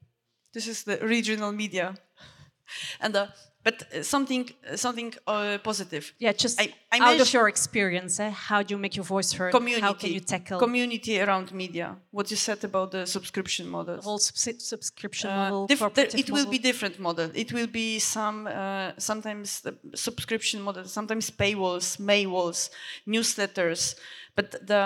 This 0.53 0.67
is 0.67 0.83
the 0.83 0.97
regional 0.97 1.51
media. 1.51 1.95
And 3.01 3.15
uh, 3.15 3.27
but 3.63 3.75
uh, 3.83 4.03
something 4.03 4.43
uh, 4.49 4.75
something 4.75 5.13
uh, 5.27 5.57
positive 5.63 6.03
yeah, 6.19 6.33
just 6.43 6.59
I- 6.59 6.73
I 6.93 6.97
out 6.99 7.21
of 7.21 7.33
your 7.33 7.47
experience, 7.47 8.19
eh, 8.19 8.31
how 8.49 8.63
do 8.63 8.73
you 8.73 8.79
make 8.85 8.95
your 8.99 9.05
voice 9.05 9.31
heard? 9.37 9.51
community 9.53 9.81
How 9.87 9.93
can 9.93 10.11
you 10.11 10.19
tackle 10.19 10.59
community 10.59 11.13
around 11.21 11.51
media 11.53 11.87
what 12.11 12.29
you 12.31 12.37
said 12.37 12.63
about 12.63 12.91
the 12.91 13.05
subscription 13.05 13.65
models 13.69 13.99
the 14.03 14.09
whole 14.09 14.19
subsi- 14.19 14.61
subscription 14.73 15.29
Uh, 15.29 15.37
model? 15.37 15.67
cooperative 15.67 16.19
it 16.19 16.29
will 16.29 16.45
model? 16.45 16.51
be 16.51 16.59
different 16.69 16.95
model 16.99 17.29
it 17.43 17.49
will 17.53 17.67
be 17.83 17.99
some 17.99 18.37
uh, 18.47 18.91
sometimes 18.97 19.61
the 19.61 19.73
subscription 19.95 20.59
model 20.61 20.83
sometimes 20.85 21.25
paywalls 21.31 21.87
maywalls 22.11 22.69
newsletters 23.07 23.95
but 24.35 24.47
the 24.67 24.83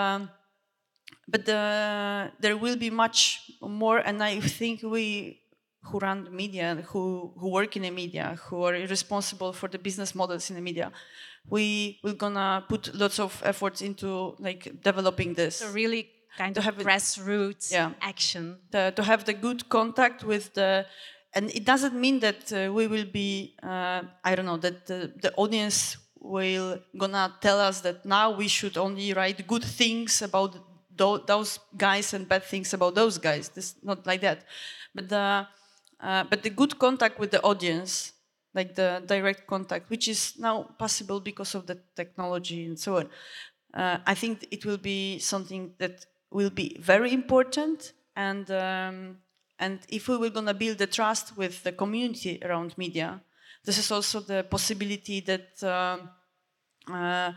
but 1.27 1.45
the, 1.45 2.31
there 2.39 2.55
will 2.57 2.75
be 2.85 2.89
much 3.03 3.19
more 3.61 3.97
and 4.07 4.21
i 4.23 4.39
think 4.59 4.75
we 4.83 5.39
who 5.87 5.99
run 5.99 6.23
the 6.25 6.31
media 6.43 6.63
and 6.71 6.79
who, 6.91 7.31
who 7.39 7.47
work 7.49 7.75
in 7.77 7.83
the 7.83 7.91
media 7.91 8.37
who 8.45 8.63
are 8.67 8.73
responsible 8.97 9.51
for 9.53 9.67
the 9.69 9.79
business 9.79 10.13
models 10.15 10.49
in 10.49 10.55
the 10.55 10.61
media 10.61 10.91
we 11.49 11.99
we're 12.03 12.13
gonna 12.25 12.63
put 12.67 12.93
lots 12.95 13.19
of 13.19 13.41
efforts 13.45 13.81
into 13.81 14.35
like 14.39 14.63
developing 14.83 15.33
this 15.35 15.55
So 15.57 15.71
really 15.71 16.09
kind 16.37 16.53
To 16.55 16.59
of 16.59 16.65
have 16.65 16.77
grassroots 16.77 17.71
Yeah. 17.71 17.91
action. 18.01 18.57
the, 18.71 18.91
to 18.95 19.03
have 19.03 19.23
the 19.25 19.33
good 19.33 19.69
contact 19.69 20.23
with 20.23 20.53
the 20.53 20.85
and 21.33 21.49
it 21.59 21.65
doesn't 21.65 21.93
mean 22.05 22.19
that 22.21 22.41
uh, 22.51 22.57
we 22.77 22.87
will 22.93 23.05
be 23.21 23.29
uh, 23.71 24.01
i 24.23 24.35
don't 24.35 24.45
know 24.51 24.57
that 24.65 24.77
the, 24.89 24.99
the 25.23 25.31
audience 25.43 25.97
will 26.19 26.79
gonna 26.97 27.25
tell 27.41 27.59
us 27.69 27.81
that 27.81 27.97
now 28.05 28.27
we 28.41 28.47
should 28.47 28.75
only 28.77 29.13
write 29.13 29.45
good 29.53 29.63
things 29.63 30.21
about 30.21 30.51
those 31.31 31.59
guys 31.77 32.13
and 32.15 32.27
bad 32.27 32.43
things 32.43 32.73
about 32.73 32.95
those 32.95 33.17
guys 33.19 33.49
this 33.49 33.75
not 33.83 33.99
like 34.07 34.21
that 34.21 34.39
but 34.95 35.05
the 35.09 35.45
uh, 36.01 36.23
but 36.23 36.43
the 36.43 36.49
good 36.49 36.77
contact 36.79 37.19
with 37.19 37.31
the 37.31 37.41
audience 37.41 38.13
like 38.53 38.75
the 38.75 39.03
direct 39.05 39.47
contact 39.47 39.89
which 39.89 40.07
is 40.07 40.33
now 40.39 40.63
possible 40.77 41.19
because 41.19 41.55
of 41.55 41.65
the 41.67 41.77
technology 41.95 42.65
and 42.65 42.79
so 42.79 42.97
on 42.97 43.09
uh, 43.75 43.97
I 44.05 44.15
think 44.15 44.47
it 44.51 44.65
will 44.65 44.77
be 44.77 45.19
something 45.19 45.73
that 45.79 46.05
will 46.31 46.49
be 46.49 46.77
very 46.79 47.13
important. 47.13 47.93
And 48.15 48.49
um, 48.49 49.17
and 49.59 49.79
if 49.89 50.07
we 50.07 50.17
were 50.17 50.29
going 50.29 50.45
to 50.45 50.53
build 50.53 50.77
the 50.77 50.87
trust 50.87 51.37
with 51.37 51.63
the 51.63 51.71
community 51.71 52.39
around 52.43 52.77
media, 52.77 53.21
this 53.65 53.77
is 53.77 53.91
also 53.91 54.19
the 54.19 54.43
possibility 54.43 55.19
that. 55.21 55.63
Um, 55.63 56.09
uh, 56.91 57.31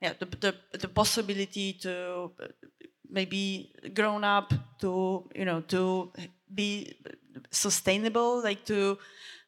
yeah, 0.00 0.14
the, 0.18 0.26
the, 0.26 0.78
the 0.78 0.88
possibility 0.88 1.74
to 1.74 2.32
maybe 3.08 3.72
grown 3.94 4.24
up 4.24 4.52
to 4.80 5.28
you 5.32 5.44
know 5.44 5.60
to 5.60 6.12
be 6.54 6.94
sustainable 7.50 8.42
like 8.42 8.64
to 8.64 8.98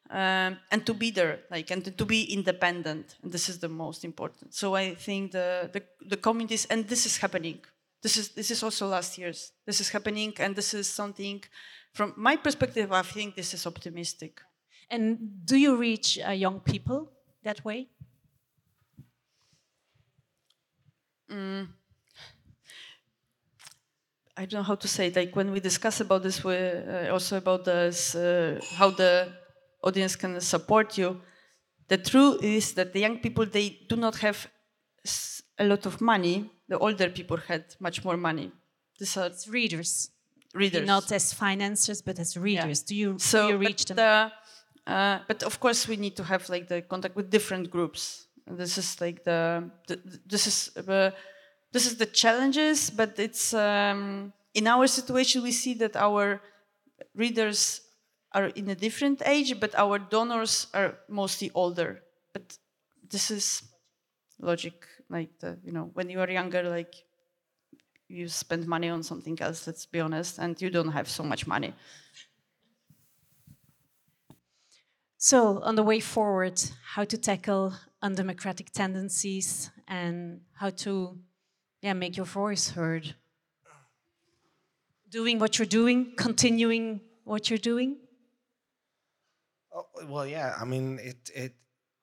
um, 0.09 0.57
and 0.71 0.85
to 0.85 0.93
be 0.93 1.11
there 1.11 1.39
like 1.49 1.71
and 1.71 1.97
to 1.97 2.05
be 2.05 2.23
independent 2.33 3.15
and 3.23 3.31
this 3.31 3.49
is 3.49 3.59
the 3.59 3.69
most 3.69 4.03
important 4.05 4.53
so 4.53 4.75
i 4.75 4.93
think 4.95 5.31
the, 5.31 5.69
the 5.73 5.81
the 6.07 6.17
communities 6.17 6.65
and 6.65 6.87
this 6.87 7.05
is 7.05 7.17
happening 7.17 7.59
this 8.05 8.17
is 8.17 8.29
this 8.29 8.51
is 8.51 8.61
also 8.61 8.85
last 8.87 9.17
year's. 9.17 9.51
This 9.65 9.81
is 9.81 9.89
happening, 9.89 10.31
and 10.37 10.55
this 10.55 10.75
is 10.75 10.87
something. 10.87 11.43
From 11.91 12.13
my 12.15 12.35
perspective, 12.35 12.91
I 12.91 13.01
think 13.01 13.35
this 13.35 13.51
is 13.55 13.65
optimistic. 13.65 14.41
And 14.91 15.43
do 15.43 15.55
you 15.57 15.75
reach 15.75 16.19
uh, 16.19 16.29
young 16.29 16.59
people 16.59 17.11
that 17.41 17.65
way? 17.65 17.87
I 24.37 24.45
don't 24.45 24.59
know 24.59 24.63
how 24.63 24.75
to 24.75 24.87
say 24.87 25.07
it. 25.07 25.15
Like 25.15 25.35
when 25.35 25.51
we 25.51 25.59
discuss 25.59 26.01
about 26.01 26.23
this, 26.23 26.43
we 26.43 26.55
uh, 26.55 27.13
also 27.13 27.37
about 27.37 27.63
this, 27.65 28.15
uh, 28.15 28.59
how 28.75 28.89
the 28.91 29.31
audience 29.81 30.15
can 30.15 30.39
support 30.41 30.97
you. 30.97 31.21
The 31.87 31.97
truth 31.97 32.43
is 32.43 32.73
that 32.73 32.91
the 32.93 32.99
young 32.99 33.19
people 33.19 33.45
they 33.45 33.79
do 33.87 33.95
not 33.95 34.15
have 34.17 34.47
a 35.59 35.65
lot 35.65 35.85
of 35.85 36.01
money. 36.01 36.49
The 36.67 36.77
older 36.77 37.09
people 37.09 37.37
had 37.37 37.63
much 37.79 38.03
more 38.03 38.17
money. 38.17 38.51
These 38.99 39.17
are 39.17 39.27
It's 39.27 39.47
readers, 39.47 40.09
readers. 40.53 40.85
not 40.87 41.11
as 41.11 41.31
financiers, 41.33 42.01
but 42.01 42.19
as 42.19 42.35
readers. 42.35 42.81
Do 42.83 42.95
you 42.95 43.19
so 43.19 43.47
do 43.47 43.53
you 43.53 43.57
but 43.59 43.67
reach 43.67 43.85
them? 43.85 43.95
the- 43.97 44.31
uh, 44.87 45.19
but 45.27 45.43
of 45.43 45.59
course, 45.59 45.87
we 45.87 45.95
need 45.97 46.15
to 46.15 46.23
have 46.23 46.47
like 46.49 46.67
the 46.67 46.81
contact 46.81 47.15
with 47.15 47.29
different 47.31 47.69
groups. 47.71 48.27
And 48.47 48.57
This 48.57 48.77
is 48.77 49.01
like 49.01 49.23
the, 49.23 49.69
the 49.87 49.99
this 50.25 50.45
is 50.47 50.77
uh, 50.77 51.09
this 51.75 51.85
is 51.85 51.97
the 51.97 52.05
challenges, 52.05 52.89
but 52.89 53.19
it's 53.19 53.53
um, 53.53 54.31
in 54.53 54.65
our 54.65 54.87
situation 54.87 55.43
we 55.43 55.51
see 55.51 55.73
that 55.73 55.97
our 55.97 56.39
readers 57.13 57.81
are 58.31 58.45
in 58.59 58.69
a 58.69 58.75
different 58.75 59.21
age, 59.25 59.59
but 59.59 59.75
our 59.75 59.99
donors 59.99 60.67
are 60.73 60.95
mostly 61.09 61.51
older. 61.53 62.01
But 62.31 62.57
this 63.11 63.29
is 63.29 63.63
logic, 64.39 64.87
like 65.09 65.37
the 65.41 65.57
you 65.65 65.73
know 65.73 65.91
when 65.93 66.09
you 66.09 66.21
are 66.21 66.31
younger, 66.31 66.63
like 66.63 66.95
you 68.07 68.29
spend 68.29 68.65
money 68.67 68.87
on 68.87 69.03
something 69.03 69.37
else. 69.41 69.67
Let's 69.67 69.85
be 69.85 69.99
honest, 69.99 70.39
and 70.39 70.61
you 70.61 70.69
don't 70.69 70.93
have 70.93 71.09
so 71.09 71.23
much 71.23 71.45
money. 71.45 71.73
So, 75.17 75.59
on 75.61 75.75
the 75.75 75.83
way 75.83 75.99
forward, 75.99 76.57
how 76.93 77.03
to 77.03 77.17
tackle 77.17 77.73
undemocratic 78.01 78.71
tendencies 78.71 79.71
and 79.89 80.39
how 80.53 80.69
to 80.85 81.19
yeah, 81.85 81.93
make 81.93 82.17
your 82.17 82.25
voice 82.25 82.71
heard. 82.71 83.13
Doing 85.11 85.37
what 85.37 85.59
you're 85.59 85.67
doing, 85.67 86.13
continuing 86.17 86.99
what 87.25 87.47
you're 87.47 87.59
doing. 87.59 87.97
Oh, 89.71 89.85
well, 90.07 90.25
yeah. 90.25 90.55
I 90.59 90.65
mean, 90.65 90.97
it 90.97 91.29
it 91.35 91.53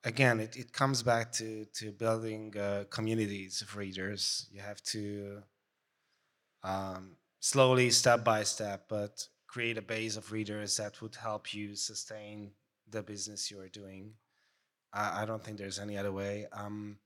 again, 0.04 0.38
it, 0.38 0.56
it 0.56 0.72
comes 0.72 1.02
back 1.02 1.32
to 1.32 1.64
to 1.78 1.90
building 1.90 2.56
uh, 2.56 2.84
communities 2.90 3.60
of 3.60 3.76
readers. 3.76 4.46
You 4.52 4.60
have 4.60 4.80
to 4.94 5.42
um, 6.62 7.16
slowly, 7.40 7.90
step 7.90 8.22
by 8.22 8.44
step, 8.44 8.84
but 8.88 9.26
create 9.48 9.78
a 9.78 9.82
base 9.82 10.16
of 10.16 10.30
readers 10.30 10.76
that 10.76 11.02
would 11.02 11.16
help 11.16 11.52
you 11.52 11.74
sustain 11.74 12.52
the 12.88 13.02
business 13.02 13.50
you 13.50 13.58
are 13.58 13.68
doing. 13.68 14.14
I, 14.92 15.22
I 15.22 15.24
don't 15.26 15.42
think 15.42 15.58
there's 15.58 15.80
any 15.80 15.98
other 15.98 16.12
way. 16.12 16.46
Um, 16.52 16.98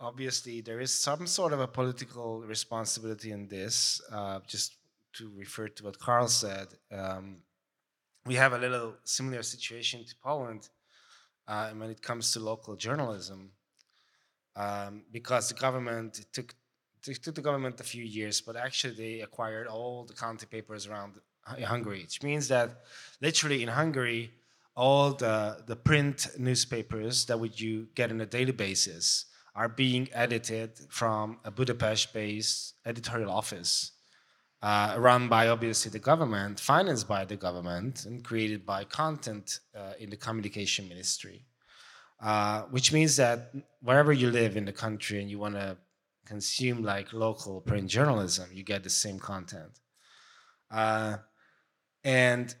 obviously, 0.00 0.60
there 0.60 0.80
is 0.80 0.92
some 0.92 1.26
sort 1.26 1.52
of 1.52 1.60
a 1.60 1.66
political 1.66 2.40
responsibility 2.42 3.32
in 3.32 3.48
this. 3.48 4.00
Uh, 4.10 4.40
just 4.46 4.78
to 5.18 5.30
refer 5.36 5.68
to 5.68 5.84
what 5.84 5.98
Karl 5.98 6.28
said. 6.28 6.68
Um, 6.92 7.38
we 8.24 8.34
have 8.34 8.52
a 8.52 8.58
little 8.58 8.94
similar 9.04 9.42
situation 9.42 10.04
to 10.04 10.14
Poland 10.22 10.68
uh, 11.46 11.70
when 11.70 11.90
it 11.90 12.02
comes 12.02 12.32
to 12.32 12.40
local 12.40 12.76
journalism, 12.76 13.50
um, 14.54 15.02
because 15.10 15.48
the 15.48 15.54
government 15.54 16.26
took 16.32 16.54
it 17.06 17.22
took 17.22 17.34
the 17.34 17.40
government 17.40 17.80
a 17.80 17.84
few 17.84 18.04
years, 18.04 18.40
but 18.40 18.54
actually 18.56 18.94
they 18.94 19.20
acquired 19.20 19.66
all 19.66 20.04
the 20.04 20.12
county 20.12 20.46
papers 20.46 20.86
around 20.86 21.14
Hungary, 21.44 22.02
which 22.02 22.22
means 22.22 22.48
that 22.48 22.82
literally 23.22 23.62
in 23.62 23.68
Hungary, 23.68 24.30
all 24.76 25.12
the 25.12 25.62
the 25.66 25.76
print 25.76 26.28
newspapers 26.38 27.24
that 27.26 27.38
would 27.40 27.58
you 27.58 27.88
get 27.94 28.10
on 28.10 28.20
a 28.20 28.26
daily 28.26 28.52
basis 28.52 29.24
are 29.58 29.68
being 29.68 30.08
edited 30.12 30.70
from 30.88 31.38
a 31.44 31.50
Budapest-based 31.50 32.74
editorial 32.86 33.30
office 33.40 33.72
uh, 34.62 34.94
run 34.98 35.28
by 35.28 35.48
obviously 35.48 35.90
the 35.90 35.98
government, 35.98 36.60
financed 36.60 37.08
by 37.08 37.24
the 37.24 37.36
government, 37.36 38.04
and 38.06 38.24
created 38.24 38.64
by 38.64 38.84
content 38.84 39.58
uh, 39.76 39.94
in 39.98 40.10
the 40.10 40.16
communication 40.16 40.88
ministry. 40.88 41.44
Uh, 42.20 42.62
which 42.74 42.92
means 42.92 43.16
that 43.16 43.52
wherever 43.80 44.12
you 44.12 44.30
live 44.30 44.56
in 44.56 44.64
the 44.64 44.72
country 44.72 45.20
and 45.20 45.30
you 45.30 45.38
want 45.38 45.54
to 45.54 45.76
consume 46.24 46.82
like 46.82 47.12
local 47.12 47.60
print 47.60 47.88
journalism, 47.88 48.48
you 48.52 48.62
get 48.64 48.82
the 48.82 48.90
same 48.90 49.18
content. 49.18 49.72
Uh, 50.70 51.16
and 52.04 52.54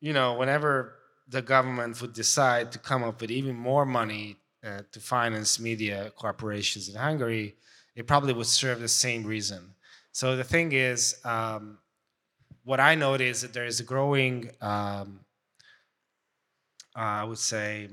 you 0.00 0.12
know, 0.12 0.34
whenever 0.34 0.96
the 1.28 1.42
government 1.42 2.00
would 2.00 2.12
decide 2.12 2.70
to 2.72 2.78
come 2.78 3.02
up 3.04 3.20
with 3.20 3.30
even 3.30 3.54
more 3.56 3.86
money 3.86 4.36
uh, 4.64 4.82
to 4.92 5.00
finance 5.00 5.60
media 5.60 6.12
corporations 6.16 6.88
in 6.88 6.94
Hungary, 6.94 7.56
it 7.94 8.06
probably 8.06 8.32
would 8.32 8.46
serve 8.46 8.80
the 8.80 8.88
same 8.88 9.24
reason. 9.24 9.74
So 10.12 10.36
the 10.36 10.44
thing 10.44 10.72
is, 10.72 11.16
um, 11.24 11.78
what 12.64 12.80
I 12.80 12.94
notice 12.94 13.38
is 13.38 13.42
that 13.42 13.52
there 13.52 13.66
is 13.66 13.80
a 13.80 13.84
growing, 13.84 14.50
um, 14.60 15.20
uh, 16.96 17.22
I 17.22 17.24
would 17.24 17.38
say, 17.38 17.88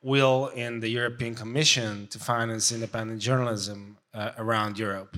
will 0.00 0.48
in 0.48 0.80
the 0.80 0.88
European 0.88 1.34
Commission 1.34 2.06
to 2.08 2.18
finance 2.18 2.72
independent 2.72 3.20
journalism 3.20 3.98
uh, 4.14 4.30
around 4.38 4.78
Europe. 4.78 5.16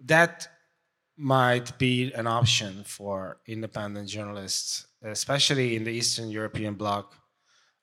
That 0.00 0.48
might 1.16 1.78
be 1.78 2.12
an 2.12 2.26
option 2.26 2.84
for 2.84 3.38
independent 3.46 4.08
journalists, 4.08 4.86
especially 5.02 5.76
in 5.76 5.84
the 5.84 5.90
Eastern 5.90 6.28
European 6.28 6.74
bloc, 6.74 7.14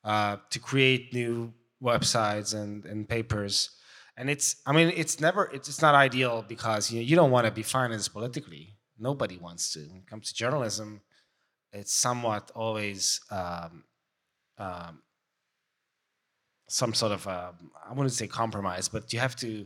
uh, 0.04 0.38
to 0.50 0.60
create 0.60 1.14
new 1.14 1.54
websites 1.82 2.54
and, 2.54 2.86
and 2.86 3.08
papers. 3.08 3.70
And 4.18 4.30
it's, 4.30 4.58
I 4.66 4.74
mean, 4.74 4.92
it's 4.96 5.20
never, 5.20 5.50
it's, 5.54 5.68
it's 5.68 5.82
not 5.82 5.96
ideal 5.96 6.46
because 6.48 6.92
you, 6.92 7.00
know, 7.00 7.06
you 7.06 7.16
don't 7.16 7.32
want 7.32 7.46
to 7.46 7.52
be 7.52 7.64
financed 7.64 8.14
politically. 8.14 8.76
Nobody 9.00 9.38
wants 9.38 9.74
to. 9.74 9.80
When 9.80 9.98
it 9.98 10.08
comes 10.08 10.30
to 10.30 10.36
journalism, 10.36 11.02
it's 11.72 11.94
somewhat 11.94 12.52
always 12.54 13.20
um, 13.32 13.84
um, 14.58 15.02
some 16.68 16.94
sort 16.94 17.12
of, 17.12 17.28
uh, 17.28 17.52
I 17.88 17.94
wouldn't 17.94 18.14
say 18.14 18.28
compromise, 18.28 18.88
but 18.88 19.12
you 19.12 19.20
have 19.20 19.36
to 19.38 19.66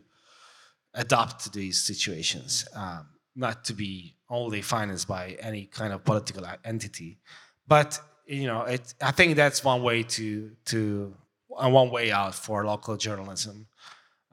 adapt 0.93 1.43
to 1.43 1.51
these 1.51 1.79
situations, 1.81 2.65
um, 2.75 3.07
not 3.35 3.65
to 3.65 3.73
be 3.73 4.15
only 4.29 4.61
financed 4.61 5.07
by 5.07 5.37
any 5.39 5.65
kind 5.65 5.93
of 5.93 6.03
political 6.03 6.45
entity. 6.63 7.19
But 7.67 7.99
you 8.27 8.47
know, 8.47 8.61
it, 8.63 8.93
I 9.01 9.11
think 9.11 9.35
that's 9.35 9.63
one 9.63 9.81
way 9.83 10.03
to 10.03 10.51
to 10.65 11.13
uh, 11.55 11.69
one 11.69 11.89
way 11.89 12.11
out 12.11 12.35
for 12.35 12.65
local 12.65 12.97
journalism, 12.97 13.67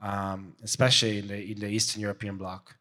um, 0.01 0.53
especially 0.63 1.19
in 1.19 1.27
the 1.27 1.51
in 1.51 1.59
the 1.59 1.67
Eastern 1.67 2.01
European 2.01 2.37
bloc. 2.37 2.75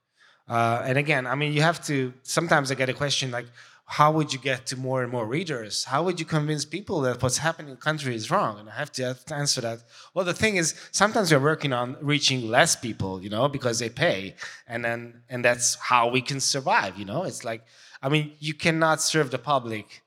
Uh, 0.49 0.83
and 0.85 0.99
again, 0.99 1.27
I 1.27 1.35
mean, 1.35 1.53
you 1.53 1.63
have 1.63 1.85
to. 1.87 2.13
Sometimes 2.23 2.71
I 2.71 2.75
get 2.75 2.89
a 2.89 2.93
question 2.95 3.31
like, 3.31 3.47
how 3.87 4.11
would 4.13 4.33
you 4.33 4.39
get 4.39 4.67
to 4.67 4.77
more 4.77 5.03
and 5.03 5.11
more 5.11 5.27
readers? 5.27 5.85
How 5.85 6.03
would 6.03 6.19
you 6.19 6.27
convince 6.27 6.65
people 6.65 7.01
that 7.03 7.23
what's 7.23 7.39
happening 7.39 7.71
in 7.71 7.75
the 7.77 7.81
country 7.81 8.15
is 8.15 8.31
wrong? 8.31 8.59
And 8.59 8.69
I 8.69 8.75
have 8.75 8.93
to 8.93 9.05
have 9.05 9.25
to 9.27 9.35
answer 9.35 9.61
that. 9.63 9.85
Well, 10.15 10.25
the 10.25 10.35
thing 10.35 10.57
is, 10.57 10.75
sometimes 10.91 11.33
we're 11.33 11.39
working 11.39 11.73
on 11.73 11.97
reaching 12.01 12.49
less 12.49 12.77
people, 12.77 13.23
you 13.23 13.31
know, 13.31 13.49
because 13.49 13.79
they 13.79 13.89
pay, 13.89 14.35
and 14.67 14.85
then 14.85 15.23
and 15.29 15.45
that's 15.45 15.77
how 15.77 16.09
we 16.09 16.21
can 16.21 16.41
survive. 16.41 16.99
You 16.99 17.05
know, 17.05 17.25
it's 17.25 17.45
like, 17.45 17.63
I 18.03 18.09
mean, 18.09 18.33
you 18.39 18.55
cannot 18.55 19.01
serve 19.01 19.31
the 19.31 19.39
public 19.39 20.04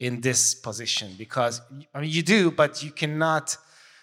in 0.00 0.20
this 0.20 0.54
position 0.54 1.14
because 1.16 1.60
I 1.94 2.00
mean, 2.00 2.10
you 2.10 2.22
do, 2.22 2.50
but 2.50 2.82
you 2.82 2.90
cannot. 2.90 3.56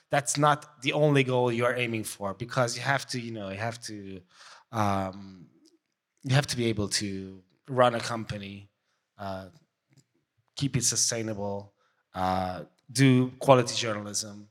That's 0.09 0.37
not 0.37 0.81
the 0.83 0.93
only 0.93 1.23
goal 1.25 1.51
you 1.51 1.65
are 1.65 1.75
aiming 1.75 2.05
for 2.05 2.33
because 2.33 2.77
you 2.77 2.83
have 2.83 3.05
to, 3.07 3.19
you 3.19 3.33
know, 3.33 3.49
you 3.49 3.57
have 3.57 3.81
to, 3.81 4.21
um, 4.71 5.47
you 6.23 6.33
have 6.33 6.47
to 6.47 6.55
be 6.55 6.67
able 6.67 6.87
to 7.01 7.41
run 7.67 7.93
a 7.93 7.99
company 7.99 8.69
uh, 9.17 9.47
keep 10.55 10.75
it 10.75 10.83
sustainable, 10.83 11.73
uh, 12.13 12.63
do 12.91 13.29
quality 13.39 13.75
journalism, 13.75 14.47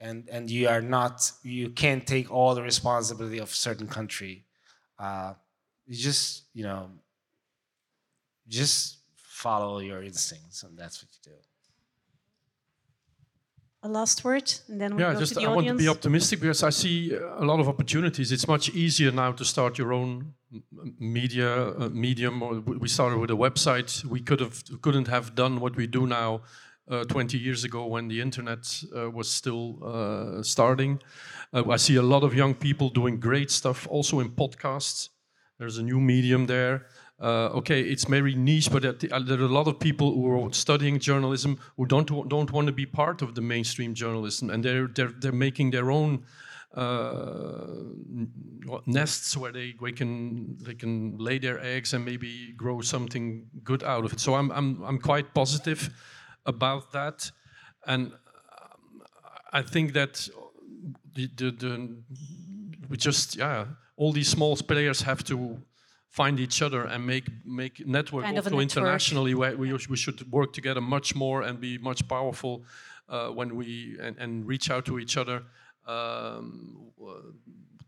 and 0.00 0.28
and 0.30 0.50
you 0.50 0.68
are 0.68 0.82
not 0.82 1.32
you 1.42 1.70
can't 1.70 2.06
take 2.06 2.30
all 2.30 2.54
the 2.54 2.62
responsibility 2.62 3.38
of 3.38 3.54
certain 3.54 3.86
country. 3.86 4.44
Uh, 4.98 5.34
you 5.86 5.96
just 5.96 6.44
you 6.52 6.64
know 6.64 6.90
just 8.48 8.98
follow 9.34 9.80
your 9.80 10.02
instincts, 10.02 10.62
and 10.62 10.78
that's 10.78 11.02
what 11.02 11.10
you 11.12 11.32
do. 11.32 11.38
A 13.82 13.88
last 13.88 14.24
word, 14.24 14.50
and 14.68 14.80
then 14.80 14.96
we 14.96 15.02
yeah, 15.02 15.12
go 15.12 15.18
just 15.20 15.34
to 15.34 15.40
the 15.40 15.46
I 15.46 15.54
want 15.54 15.66
to 15.66 15.74
be 15.74 15.88
optimistic 15.88 16.40
because 16.40 16.62
I 16.62 16.70
see 16.70 17.12
a 17.14 17.44
lot 17.44 17.60
of 17.60 17.68
opportunities. 17.68 18.32
It's 18.32 18.48
much 18.48 18.70
easier 18.70 19.10
now 19.12 19.32
to 19.32 19.44
start 19.44 19.76
your 19.76 19.92
own 19.92 20.34
m- 20.52 20.62
m- 20.72 20.94
media 20.98 21.50
uh, 21.68 21.90
medium. 21.90 22.42
Or 22.42 22.60
we 22.60 22.88
started 22.88 23.18
with 23.18 23.30
a 23.30 23.36
website. 23.36 24.04
We 24.04 24.20
could 24.20 24.40
have 24.40 24.62
couldn't 24.80 25.08
have 25.08 25.34
done 25.34 25.60
what 25.60 25.76
we 25.76 25.86
do 25.86 26.06
now 26.06 26.40
uh, 26.88 27.04
20 27.04 27.36
years 27.36 27.64
ago 27.64 27.84
when 27.86 28.08
the 28.08 28.20
internet 28.20 28.62
uh, 28.96 29.10
was 29.10 29.28
still 29.28 29.78
uh, 29.84 30.42
starting. 30.42 31.02
Uh, 31.52 31.68
I 31.68 31.76
see 31.76 31.96
a 31.96 32.02
lot 32.02 32.22
of 32.22 32.32
young 32.34 32.54
people 32.54 32.88
doing 32.88 33.20
great 33.20 33.50
stuff, 33.50 33.86
also 33.90 34.20
in 34.20 34.30
podcasts. 34.30 35.10
There's 35.58 35.78
a 35.78 35.82
new 35.82 36.00
medium 36.00 36.46
there. 36.46 36.86
Uh, 37.24 37.48
okay, 37.54 37.80
it's 37.80 38.04
very 38.04 38.34
niche, 38.34 38.70
but 38.70 38.82
there 38.82 39.40
are 39.40 39.44
a 39.44 39.48
lot 39.48 39.66
of 39.66 39.78
people 39.78 40.12
who 40.12 40.44
are 40.44 40.52
studying 40.52 40.98
journalism 40.98 41.58
who 41.78 41.86
don't 41.86 42.28
don't 42.28 42.52
want 42.52 42.66
to 42.66 42.72
be 42.72 42.84
part 42.84 43.22
of 43.22 43.34
the 43.34 43.40
mainstream 43.40 43.94
journalism, 43.94 44.50
and 44.50 44.62
they're 44.62 44.88
they're 44.88 45.14
they're 45.20 45.32
making 45.32 45.70
their 45.70 45.90
own 45.90 46.22
uh, 46.74 47.64
nests 48.84 49.38
where 49.38 49.52
they, 49.52 49.74
they 49.80 49.92
can 49.92 50.58
they 50.60 50.74
can 50.74 51.16
lay 51.16 51.38
their 51.38 51.58
eggs 51.64 51.94
and 51.94 52.04
maybe 52.04 52.52
grow 52.58 52.82
something 52.82 53.46
good 53.62 53.82
out 53.82 54.04
of 54.04 54.12
it. 54.12 54.20
So 54.20 54.34
I'm 54.34 54.50
I'm 54.50 54.82
I'm 54.82 54.98
quite 54.98 55.32
positive 55.32 55.88
about 56.44 56.92
that, 56.92 57.30
and 57.86 58.12
um, 58.12 59.02
I 59.50 59.62
think 59.62 59.94
that 59.94 60.28
the, 61.14 61.30
the, 61.36 61.50
the 61.52 61.88
we 62.90 62.98
just 62.98 63.36
yeah 63.36 63.64
all 63.96 64.12
these 64.12 64.28
small 64.28 64.56
players 64.56 65.00
have 65.00 65.24
to 65.24 65.62
find 66.14 66.38
each 66.38 66.62
other 66.62 66.82
and 66.84 67.04
make 67.04 67.26
make 67.44 67.84
network 67.86 68.24
kind 68.24 68.38
also 68.38 68.60
internationally 68.60 69.34
where 69.34 69.56
we, 69.56 69.72
we 69.92 69.96
should 69.96 70.20
work 70.30 70.52
together 70.52 70.80
much 70.80 71.14
more 71.14 71.42
and 71.42 71.60
be 71.60 71.76
much 71.78 72.06
powerful 72.06 72.62
uh, 73.08 73.28
when 73.38 73.56
we 73.56 73.98
and, 74.00 74.16
and 74.18 74.46
reach 74.46 74.70
out 74.70 74.84
to 74.84 75.00
each 75.00 75.16
other 75.16 75.42
um, 75.86 76.92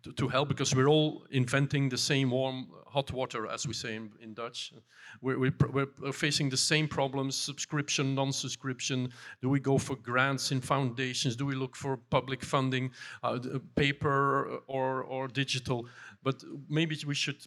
to, 0.02 0.12
to, 0.12 0.28
help 0.28 0.48
because 0.48 0.74
we're 0.74 0.88
all 0.88 1.24
inventing 1.30 1.88
the 1.88 1.96
same 1.96 2.30
warm 2.30 2.66
hot 2.86 3.12
water, 3.12 3.46
as 3.46 3.66
we 3.66 3.74
say 3.74 3.94
in, 3.94 4.10
in 4.20 4.34
Dutch. 4.34 4.72
We're, 5.20 5.38
we're, 5.38 5.86
we're, 6.00 6.12
facing 6.12 6.50
the 6.50 6.56
same 6.56 6.88
problems: 6.88 7.36
subscription, 7.36 8.14
non-subscription. 8.14 9.12
Do 9.40 9.48
we 9.48 9.60
go 9.60 9.78
for 9.78 9.96
grants 9.96 10.52
in 10.52 10.60
foundations? 10.60 11.36
Do 11.36 11.46
we 11.46 11.54
look 11.54 11.76
for 11.76 11.96
public 11.96 12.42
funding, 12.42 12.90
uh, 13.22 13.38
paper 13.74 14.60
or 14.66 15.02
or 15.02 15.28
digital? 15.28 15.86
But 16.22 16.36
maybe 16.68 16.96
we 17.06 17.14
should 17.14 17.40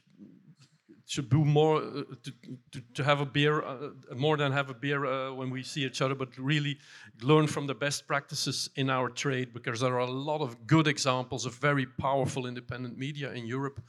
should 1.10 1.28
do 1.28 1.44
more 1.44 1.78
uh, 1.78 2.04
to, 2.24 2.32
to, 2.72 2.82
to, 2.94 3.04
have 3.04 3.20
a 3.20 3.26
beer, 3.26 3.64
uh, 3.64 3.90
more 4.16 4.38
than 4.38 4.52
have 4.52 4.70
a 4.70 4.76
beer 4.76 5.06
uh, 5.06 5.34
when 5.34 5.50
we 5.50 5.64
see 5.64 5.84
each 5.84 6.04
other, 6.04 6.14
but 6.14 6.30
really 6.38 6.78
learn 7.24 7.48
from 7.48 7.66
the 7.66 7.74
best 7.74 8.06
practices 8.06 8.70
in 8.76 8.92
our 8.92 9.10
trade 9.10 9.52
because 9.52 9.80
there 9.80 9.96
are 9.96 10.08
a 10.08 10.12
lot 10.12 10.40
of 10.40 10.68
good 10.68 10.88
examples 10.88 11.48
of 11.48 11.56
very 11.56 11.88
powerful 11.88 12.46
independent 12.46 12.96
media 12.96 13.32
in 13.32 13.48
Europe. 13.48 13.82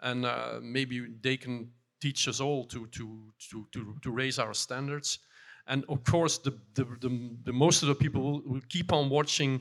And 0.00 0.24
uh, 0.24 0.60
maybe 0.62 1.08
they 1.20 1.36
can 1.36 1.68
teach 2.00 2.26
us 2.26 2.40
all 2.40 2.64
to, 2.64 2.86
to, 2.86 3.32
to, 3.50 3.66
to, 3.72 3.96
to 4.00 4.10
raise 4.10 4.38
our 4.38 4.54
standards. 4.54 5.18
And 5.66 5.84
of 5.90 6.02
course, 6.04 6.38
the, 6.38 6.58
the, 6.72 6.84
the, 7.00 7.36
the 7.44 7.52
most 7.52 7.82
of 7.82 7.88
the 7.88 7.94
people 7.94 8.22
will, 8.22 8.42
will 8.46 8.62
keep 8.70 8.94
on 8.94 9.10
watching 9.10 9.60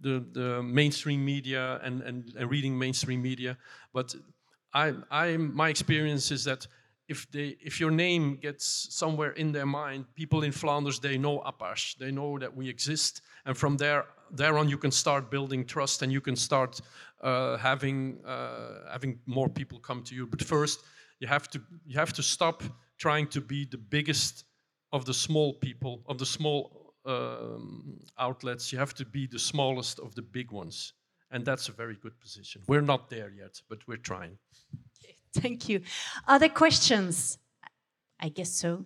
the, 0.00 0.26
the 0.32 0.60
mainstream 0.60 1.24
media 1.24 1.80
and, 1.84 2.02
and, 2.02 2.34
and 2.36 2.50
reading 2.50 2.76
mainstream 2.76 3.22
media, 3.22 3.56
but 3.92 4.12
I, 4.72 4.94
I, 5.10 5.36
my 5.36 5.68
experience 5.68 6.30
is 6.30 6.44
that 6.44 6.66
if 7.08 7.30
they, 7.30 7.56
if 7.60 7.80
your 7.80 7.90
name 7.90 8.36
gets 8.36 8.88
somewhere 8.90 9.30
in 9.32 9.50
their 9.52 9.66
mind, 9.66 10.04
people 10.14 10.42
in 10.42 10.52
Flanders 10.52 11.00
they 11.00 11.16
know 11.16 11.40
Apache, 11.40 11.96
they 11.98 12.10
know 12.10 12.38
that 12.38 12.54
we 12.54 12.68
exist, 12.68 13.22
and 13.46 13.56
from 13.56 13.78
there, 13.78 14.04
there 14.30 14.58
on 14.58 14.68
you 14.68 14.76
can 14.76 14.90
start 14.90 15.30
building 15.30 15.64
trust 15.64 16.02
and 16.02 16.12
you 16.12 16.20
can 16.20 16.36
start 16.36 16.80
uh, 17.22 17.56
having 17.56 18.20
uh, 18.26 18.90
having 18.92 19.18
more 19.26 19.48
people 19.48 19.78
come 19.78 20.02
to 20.02 20.14
you. 20.14 20.26
But 20.26 20.42
first, 20.42 20.84
you 21.18 21.28
have 21.28 21.48
to 21.48 21.60
you 21.86 21.98
have 21.98 22.12
to 22.12 22.22
stop 22.22 22.62
trying 22.98 23.26
to 23.28 23.40
be 23.40 23.64
the 23.64 23.78
biggest 23.78 24.44
of 24.92 25.04
the 25.04 25.14
small 25.14 25.54
people 25.54 26.02
of 26.06 26.18
the 26.18 26.26
small 26.26 26.94
um, 27.06 28.00
outlets. 28.18 28.70
You 28.72 28.78
have 28.78 28.94
to 28.94 29.06
be 29.06 29.26
the 29.26 29.38
smallest 29.38 29.98
of 29.98 30.14
the 30.14 30.22
big 30.22 30.52
ones. 30.52 30.92
And 31.30 31.44
that's 31.44 31.68
a 31.68 31.72
very 31.72 31.94
good 31.94 32.18
position. 32.20 32.62
We're 32.66 32.80
not 32.80 33.10
there 33.10 33.30
yet, 33.30 33.60
but 33.68 33.86
we're 33.86 33.96
trying. 33.98 34.38
Okay, 35.04 35.16
thank 35.34 35.68
you. 35.68 35.82
Other 36.26 36.48
questions? 36.48 37.38
I 38.20 38.28
guess 38.30 38.50
so. 38.50 38.84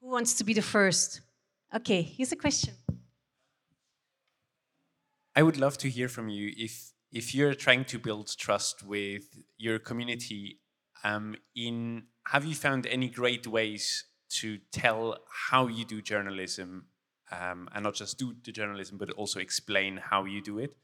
Who 0.00 0.08
wants 0.08 0.34
to 0.34 0.44
be 0.44 0.54
the 0.54 0.62
first? 0.62 1.20
Okay, 1.74 2.02
here's 2.02 2.32
a 2.32 2.36
question. 2.36 2.74
I 5.34 5.42
would 5.42 5.58
love 5.58 5.76
to 5.78 5.90
hear 5.90 6.08
from 6.08 6.28
you 6.28 6.52
if 6.56 6.92
if 7.12 7.34
you're 7.34 7.54
trying 7.54 7.84
to 7.84 7.98
build 7.98 8.36
trust 8.36 8.82
with 8.82 9.24
your 9.58 9.78
community. 9.78 10.60
Um, 11.04 11.36
in 11.54 12.04
have 12.26 12.44
you 12.44 12.54
found 12.54 12.86
any 12.86 13.08
great 13.08 13.46
ways 13.46 14.04
to 14.28 14.58
tell 14.72 15.18
how 15.48 15.68
you 15.68 15.84
do 15.84 16.02
journalism 16.02 16.86
um, 17.30 17.68
and 17.74 17.84
not 17.84 17.94
just 17.94 18.18
do 18.18 18.34
the 18.44 18.52
journalism, 18.52 18.98
but 18.98 19.10
also 19.12 19.40
explain 19.40 19.96
how 19.96 20.24
you 20.24 20.40
do 20.40 20.58
it. 20.58 20.76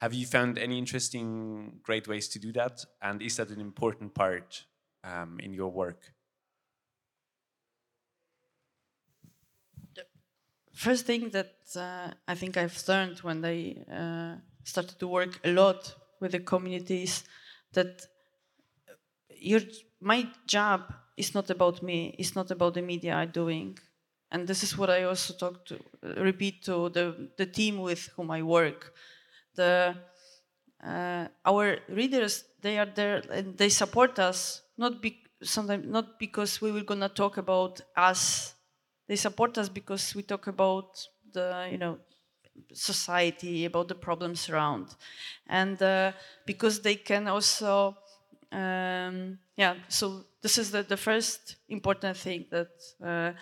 Have 0.00 0.12
you 0.12 0.26
found 0.26 0.58
any 0.58 0.78
interesting, 0.78 1.80
great 1.82 2.06
ways 2.06 2.28
to 2.28 2.38
do 2.38 2.52
that? 2.52 2.84
And 3.00 3.22
is 3.22 3.36
that 3.36 3.50
an 3.50 3.60
important 3.60 4.14
part 4.14 4.64
um, 5.02 5.40
in 5.40 5.54
your 5.54 5.70
work? 5.70 6.12
First 10.74 11.06
thing 11.06 11.30
that 11.30 11.54
uh, 11.74 12.10
I 12.28 12.34
think 12.34 12.58
I've 12.58 12.82
learned 12.86 13.20
when 13.20 13.42
I 13.42 13.76
uh, 13.90 14.36
started 14.62 14.98
to 14.98 15.08
work 15.08 15.40
a 15.42 15.52
lot 15.52 15.94
with 16.20 16.32
the 16.32 16.40
communities 16.40 17.24
that 17.72 18.02
your 19.30 19.60
my 20.00 20.28
job 20.46 20.92
is 21.16 21.34
not 21.34 21.48
about 21.48 21.82
me. 21.82 22.14
It's 22.18 22.34
not 22.34 22.50
about 22.50 22.74
the 22.74 22.82
media 22.82 23.14
I'm 23.14 23.30
doing 23.30 23.78
and 24.36 24.46
this 24.46 24.62
is 24.62 24.76
what 24.76 24.90
I 24.90 25.04
also 25.04 25.32
talk 25.32 25.64
to, 25.64 25.80
repeat 26.02 26.62
to 26.64 26.90
the, 26.90 27.30
the 27.38 27.46
team 27.46 27.78
with 27.78 28.08
whom 28.14 28.30
I 28.30 28.42
work. 28.42 28.92
The, 29.54 29.96
uh, 30.84 31.28
our 31.42 31.78
readers, 31.88 32.44
they 32.60 32.78
are 32.78 32.90
there 32.94 33.22
and 33.30 33.56
they 33.56 33.70
support 33.70 34.18
us, 34.18 34.60
not 34.76 35.00
be, 35.00 35.22
sometimes 35.42 35.86
not 35.86 36.18
because 36.18 36.60
we 36.60 36.70
were 36.70 36.82
gonna 36.82 37.08
talk 37.08 37.38
about 37.38 37.80
us. 37.96 38.54
They 39.08 39.16
support 39.16 39.56
us 39.56 39.70
because 39.70 40.14
we 40.14 40.22
talk 40.22 40.48
about 40.48 40.90
the, 41.32 41.68
you 41.72 41.78
know, 41.78 41.98
society, 42.74 43.64
about 43.64 43.88
the 43.88 43.94
problems 43.94 44.50
around, 44.50 44.88
and 45.46 45.80
uh, 45.82 46.12
because 46.44 46.80
they 46.80 46.96
can 46.96 47.26
also, 47.28 47.96
um, 48.52 49.38
yeah. 49.56 49.76
So 49.88 50.24
this 50.42 50.58
is 50.58 50.70
the, 50.72 50.82
the 50.82 50.96
first 50.98 51.56
important 51.70 52.18
thing 52.18 52.44
that. 52.50 52.68
Uh, 53.02 53.32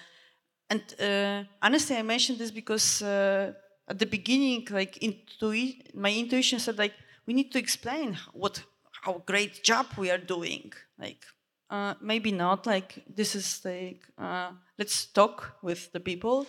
and 0.70 0.82
uh, 1.00 1.44
honestly, 1.62 1.96
I 1.96 2.02
mentioned 2.02 2.38
this 2.38 2.50
because 2.50 3.02
uh, 3.02 3.52
at 3.88 3.98
the 3.98 4.06
beginning, 4.06 4.66
like 4.70 4.94
intui- 5.00 5.94
my 5.94 6.12
intuition 6.12 6.58
said, 6.58 6.78
like 6.78 6.94
we 7.26 7.34
need 7.34 7.52
to 7.52 7.58
explain 7.58 8.16
what 8.32 8.62
how 9.02 9.22
great 9.26 9.62
job 9.62 9.86
we 9.98 10.10
are 10.10 10.18
doing. 10.18 10.72
Like 10.98 11.24
uh, 11.70 11.94
maybe 12.00 12.32
not. 12.32 12.66
Like 12.66 13.04
this 13.14 13.34
is 13.34 13.60
like 13.64 14.02
uh, 14.18 14.52
let's 14.78 15.06
talk 15.06 15.56
with 15.62 15.92
the 15.92 16.00
people, 16.00 16.46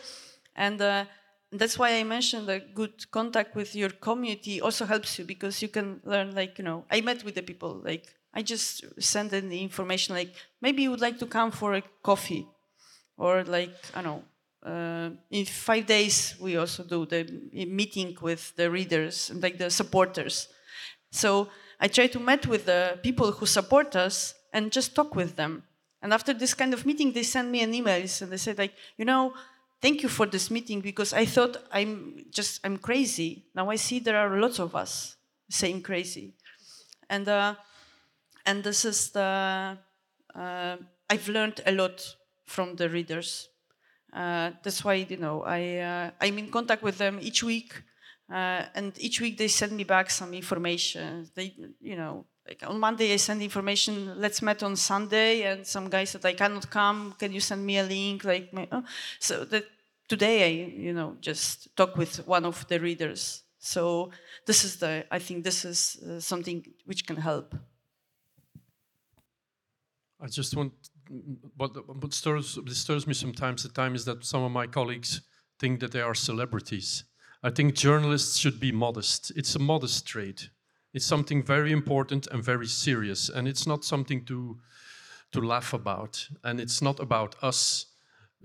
and 0.56 0.82
uh, 0.82 1.06
that's 1.52 1.78
why 1.78 1.96
I 2.00 2.04
mentioned 2.04 2.50
a 2.50 2.60
good 2.60 3.12
contact 3.12 3.56
with 3.56 3.76
your 3.76 3.90
community 3.90 4.62
also 4.62 4.86
helps 4.86 5.20
you 5.20 5.26
because 5.26 5.62
you 5.62 5.68
can 5.68 6.00
learn. 6.06 6.34
Like 6.34 6.58
you 6.58 6.64
know, 6.64 6.86
I 6.90 7.02
met 7.02 7.24
with 7.24 7.36
the 7.36 7.44
people. 7.44 7.82
Like 7.84 8.06
I 8.34 8.42
just 8.42 8.86
send 9.02 9.34
in 9.34 9.50
the 9.50 9.62
information. 9.62 10.16
Like 10.16 10.34
maybe 10.62 10.84
you 10.84 10.92
would 10.92 11.02
like 11.02 11.20
to 11.20 11.26
come 11.26 11.52
for 11.52 11.74
a 11.74 11.84
coffee 12.02 12.48
or 13.18 13.44
like 13.44 13.74
I 13.94 14.02
don't 14.02 14.18
know. 14.18 14.24
Uh, 14.72 15.10
in 15.30 15.46
five 15.46 15.86
days, 15.86 16.36
we 16.40 16.58
also 16.58 16.84
do 16.84 17.06
the 17.06 17.24
meeting 17.54 18.18
with 18.20 18.56
the 18.56 18.70
readers, 18.70 19.30
and 19.30 19.42
like 19.44 19.58
the 19.58 19.70
supporters. 19.70 20.48
So 21.12 21.50
I 21.80 21.88
try 21.88 22.08
to 22.08 22.20
meet 22.20 22.48
with 22.48 22.66
the 22.66 23.00
people 23.04 23.32
who 23.32 23.46
support 23.46 23.96
us 23.96 24.34
and 24.52 24.72
just 24.72 24.96
talk 24.96 25.16
with 25.16 25.36
them. 25.36 25.64
And 26.02 26.14
after 26.14 26.34
this 26.34 26.54
kind 26.54 26.74
of 26.74 26.86
meeting, 26.86 27.12
they 27.12 27.24
send 27.24 27.52
me 27.52 27.62
an 27.62 27.74
email 27.74 28.02
and 28.02 28.32
they 28.32 28.38
said 28.38 28.58
like, 28.58 28.74
you 28.98 29.06
know, 29.06 29.34
thank 29.82 30.02
you 30.02 30.10
for 30.10 30.26
this 30.26 30.50
meeting 30.50 30.82
because 30.82 31.14
I 31.14 31.26
thought 31.26 31.58
I'm 31.72 32.26
just 32.32 32.60
I'm 32.64 32.78
crazy. 32.78 33.46
Now 33.54 33.70
I 33.70 33.76
see 33.76 34.00
there 34.00 34.18
are 34.18 34.40
lots 34.40 34.60
of 34.60 34.76
us 34.76 35.16
saying 35.50 35.84
crazy, 35.84 36.34
and 37.10 37.28
uh, 37.28 37.56
and 38.46 38.64
this 38.64 38.84
is 38.86 39.12
the 39.12 39.78
uh, 40.36 40.78
I've 41.10 41.28
learned 41.30 41.62
a 41.66 41.72
lot 41.72 42.16
from 42.46 42.76
the 42.76 42.90
readers. 42.90 43.50
Uh, 44.14 44.52
that's 44.64 44.84
why 44.84 44.94
you 44.94 45.18
know 45.18 45.44
I 45.44 45.78
uh, 45.78 46.12
I'm 46.22 46.38
in 46.38 46.50
contact 46.50 46.84
with 46.84 46.98
them 46.98 47.20
each 47.22 47.44
week, 47.44 47.74
uh, 48.32 48.64
and 48.74 48.94
each 48.98 49.20
week 49.20 49.38
they 49.38 49.50
send 49.50 49.74
me 49.74 49.84
back 49.84 50.10
some 50.10 50.34
information. 50.34 51.30
They 51.36 51.54
you 51.82 51.98
know 51.98 52.26
like 52.48 52.64
on 52.66 52.80
Monday 52.80 53.12
I 53.14 53.18
send 53.18 53.42
information. 53.42 54.20
Let's 54.20 54.42
meet 54.42 54.64
on 54.64 54.76
Sunday, 54.78 55.42
and 55.44 55.68
some 55.68 55.90
guy 55.90 56.06
said 56.06 56.26
I 56.26 56.34
cannot 56.34 56.70
come. 56.70 57.14
Can 57.20 57.34
you 57.34 57.42
send 57.42 57.66
me 57.66 57.78
a 57.78 57.84
link? 57.84 58.24
Like 58.24 58.54
my, 58.54 58.68
oh. 58.72 58.84
so 59.20 59.44
that 59.46 59.66
today 60.08 60.44
I 60.46 60.70
you 60.80 60.94
know 60.94 61.18
just 61.20 61.76
talk 61.76 61.98
with 61.98 62.26
one 62.26 62.46
of 62.46 62.66
the 62.70 62.80
readers. 62.80 63.44
So 63.60 64.12
this 64.46 64.64
is 64.64 64.78
the 64.78 65.06
I 65.12 65.20
think 65.20 65.44
this 65.44 65.66
is 65.66 65.98
uh, 65.98 66.20
something 66.20 66.66
which 66.86 67.06
can 67.06 67.18
help. 67.18 67.54
I 70.22 70.28
just 70.28 70.56
want 70.56 70.72
what, 71.58 71.72
what 71.88 72.14
stirs, 72.14 72.58
disturbs 72.66 73.08
me 73.08 73.14
sometimes 73.14 73.66
at 73.66 73.74
times 73.74 74.02
is 74.02 74.06
that 74.06 74.26
some 74.26 74.44
of 74.44 74.52
my 74.52 74.68
colleagues 74.68 75.22
think 75.60 75.80
that 75.80 75.92
they 75.92 76.02
are 76.02 76.16
celebrities. 76.16 77.04
I 77.44 77.50
think 77.52 77.76
journalists 77.76 78.38
should 78.38 78.60
be 78.60 78.72
modest. 78.72 79.32
It's 79.36 79.56
a 79.56 79.60
modest 79.60 80.08
trait. 80.08 80.50
It's 80.94 81.06
something 81.06 81.44
very 81.44 81.72
important 81.72 82.28
and 82.32 82.44
very 82.44 82.68
serious, 82.68 83.30
and 83.30 83.48
it's 83.48 83.68
not 83.68 83.84
something 83.84 84.26
to 84.26 84.58
to 85.32 85.42
laugh 85.42 85.74
about. 85.74 86.28
And 86.44 86.60
it's 86.60 86.82
not 86.82 87.00
about 87.00 87.36
us. 87.44 87.88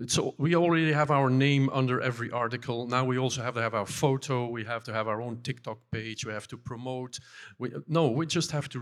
So 0.07 0.33
we 0.37 0.55
already 0.55 0.91
have 0.93 1.11
our 1.11 1.29
name 1.29 1.69
under 1.73 1.99
every 2.01 2.31
article. 2.31 2.87
Now 2.87 3.03
we 3.05 3.17
also 3.17 3.41
have 3.43 3.53
to 3.55 3.61
have 3.61 3.73
our 3.73 3.85
photo. 3.85 4.47
We 4.47 4.63
have 4.65 4.83
to 4.85 4.93
have 4.93 5.07
our 5.07 5.21
own 5.21 5.41
TikTok 5.43 5.79
page. 5.91 6.25
We 6.25 6.31
have 6.33 6.47
to 6.47 6.57
promote. 6.57 7.19
We, 7.59 7.71
no, 7.87 8.07
we 8.09 8.25
just 8.25 8.51
have 8.51 8.69
to 8.69 8.79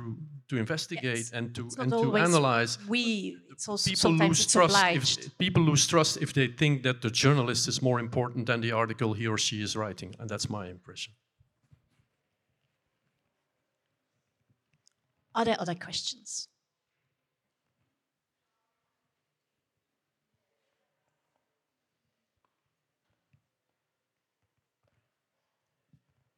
to 0.50 0.58
investigate 0.58 1.04
Yes. 1.18 1.32
and 1.32 1.56
to 1.56 1.70
and 1.80 1.92
to 1.92 2.16
analyze. 2.18 2.78
We, 2.88 3.38
it's 3.52 3.68
also 3.68 3.90
People 3.90 4.00
sometimes 4.02 4.30
lose 4.30 4.44
it's 4.46 4.54
trust. 4.54 4.76
obliged. 4.76 5.20
If, 5.26 5.38
people 5.38 5.64
lose 5.64 5.88
trust 5.88 6.18
if 6.22 6.32
they 6.34 6.48
think 6.48 6.84
that 6.84 7.02
the 7.02 7.10
journalist 7.10 7.68
is 7.68 7.82
more 7.82 8.00
important 8.00 8.46
than 8.46 8.62
the 8.62 8.72
article 8.72 9.14
he 9.14 9.28
or 9.28 9.38
she 9.38 9.62
is 9.62 9.76
writing, 9.76 10.16
and 10.20 10.30
that's 10.30 10.50
my 10.50 10.68
impression. 10.70 11.14
Are 15.36 15.46
there 15.46 15.58
other 15.60 15.76
questions? 15.76 16.49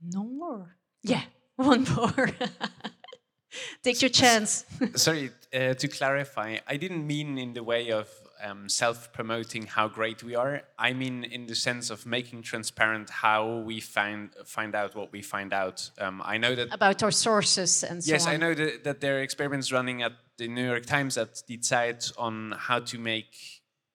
No 0.02 0.24
more. 0.24 0.78
Yeah, 1.04 1.24
one 1.56 1.86
more. 1.96 2.30
Take 3.84 4.02
your 4.02 4.10
chance. 4.10 4.66
Sorry, 4.96 5.32
uh, 5.54 5.74
to 5.74 5.88
clarify, 5.88 6.58
I 6.68 6.78
didn't 6.78 7.06
mean 7.06 7.38
in 7.38 7.54
the 7.54 7.64
way 7.64 7.92
of 7.92 8.10
um, 8.44 8.70
self-promoting 8.70 9.68
how 9.68 9.88
great 9.88 10.24
we 10.24 10.36
are. 10.36 10.62
I 10.80 10.94
mean 10.94 11.24
in 11.24 11.48
the 11.48 11.56
sense 11.56 11.90
of 11.90 12.06
making 12.06 12.44
transparent 12.44 13.10
how 13.10 13.58
we 13.60 13.80
find 13.80 14.30
find 14.46 14.74
out 14.74 14.96
what 14.96 15.12
we 15.12 15.22
find 15.22 15.54
out. 15.54 15.92
Um, 16.00 16.22
I 16.24 16.38
know 16.38 16.56
that 16.56 16.74
About 16.74 17.04
our 17.04 17.12
sources 17.12 17.84
and 17.84 18.04
so 18.04 18.12
yes, 18.12 18.26
on. 18.26 18.34
I 18.34 18.38
know 18.38 18.54
that, 18.54 18.84
that 18.84 19.02
there 19.02 19.18
are 19.18 19.22
experiments 19.22 19.72
running 19.72 20.02
at 20.02 20.14
the 20.38 20.48
New 20.48 20.66
York 20.66 20.86
Times 20.86 21.18
at 21.18 21.42
Die 21.48 21.60
Zeit 21.62 22.12
on 22.18 22.56
how 22.58 22.80
to 22.80 22.98
make 22.98 23.36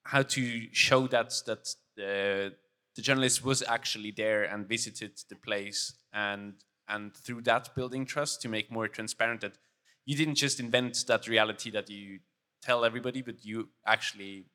how 0.04 0.22
to 0.22 0.68
show 0.72 1.06
that 1.08 1.32
that 1.46 1.74
the 1.96 2.52
the 2.96 3.02
journalist 3.02 3.44
was 3.44 3.62
actually 3.62 4.10
there 4.10 4.44
and 4.44 4.66
visited 4.66 5.12
the 5.28 5.36
place 5.36 5.94
and 6.12 6.54
and 6.88 7.14
through 7.14 7.42
that 7.42 7.74
building 7.74 8.06
trust 8.06 8.40
to 8.42 8.48
make 8.48 8.70
more 8.70 8.88
transparent 8.88 9.40
that 9.40 9.58
you 10.04 10.16
didn't 10.16 10.36
just 10.36 10.60
invent 10.60 11.04
that 11.06 11.28
reality 11.28 11.70
that 11.70 11.90
you 11.90 12.20
tell 12.62 12.84
everybody 12.84 13.22
but 13.22 13.44
you 13.44 13.68
actually 13.86 14.46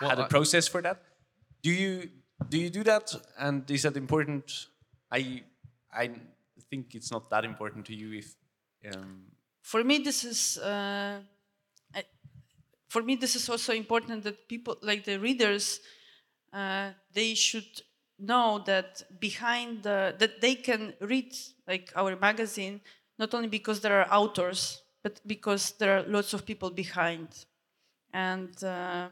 Well, 0.00 0.10
had 0.10 0.18
a 0.18 0.26
process 0.26 0.68
for 0.68 0.82
that. 0.82 1.02
Do 1.62 1.70
you 1.70 2.10
do 2.48 2.58
you 2.58 2.70
do 2.70 2.82
that? 2.84 3.14
And 3.38 3.70
is 3.70 3.82
that 3.82 3.96
important? 3.96 4.68
I 5.10 5.42
i 5.94 6.10
think 6.70 6.94
it's 6.94 7.10
not 7.12 7.28
that 7.30 7.44
important 7.44 7.84
to 7.84 7.94
you 7.94 8.18
if 8.18 8.34
um, 8.90 9.24
for 9.60 9.84
me 9.84 9.98
this 9.98 10.24
is 10.24 10.58
uh, 10.58 11.20
I, 11.94 12.04
for 12.88 13.02
me 13.02 13.16
this 13.16 13.36
is 13.36 13.48
also 13.48 13.72
important 13.74 14.24
that 14.24 14.48
people 14.48 14.78
like 14.80 15.04
the 15.04 15.18
readers 15.18 15.80
they 17.12 17.34
should 17.34 17.82
know 18.18 18.62
that 18.66 19.02
behind 19.20 19.82
the 19.82 20.14
that 20.18 20.40
they 20.40 20.54
can 20.54 20.94
read 21.00 21.34
like 21.66 21.92
our 21.96 22.16
magazine 22.16 22.80
not 23.18 23.34
only 23.34 23.48
because 23.48 23.80
there 23.80 24.00
are 24.00 24.08
authors 24.12 24.82
but 25.02 25.20
because 25.26 25.72
there 25.72 25.98
are 25.98 26.02
lots 26.02 26.32
of 26.34 26.46
people 26.46 26.70
behind 26.70 27.28
and 28.12 28.62
uh, 28.62 29.08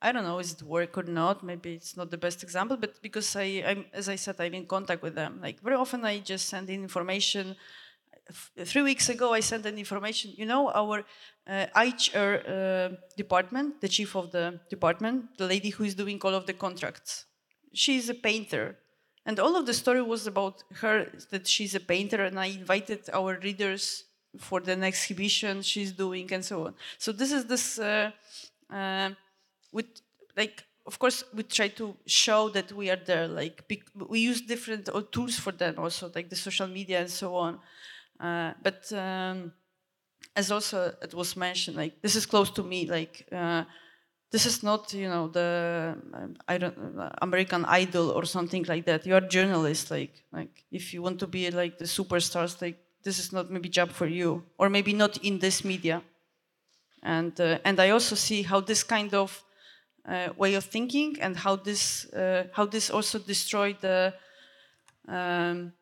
I 0.00 0.12
don't 0.12 0.24
know 0.24 0.38
is 0.38 0.52
it 0.52 0.62
work 0.62 0.96
or 0.96 1.02
not. 1.02 1.42
Maybe 1.42 1.74
it's 1.74 1.96
not 1.96 2.10
the 2.10 2.16
best 2.18 2.42
example, 2.42 2.76
but 2.76 3.02
because 3.02 3.34
I, 3.34 3.64
I'm, 3.66 3.86
as 3.92 4.08
I 4.08 4.14
said, 4.14 4.36
I'm 4.38 4.54
in 4.54 4.66
contact 4.66 5.02
with 5.02 5.14
them. 5.16 5.40
Like 5.42 5.60
very 5.60 5.74
often, 5.76 6.04
I 6.04 6.20
just 6.20 6.48
send 6.48 6.70
in 6.70 6.82
information. 6.82 7.56
Three 8.64 8.82
weeks 8.82 9.08
ago, 9.08 9.32
I 9.32 9.40
sent 9.40 9.64
an 9.64 9.78
information. 9.78 10.32
You 10.36 10.46
know, 10.46 10.70
our 10.70 11.04
uh, 11.46 11.66
HR 11.74 12.42
uh, 12.46 12.88
department, 13.16 13.80
the 13.80 13.88
chief 13.88 14.14
of 14.14 14.30
the 14.32 14.60
department, 14.68 15.38
the 15.38 15.46
lady 15.46 15.70
who 15.70 15.84
is 15.84 15.94
doing 15.94 16.20
all 16.22 16.34
of 16.34 16.44
the 16.46 16.52
contracts, 16.52 17.24
she's 17.72 18.08
a 18.10 18.14
painter, 18.14 18.76
and 19.24 19.40
all 19.40 19.56
of 19.56 19.64
the 19.64 19.72
story 19.72 20.02
was 20.02 20.26
about 20.26 20.62
her 20.82 21.10
that 21.30 21.46
she's 21.46 21.74
a 21.74 21.80
painter. 21.80 22.22
And 22.24 22.38
I 22.38 22.46
invited 22.46 23.08
our 23.12 23.38
readers 23.42 24.04
for 24.38 24.60
the 24.60 24.76
next 24.76 25.04
exhibition 25.04 25.62
she's 25.62 25.92
doing, 25.92 26.30
and 26.32 26.44
so 26.44 26.66
on. 26.66 26.74
So 26.98 27.12
this 27.12 27.32
is 27.32 27.46
this. 27.46 27.78
Uh, 27.78 28.10
uh, 28.70 29.10
with 29.72 29.86
like 30.36 30.64
of 30.86 30.98
course 30.98 31.24
we 31.34 31.42
try 31.42 31.68
to 31.68 31.96
show 32.06 32.48
that 32.48 32.72
we 32.72 32.90
are 32.90 33.00
there 33.10 33.28
like 33.28 33.64
we 33.94 34.20
use 34.20 34.40
different 34.40 34.88
uh, 34.88 35.02
tools 35.12 35.38
for 35.38 35.52
them 35.52 35.74
also 35.78 36.10
like 36.14 36.28
the 36.30 36.36
social 36.36 36.66
media 36.66 37.00
and 37.00 37.10
so 37.10 37.34
on 37.34 37.58
uh, 38.20 38.52
but 38.62 38.92
um, 38.92 39.52
as 40.36 40.50
also 40.50 40.92
it 41.02 41.14
was 41.14 41.36
mentioned 41.36 41.76
like 41.76 42.00
this 42.02 42.16
is 42.16 42.26
close 42.26 42.50
to 42.50 42.62
me 42.62 42.86
like 42.86 43.26
uh, 43.32 43.64
this 44.30 44.44
is 44.46 44.62
not 44.62 44.92
you 44.92 45.08
know 45.08 45.28
the 45.28 45.96
um, 46.12 46.36
I 46.46 46.58
don't 46.58 46.76
uh, 46.98 47.10
American 47.22 47.64
Idol 47.64 48.10
or 48.10 48.24
something 48.24 48.64
like 48.68 48.84
that. 48.86 49.06
You 49.06 49.14
are 49.14 49.20
journalist 49.20 49.90
like 49.90 50.24
like 50.32 50.64
if 50.70 50.92
you 50.92 51.02
want 51.02 51.18
to 51.20 51.26
be 51.26 51.50
like 51.50 51.78
the 51.78 51.86
superstars 51.86 52.60
like 52.60 52.78
this 53.02 53.18
is 53.18 53.32
not 53.32 53.50
maybe 53.50 53.68
job 53.68 53.90
for 53.90 54.06
you 54.06 54.44
or 54.58 54.68
maybe 54.68 54.92
not 54.92 55.16
in 55.18 55.38
this 55.38 55.64
media. 55.64 56.02
And 57.02 57.40
uh, 57.40 57.58
and 57.64 57.80
I 57.80 57.90
also 57.90 58.14
see 58.16 58.42
how 58.42 58.60
this 58.60 58.82
kind 58.82 59.14
of 59.14 59.44
uh, 60.06 60.28
way 60.36 60.54
of 60.54 60.64
thinking 60.64 61.16
and 61.20 61.36
how 61.36 61.56
this 61.56 62.06
uh, 62.12 62.48
how 62.52 62.66
this 62.66 62.90
also 62.90 63.18
destroyed 63.18 63.80
the 63.80 64.14
um, 65.08 65.72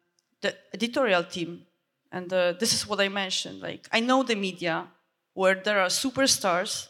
the 0.41 0.55
editorial 0.72 1.24
team. 1.24 1.66
And 2.12 2.32
uh, 2.32 2.52
this 2.59 2.72
is 2.72 2.86
what 2.86 3.00
I 3.00 3.09
mentioned. 3.09 3.61
Like 3.61 3.88
I 3.92 4.00
know 4.00 4.22
the 4.22 4.34
media 4.36 4.88
where 5.34 5.54
there 5.54 5.80
are 5.80 5.88
superstars 5.88 6.88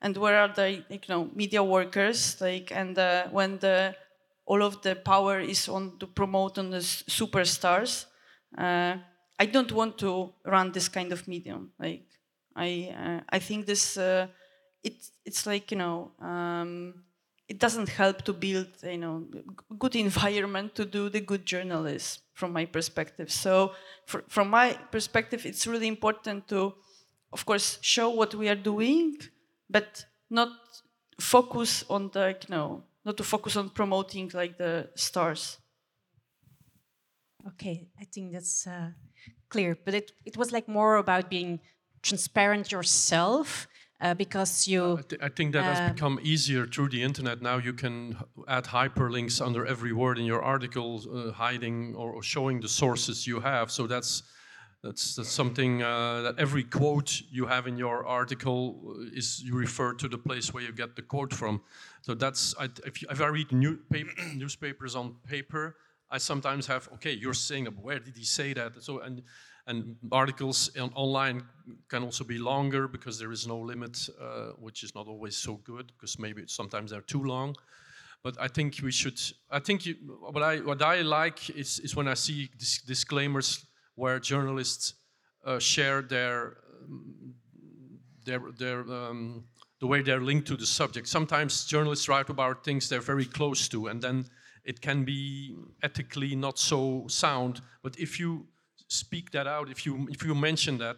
and 0.00 0.16
where 0.16 0.38
are 0.38 0.48
the 0.52 0.84
you 0.88 1.00
know 1.08 1.30
media 1.34 1.62
workers 1.62 2.40
like 2.40 2.70
and 2.72 2.98
uh, 2.98 3.28
when 3.28 3.58
the 3.58 3.94
all 4.46 4.62
of 4.62 4.82
the 4.82 4.94
power 4.94 5.40
is 5.40 5.68
on 5.68 5.98
to 5.98 6.06
promote 6.06 6.58
on 6.58 6.70
the 6.70 6.78
superstars 6.78 8.06
uh, 8.58 8.96
i 9.38 9.46
don't 9.46 9.72
want 9.72 9.98
to 9.98 10.32
run 10.44 10.72
this 10.72 10.88
kind 10.88 11.12
of 11.12 11.26
medium 11.28 11.72
like 11.78 12.06
i 12.56 12.92
uh, 12.96 13.20
i 13.30 13.38
think 13.38 13.66
this 13.66 13.96
uh, 13.96 14.26
it 14.82 14.94
it's 15.24 15.46
like 15.46 15.70
you 15.70 15.78
know 15.78 16.12
um, 16.20 17.04
it 17.48 17.58
doesn't 17.58 17.88
help 17.90 18.22
to 18.22 18.32
build 18.32 18.68
you 18.82 18.98
know 18.98 19.26
good 19.78 19.96
environment 19.96 20.74
to 20.74 20.84
do 20.84 21.08
the 21.08 21.20
good 21.20 21.44
journalism 21.46 22.22
from 22.34 22.52
my 22.52 22.64
perspective 22.64 23.30
so 23.30 23.74
fr- 24.06 24.26
from 24.28 24.48
my 24.50 24.72
perspective 24.90 25.44
it's 25.46 25.66
really 25.66 25.88
important 25.88 26.48
to 26.48 26.74
of 27.32 27.44
course 27.46 27.78
show 27.82 28.10
what 28.10 28.34
we 28.34 28.48
are 28.48 28.56
doing 28.72 29.16
but 29.68 30.04
not 30.30 30.50
focus 31.20 31.84
on 31.90 32.10
the 32.12 32.36
you 32.42 32.48
know 32.54 32.84
not 33.04 33.16
to 33.16 33.24
focus 33.24 33.56
on 33.56 33.68
promoting 33.70 34.30
like 34.34 34.56
the 34.58 34.90
stars 34.96 35.58
Okay, 37.46 37.88
I 38.00 38.04
think 38.04 38.32
that's 38.32 38.66
uh, 38.66 38.92
clear. 39.48 39.76
But 39.84 39.94
it, 39.94 40.12
it 40.24 40.36
was 40.36 40.50
like 40.52 40.66
more 40.68 40.96
about 40.96 41.28
being 41.28 41.60
transparent 42.02 42.72
yourself 42.72 43.68
uh, 44.00 44.14
because 44.14 44.66
you. 44.68 44.98
I, 44.98 45.02
thi- 45.02 45.22
I 45.22 45.28
think 45.28 45.52
that 45.52 45.64
has 45.64 45.80
Um, 45.80 45.92
become 45.94 46.18
easier 46.22 46.66
through 46.66 46.90
the 46.90 47.02
internet. 47.02 47.40
Now 47.40 47.58
you 47.58 47.72
can 47.72 48.16
h- 48.20 48.44
add 48.48 48.64
hyperlinks 48.64 49.40
under 49.40 49.64
every 49.66 49.92
word 49.92 50.18
in 50.18 50.24
your 50.24 50.42
article, 50.42 51.02
uh, 51.12 51.32
hiding 51.32 51.94
or, 51.94 52.12
or 52.12 52.22
showing 52.22 52.60
the 52.60 52.68
sources 52.68 53.26
you 53.26 53.40
have. 53.40 53.70
So 53.70 53.86
that's 53.86 54.22
that's, 54.82 55.14
that's 55.16 55.30
something 55.30 55.82
uh, 55.82 56.20
that 56.22 56.38
every 56.38 56.62
quote 56.62 57.22
you 57.30 57.46
have 57.46 57.66
in 57.66 57.78
your 57.78 58.04
article 58.06 58.60
uh, 58.86 59.16
is 59.18 59.42
you 59.42 59.54
refer 59.56 59.94
to 59.94 60.08
the 60.08 60.18
place 60.18 60.52
where 60.52 60.62
you 60.62 60.72
get 60.72 60.94
the 60.94 61.00
quote 61.02 61.32
from. 61.32 61.62
So 62.02 62.14
that's 62.14 62.54
I, 62.60 62.68
if, 62.84 63.00
you, 63.00 63.08
if 63.10 63.18
I 63.20 63.28
read 63.28 63.50
new 63.50 63.78
paper, 63.90 64.10
newspapers 64.36 64.94
on 64.94 65.14
paper, 65.26 65.76
I 66.10 66.18
sometimes 66.18 66.66
have 66.66 66.88
okay, 66.94 67.12
you're 67.12 67.32
saying 67.34 67.64
where 67.80 67.98
did 67.98 68.16
he 68.16 68.24
say 68.24 68.52
that? 68.54 68.82
So 68.82 69.00
and 69.00 69.22
and 69.66 69.96
articles 70.12 70.70
on, 70.78 70.90
online 70.94 71.42
can 71.88 72.02
also 72.02 72.24
be 72.24 72.38
longer 72.38 72.86
because 72.88 73.18
there 73.18 73.32
is 73.32 73.46
no 73.46 73.58
limit, 73.58 74.08
uh, 74.20 74.52
which 74.58 74.82
is 74.82 74.94
not 74.94 75.06
always 75.06 75.36
so 75.36 75.54
good 75.64 75.92
because 75.96 76.18
maybe 76.18 76.42
sometimes 76.46 76.90
they're 76.90 77.00
too 77.00 77.22
long. 77.22 77.56
But 78.22 78.36
I 78.40 78.48
think 78.48 78.80
we 78.82 78.92
should. 78.92 79.20
I 79.50 79.60
think 79.60 79.86
you, 79.86 79.94
what 80.30 80.42
I 80.42 80.56
what 80.60 80.82
I 80.82 81.02
like 81.02 81.50
is 81.50 81.78
is 81.80 81.94
when 81.94 82.08
I 82.08 82.14
see 82.14 82.50
dis- 82.58 82.82
disclaimers 82.82 83.66
where 83.96 84.18
journalists 84.18 84.94
uh, 85.44 85.58
share 85.58 86.02
their 86.02 86.56
their 88.24 88.40
their 88.58 88.80
um, 88.80 89.44
the 89.80 89.86
way 89.86 90.02
they're 90.02 90.22
linked 90.22 90.46
to 90.48 90.56
the 90.56 90.66
subject. 90.66 91.06
Sometimes 91.06 91.66
journalists 91.66 92.08
write 92.08 92.30
about 92.30 92.64
things 92.64 92.88
they're 92.88 93.00
very 93.00 93.26
close 93.26 93.68
to, 93.68 93.88
and 93.88 94.00
then 94.00 94.24
it 94.64 94.80
can 94.80 95.04
be 95.04 95.54
ethically 95.82 96.34
not 96.34 96.58
so 96.58 97.04
sound. 97.08 97.60
But 97.82 97.98
if 97.98 98.18
you 98.18 98.46
speak 98.94 99.30
that 99.30 99.46
out, 99.46 99.70
if 99.70 99.84
you 99.86 100.06
if 100.10 100.24
you 100.24 100.34
mention 100.34 100.78
that, 100.78 100.96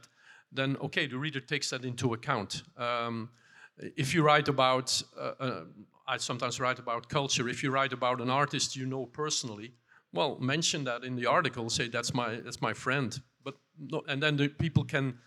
then 0.52 0.76
okay, 0.76 1.06
the 1.06 1.18
reader 1.18 1.40
takes 1.40 1.70
that 1.70 1.84
into 1.84 2.14
account. 2.14 2.62
Um, 2.76 3.30
if 3.78 4.14
you 4.14 4.22
write 4.22 4.48
about, 4.48 5.02
uh, 5.18 5.32
uh, 5.40 5.64
I 6.08 6.16
sometimes 6.18 6.58
write 6.60 6.78
about 6.78 7.08
culture. 7.08 7.48
If 7.48 7.62
you 7.62 7.70
write 7.70 7.92
about 7.92 8.20
an 8.20 8.30
artist 8.30 8.76
you 8.76 8.86
know 8.86 9.06
personally, 9.06 9.72
well, 10.12 10.38
mention 10.40 10.84
that 10.84 11.04
in 11.04 11.16
the 11.16 11.26
article. 11.26 11.68
Say 11.70 11.88
that's 11.88 12.14
my 12.14 12.40
that's 12.44 12.60
my 12.60 12.72
friend. 12.72 13.20
But 13.44 13.54
no, 13.78 14.02
and 14.08 14.22
then 14.22 14.36
the 14.36 14.48
people 14.48 14.84
can 14.84 15.18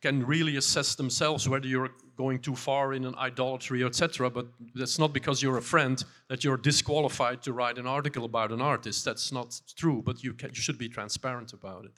can 0.00 0.24
really 0.26 0.56
assess 0.56 0.94
themselves 0.94 1.48
whether 1.48 1.66
you're 1.66 1.90
going 2.16 2.38
too 2.38 2.54
far 2.54 2.94
in 2.94 3.04
an 3.04 3.14
idolatry, 3.16 3.84
etc. 3.84 4.30
But 4.30 4.46
that's 4.74 4.98
not 4.98 5.12
because 5.12 5.42
you're 5.42 5.58
a 5.58 5.62
friend 5.62 6.02
that 6.28 6.44
you're 6.44 6.56
disqualified 6.56 7.42
to 7.42 7.52
write 7.52 7.78
an 7.78 7.86
article 7.86 8.24
about 8.24 8.52
an 8.52 8.60
artist. 8.60 9.04
That's 9.04 9.32
not 9.32 9.60
true. 9.76 10.02
But 10.04 10.22
you, 10.22 10.34
can, 10.34 10.50
you 10.50 10.60
should 10.60 10.78
be 10.78 10.88
transparent 10.88 11.52
about 11.52 11.84
it, 11.84 11.92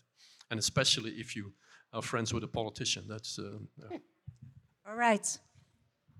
and 0.51 0.59
especially 0.59 1.13
if 1.13 1.35
you 1.37 1.53
are 1.93 2.03
friends 2.03 2.35
with 2.35 2.45
a 2.45 2.49
politician. 2.49 3.05
That's. 3.09 3.39
Uh, 3.39 3.59
yeah. 3.91 3.99
All 4.89 4.97
right. 4.97 5.39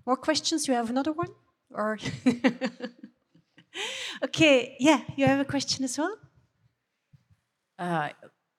More 0.05 0.17
questions? 0.17 0.67
You 0.67 0.73
have 0.73 0.89
another 0.89 1.11
one, 1.11 1.29
or? 1.71 1.99
okay. 4.23 4.75
Yeah, 4.79 5.01
you 5.15 5.25
have 5.25 5.39
a 5.39 5.45
question 5.45 5.83
as 5.83 5.97
well. 5.97 6.15
Uh, 7.77 8.09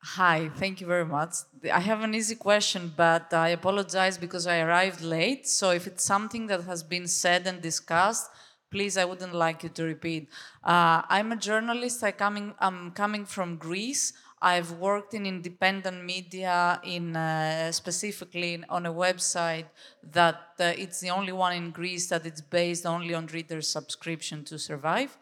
Hi, 0.03 0.49
thank 0.57 0.81
you 0.81 0.87
very 0.87 1.05
much. 1.05 1.35
I 1.71 1.81
have 1.81 2.01
an 2.01 2.15
easy 2.15 2.35
question, 2.35 2.91
but 2.97 3.35
I 3.35 3.49
apologize 3.49 4.17
because 4.17 4.47
I 4.47 4.61
arrived 4.61 5.03
late. 5.03 5.47
So 5.47 5.73
if 5.73 5.87
it's 5.87 6.03
something 6.03 6.47
that 6.47 6.63
has 6.65 6.83
been 6.83 7.07
said 7.07 7.47
and 7.47 7.61
discussed, 7.61 8.31
please, 8.71 8.97
I 8.97 9.05
wouldn't 9.05 9.35
like 9.35 9.63
you 9.63 9.69
to 9.69 9.85
repeat. 9.85 10.31
Uh, 10.65 11.03
I'm 11.07 11.33
a 11.33 11.37
journalist. 11.37 12.03
I 12.03 12.13
coming, 12.13 12.55
I'm 12.61 12.93
coming 12.93 13.27
from 13.27 13.57
Greece. 13.57 14.15
I've 14.41 14.73
worked 14.73 15.13
in 15.13 15.27
independent 15.27 16.03
media, 16.03 16.81
in 16.83 17.15
uh, 17.15 17.71
specifically 17.71 18.65
on 18.71 18.87
a 18.87 18.93
website 18.93 19.67
that 20.03 20.41
uh, 20.59 20.73
it's 20.79 21.01
the 21.01 21.11
only 21.11 21.33
one 21.33 21.53
in 21.53 21.73
Greece 21.73 22.07
that 22.09 22.25
it's 22.25 22.41
based 22.41 22.87
only 22.87 23.13
on 23.13 23.27
reader 23.27 23.61
subscription 23.61 24.45
to 24.45 24.59
survive. 24.59 25.19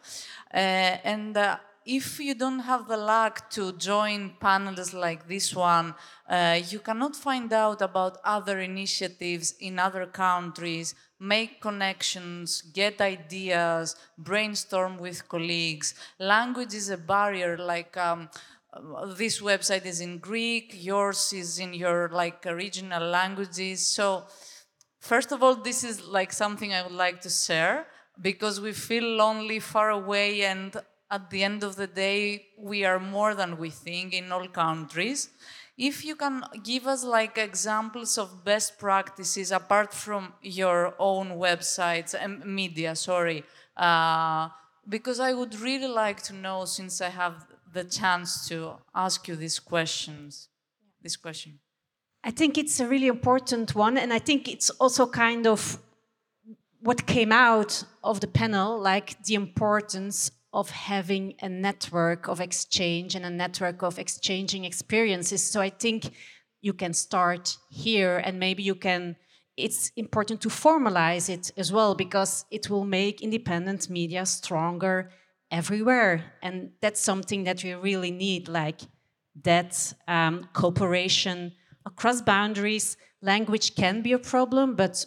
Uh, 0.53 0.57
and 1.03 1.35
uh, 1.35 1.57
if 1.85 2.19
you 2.19 2.35
don't 2.35 2.59
have 2.59 2.87
the 2.87 2.97
luck 2.97 3.49
to 3.51 3.71
join 3.73 4.33
panels 4.39 4.93
like 4.93 5.27
this 5.27 5.55
one, 5.55 5.95
uh, 6.29 6.59
you 6.69 6.79
cannot 6.79 7.15
find 7.15 7.51
out 7.51 7.81
about 7.81 8.17
other 8.23 8.59
initiatives 8.59 9.55
in 9.59 9.79
other 9.79 10.05
countries, 10.05 10.95
make 11.19 11.61
connections, 11.61 12.61
get 12.61 13.01
ideas, 13.01 13.95
brainstorm 14.17 14.97
with 14.97 15.27
colleagues. 15.27 15.95
Language 16.19 16.73
is 16.73 16.89
a 16.89 16.97
barrier, 16.97 17.57
like 17.57 17.97
um, 17.97 18.29
this 19.17 19.41
website 19.41 19.85
is 19.85 19.99
in 19.99 20.19
Greek, 20.19 20.73
yours 20.75 21.33
is 21.33 21.59
in 21.59 21.73
your 21.73 22.09
like 22.09 22.45
original 22.45 23.03
languages. 23.03 23.87
So 23.87 24.25
first 24.99 25.31
of 25.31 25.41
all, 25.41 25.55
this 25.55 25.83
is 25.83 26.05
like 26.05 26.31
something 26.31 26.73
I 26.73 26.83
would 26.83 26.91
like 26.91 27.21
to 27.21 27.29
share 27.29 27.87
because 28.21 28.59
we 28.61 28.73
feel 28.73 29.03
lonely 29.03 29.59
far 29.59 29.89
away 29.89 30.43
and 30.43 30.75
at 31.11 31.29
the 31.29 31.43
end 31.43 31.63
of 31.63 31.75
the 31.75 31.87
day, 31.87 32.45
we 32.57 32.85
are 32.85 32.99
more 32.99 33.33
than 33.33 33.57
we 33.57 33.69
think 33.69 34.13
in 34.13 34.31
all 34.31 34.47
countries. 34.47 35.29
If 35.77 36.03
you 36.05 36.15
can 36.15 36.43
give 36.63 36.87
us 36.87 37.03
like 37.03 37.37
examples 37.37 38.17
of 38.17 38.43
best 38.43 38.77
practices 38.77 39.51
apart 39.51 39.93
from 39.93 40.33
your 40.41 40.93
own 40.99 41.29
websites 41.31 42.13
and 42.13 42.45
media, 42.45 42.95
sorry, 42.95 43.43
uh, 43.77 44.49
because 44.87 45.19
I 45.19 45.33
would 45.33 45.59
really 45.59 45.87
like 45.87 46.21
to 46.23 46.33
know 46.33 46.65
since 46.65 47.01
I 47.01 47.09
have 47.09 47.47
the 47.71 47.85
chance 47.85 48.47
to 48.49 48.73
ask 48.93 49.27
you 49.27 49.35
these 49.35 49.59
questions, 49.59 50.49
this 51.01 51.15
question. 51.15 51.59
I 52.23 52.31
think 52.31 52.57
it's 52.57 52.79
a 52.79 52.87
really 52.87 53.07
important 53.07 53.73
one, 53.73 53.97
and 53.97 54.11
I 54.11 54.19
think 54.19 54.49
it's 54.49 54.69
also 54.71 55.07
kind 55.07 55.47
of 55.47 55.79
what 56.81 57.05
came 57.05 57.31
out 57.31 57.83
of 58.03 58.19
the 58.19 58.27
panel, 58.27 58.77
like 58.77 59.23
the 59.23 59.35
importance 59.35 60.31
of 60.51 60.69
having 60.69 61.35
a 61.41 61.49
network 61.49 62.27
of 62.27 62.41
exchange 62.41 63.15
and 63.15 63.25
a 63.25 63.29
network 63.29 63.83
of 63.83 63.99
exchanging 63.99 64.65
experiences. 64.65 65.43
So 65.43 65.61
I 65.61 65.69
think 65.69 66.11
you 66.61 66.73
can 66.73 66.93
start 66.93 67.57
here 67.69 68.17
and 68.17 68.39
maybe 68.39 68.63
you 68.63 68.75
can 68.75 69.15
it's 69.59 69.91
important 69.97 70.39
to 70.39 70.47
formalize 70.47 71.29
it 71.29 71.51
as 71.57 71.69
well 71.71 71.93
because 71.93 72.45
it 72.49 72.69
will 72.69 72.85
make 72.85 73.21
independent 73.21 73.89
media 73.89 74.25
stronger 74.25 75.11
everywhere. 75.51 76.33
And 76.41 76.71
that's 76.81 77.01
something 77.01 77.43
that 77.43 77.61
we 77.63 77.73
really 77.73 78.11
need 78.11 78.47
like 78.47 78.79
that 79.43 79.93
um, 80.07 80.47
cooperation 80.53 81.51
across 81.85 82.21
boundaries. 82.21 82.95
Language 83.21 83.75
can 83.75 84.01
be 84.01 84.13
a 84.13 84.19
problem 84.19 84.75
but 84.75 85.05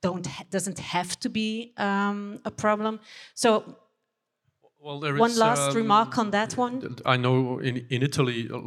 don't 0.00 0.26
doesn't 0.50 0.78
have 0.78 1.18
to 1.20 1.28
be 1.28 1.74
um, 1.76 2.40
a 2.44 2.50
problem. 2.50 3.00
So 3.34 3.76
well, 4.80 5.00
there 5.00 5.14
one 5.16 5.36
last 5.36 5.70
um, 5.70 5.76
remark 5.76 6.18
on 6.18 6.30
that 6.30 6.56
one. 6.56 6.96
I 7.04 7.16
know 7.16 7.58
in, 7.58 7.86
in 7.90 8.02
Italy, 8.02 8.48
uh, 8.52 8.60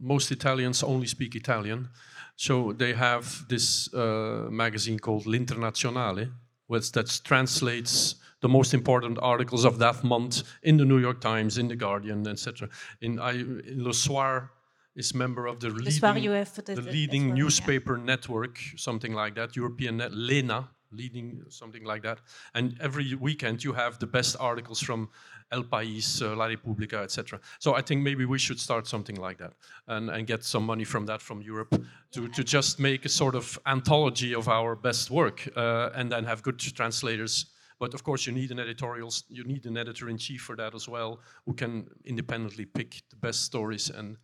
most 0.00 0.30
Italians 0.30 0.82
only 0.82 1.06
speak 1.06 1.34
Italian. 1.34 1.88
So 2.36 2.72
they 2.72 2.92
have 2.94 3.46
this 3.48 3.92
uh, 3.92 4.46
magazine 4.50 4.98
called 4.98 5.26
L'Internazionale, 5.26 6.30
which 6.68 6.92
that 6.92 7.20
translates 7.24 8.14
the 8.40 8.48
most 8.48 8.72
important 8.72 9.18
articles 9.20 9.64
of 9.64 9.78
that 9.78 10.04
month 10.04 10.44
in 10.62 10.76
the 10.76 10.84
New 10.84 10.98
York 10.98 11.20
Times, 11.20 11.58
in 11.58 11.68
the 11.68 11.76
Guardian, 11.76 12.26
etc. 12.28 12.68
In, 13.00 13.18
I, 13.18 13.32
in 13.32 13.82
Le 13.84 13.92
Soir 13.92 14.52
is 14.94 15.14
member 15.14 15.46
of 15.46 15.60
the 15.60 15.68
leading, 15.68 16.00
the, 16.00 16.74
the 16.74 16.82
leading 16.82 17.34
newspaper 17.34 17.96
yeah. 17.96 18.04
network, 18.04 18.58
something 18.76 19.12
like 19.12 19.34
that, 19.34 19.56
European 19.56 19.96
net, 19.96 20.12
Lena, 20.12 20.68
leading 20.92 21.42
something 21.48 21.84
like 21.84 22.02
that. 22.02 22.20
And 22.54 22.76
every 22.80 23.14
weekend 23.14 23.64
you 23.64 23.72
have 23.72 23.98
the 23.98 24.06
best 24.06 24.36
articles 24.38 24.80
from 24.80 25.08
El 25.50 25.64
País, 25.64 26.22
uh, 26.22 26.36
La 26.36 26.46
Repubblica, 26.46 26.98
etc. 27.02 27.40
So 27.58 27.74
I 27.74 27.82
think 27.82 28.02
maybe 28.02 28.24
we 28.24 28.38
should 28.38 28.60
start 28.60 28.86
something 28.86 29.16
like 29.16 29.38
that 29.38 29.52
and, 29.86 30.10
and 30.10 30.26
get 30.26 30.44
some 30.44 30.64
money 30.64 30.84
from 30.84 31.06
that 31.06 31.22
from 31.22 31.40
Europe 31.42 31.74
to, 32.12 32.28
to 32.28 32.44
just 32.44 32.78
make 32.78 33.04
a 33.04 33.08
sort 33.08 33.34
of 33.34 33.58
anthology 33.66 34.34
of 34.34 34.48
our 34.48 34.76
best 34.76 35.10
work 35.10 35.48
uh, 35.56 35.90
and 35.94 36.12
then 36.12 36.24
have 36.24 36.42
good 36.42 36.58
translators. 36.58 37.46
But 37.78 37.94
of 37.94 38.02
course, 38.02 38.26
you 38.26 38.32
need 38.32 38.50
an 38.50 38.58
editorial, 38.58 39.12
you 39.28 39.44
need 39.44 39.64
an 39.66 39.76
editor 39.76 40.08
in 40.08 40.18
chief 40.18 40.42
for 40.42 40.56
that 40.56 40.74
as 40.74 40.88
well, 40.88 41.20
who 41.46 41.54
can 41.54 41.88
independently 42.04 42.64
pick 42.64 43.02
the 43.10 43.16
best 43.16 43.44
stories 43.44 43.90
and 43.90 44.16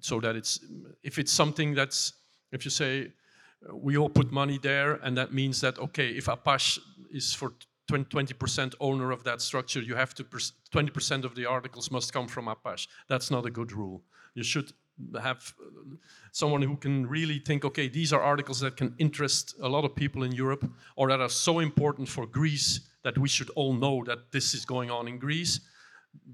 so 0.00 0.20
that 0.20 0.36
it's 0.36 0.60
if 1.02 1.18
it's 1.18 1.32
something 1.32 1.74
that's 1.74 2.12
if 2.52 2.64
you 2.64 2.70
say 2.70 3.12
we 3.72 3.96
all 3.96 4.08
put 4.08 4.30
money 4.30 4.58
there, 4.58 4.94
and 4.94 5.16
that 5.16 5.32
means 5.32 5.60
that 5.60 5.78
okay, 5.78 6.10
if 6.10 6.28
Apache 6.28 6.80
is 7.10 7.34
for 7.34 7.52
20% 7.88 8.74
owner 8.80 9.10
of 9.10 9.24
that 9.24 9.40
structure, 9.40 9.80
you 9.80 9.94
have 9.94 10.14
to 10.14 10.24
20% 10.24 11.24
of 11.24 11.34
the 11.34 11.46
articles 11.46 11.90
must 11.90 12.12
come 12.12 12.28
from 12.28 12.48
Apache. 12.48 12.88
That's 13.08 13.30
not 13.30 13.46
a 13.46 13.50
good 13.50 13.72
rule. 13.72 14.02
You 14.34 14.42
should 14.42 14.72
have 15.20 15.54
uh, 15.60 15.96
someone 16.32 16.62
who 16.62 16.76
can 16.76 17.06
really 17.06 17.38
think, 17.38 17.64
okay, 17.64 17.88
these 17.88 18.12
are 18.12 18.20
articles 18.20 18.60
that 18.60 18.76
can 18.76 18.94
interest 18.98 19.54
a 19.62 19.68
lot 19.68 19.84
of 19.84 19.94
people 19.94 20.22
in 20.22 20.32
Europe 20.32 20.68
or 20.96 21.08
that 21.08 21.20
are 21.20 21.28
so 21.28 21.60
important 21.60 22.08
for 22.08 22.26
Greece 22.26 22.80
that 23.04 23.16
we 23.16 23.28
should 23.28 23.50
all 23.50 23.74
know 23.74 24.02
that 24.04 24.32
this 24.32 24.54
is 24.54 24.64
going 24.64 24.90
on 24.90 25.08
in 25.08 25.18
Greece 25.18 25.60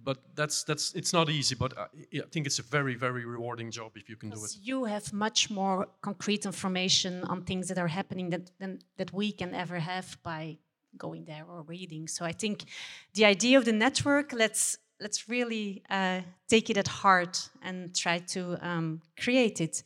but 0.02 0.18
that's 0.34 0.64
that's 0.64 0.92
it's 0.94 1.12
not 1.12 1.28
easy 1.28 1.54
but 1.54 1.76
I, 1.76 1.86
I, 2.14 2.22
think 2.30 2.46
it's 2.46 2.58
a 2.58 2.62
very 2.62 2.94
very 2.94 3.24
rewarding 3.24 3.70
job 3.70 3.92
if 3.96 4.08
you 4.08 4.16
can 4.16 4.30
do 4.30 4.42
it 4.44 4.56
you 4.62 4.84
have 4.84 5.12
much 5.12 5.50
more 5.50 5.88
concrete 6.00 6.46
information 6.46 7.24
on 7.24 7.42
things 7.42 7.68
that 7.68 7.78
are 7.78 7.88
happening 7.88 8.30
that 8.30 8.50
than, 8.58 8.78
that 8.96 9.12
we 9.12 9.32
can 9.32 9.54
ever 9.54 9.78
have 9.78 10.16
by 10.22 10.58
going 10.96 11.24
there 11.24 11.44
or 11.48 11.62
reading 11.62 12.06
so 12.08 12.24
i 12.24 12.32
think 12.32 12.64
the 13.14 13.24
idea 13.24 13.58
of 13.58 13.64
the 13.64 13.72
network 13.72 14.32
let's 14.32 14.78
let's 15.00 15.28
really 15.28 15.82
uh, 15.90 16.20
take 16.48 16.70
it 16.70 16.76
at 16.76 16.86
heart 16.86 17.50
and 17.62 17.94
try 17.94 18.18
to 18.18 18.56
um, 18.66 19.02
create 19.16 19.60
it 19.60 19.82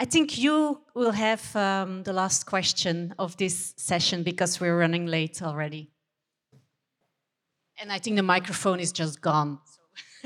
I 0.00 0.06
think 0.06 0.38
you 0.38 0.80
will 0.94 1.12
have 1.12 1.54
um, 1.54 2.04
the 2.04 2.14
last 2.14 2.46
question 2.46 3.14
of 3.18 3.36
this 3.36 3.74
session 3.76 4.22
because 4.22 4.58
we're 4.58 4.78
running 4.78 5.04
late 5.04 5.42
already. 5.42 5.90
And 7.78 7.92
I 7.92 7.98
think 7.98 8.16
the 8.16 8.22
microphone 8.22 8.80
is 8.80 8.92
just 8.92 9.20
gone. 9.20 9.58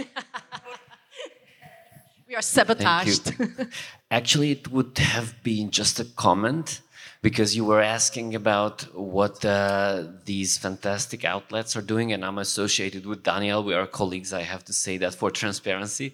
we 2.28 2.36
are 2.36 2.42
sabotaged. 2.42 3.34
Actually, 4.12 4.52
it 4.52 4.70
would 4.70 4.96
have 4.98 5.42
been 5.42 5.72
just 5.72 5.98
a 5.98 6.04
comment 6.04 6.80
because 7.24 7.56
you 7.56 7.64
were 7.64 7.80
asking 7.80 8.34
about 8.34 8.82
what 8.94 9.42
uh, 9.46 10.04
these 10.26 10.58
fantastic 10.58 11.24
outlets 11.24 11.74
are 11.74 11.80
doing, 11.80 12.12
and 12.12 12.22
I'm 12.22 12.36
associated 12.36 13.06
with 13.06 13.22
Daniel. 13.22 13.64
We 13.64 13.72
are 13.72 13.86
colleagues, 13.86 14.34
I 14.34 14.42
have 14.42 14.62
to 14.66 14.74
say 14.74 14.98
that 14.98 15.14
for 15.14 15.30
transparency. 15.30 16.12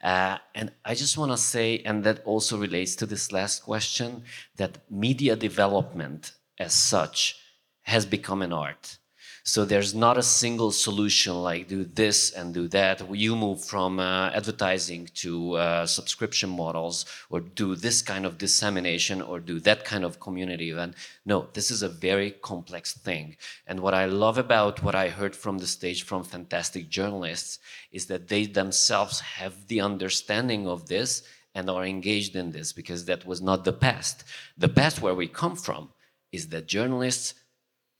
Uh, 0.00 0.38
and 0.54 0.70
I 0.84 0.94
just 0.94 1.18
want 1.18 1.32
to 1.32 1.36
say, 1.36 1.82
and 1.84 2.04
that 2.04 2.22
also 2.24 2.56
relates 2.56 2.94
to 2.96 3.06
this 3.06 3.32
last 3.32 3.64
question, 3.64 4.22
that 4.54 4.78
media 4.88 5.34
development 5.34 6.34
as 6.56 6.72
such 6.72 7.36
has 7.82 8.06
become 8.06 8.40
an 8.40 8.52
art. 8.52 8.98
So 9.46 9.66
there's 9.66 9.94
not 9.94 10.16
a 10.16 10.22
single 10.22 10.72
solution 10.72 11.34
like 11.42 11.68
do 11.68 11.84
this 11.84 12.30
and 12.30 12.54
do 12.54 12.66
that. 12.68 13.14
You 13.14 13.36
move 13.36 13.62
from 13.62 14.00
uh, 14.00 14.30
advertising 14.30 15.10
to 15.16 15.52
uh, 15.56 15.84
subscription 15.84 16.48
models, 16.48 17.04
or 17.28 17.40
do 17.40 17.74
this 17.74 18.00
kind 18.00 18.24
of 18.24 18.38
dissemination, 18.38 19.20
or 19.20 19.40
do 19.40 19.60
that 19.60 19.84
kind 19.84 20.02
of 20.02 20.18
community 20.18 20.70
event. 20.70 20.94
No, 21.26 21.48
this 21.52 21.70
is 21.70 21.82
a 21.82 21.90
very 21.90 22.30
complex 22.30 22.94
thing. 22.94 23.36
And 23.66 23.80
what 23.80 23.92
I 23.92 24.06
love 24.06 24.38
about 24.38 24.82
what 24.82 24.94
I 24.94 25.10
heard 25.10 25.36
from 25.36 25.58
the 25.58 25.66
stage 25.66 26.04
from 26.04 26.24
fantastic 26.24 26.88
journalists 26.88 27.58
is 27.92 28.06
that 28.06 28.28
they 28.28 28.46
themselves 28.46 29.20
have 29.20 29.66
the 29.66 29.82
understanding 29.82 30.66
of 30.66 30.88
this 30.88 31.22
and 31.54 31.68
are 31.68 31.84
engaged 31.84 32.34
in 32.34 32.50
this 32.52 32.72
because 32.72 33.04
that 33.04 33.26
was 33.26 33.42
not 33.42 33.64
the 33.64 33.74
past. 33.74 34.24
The 34.56 34.70
past 34.70 35.02
where 35.02 35.14
we 35.14 35.28
come 35.28 35.54
from 35.54 35.90
is 36.32 36.48
that 36.48 36.66
journalists 36.66 37.34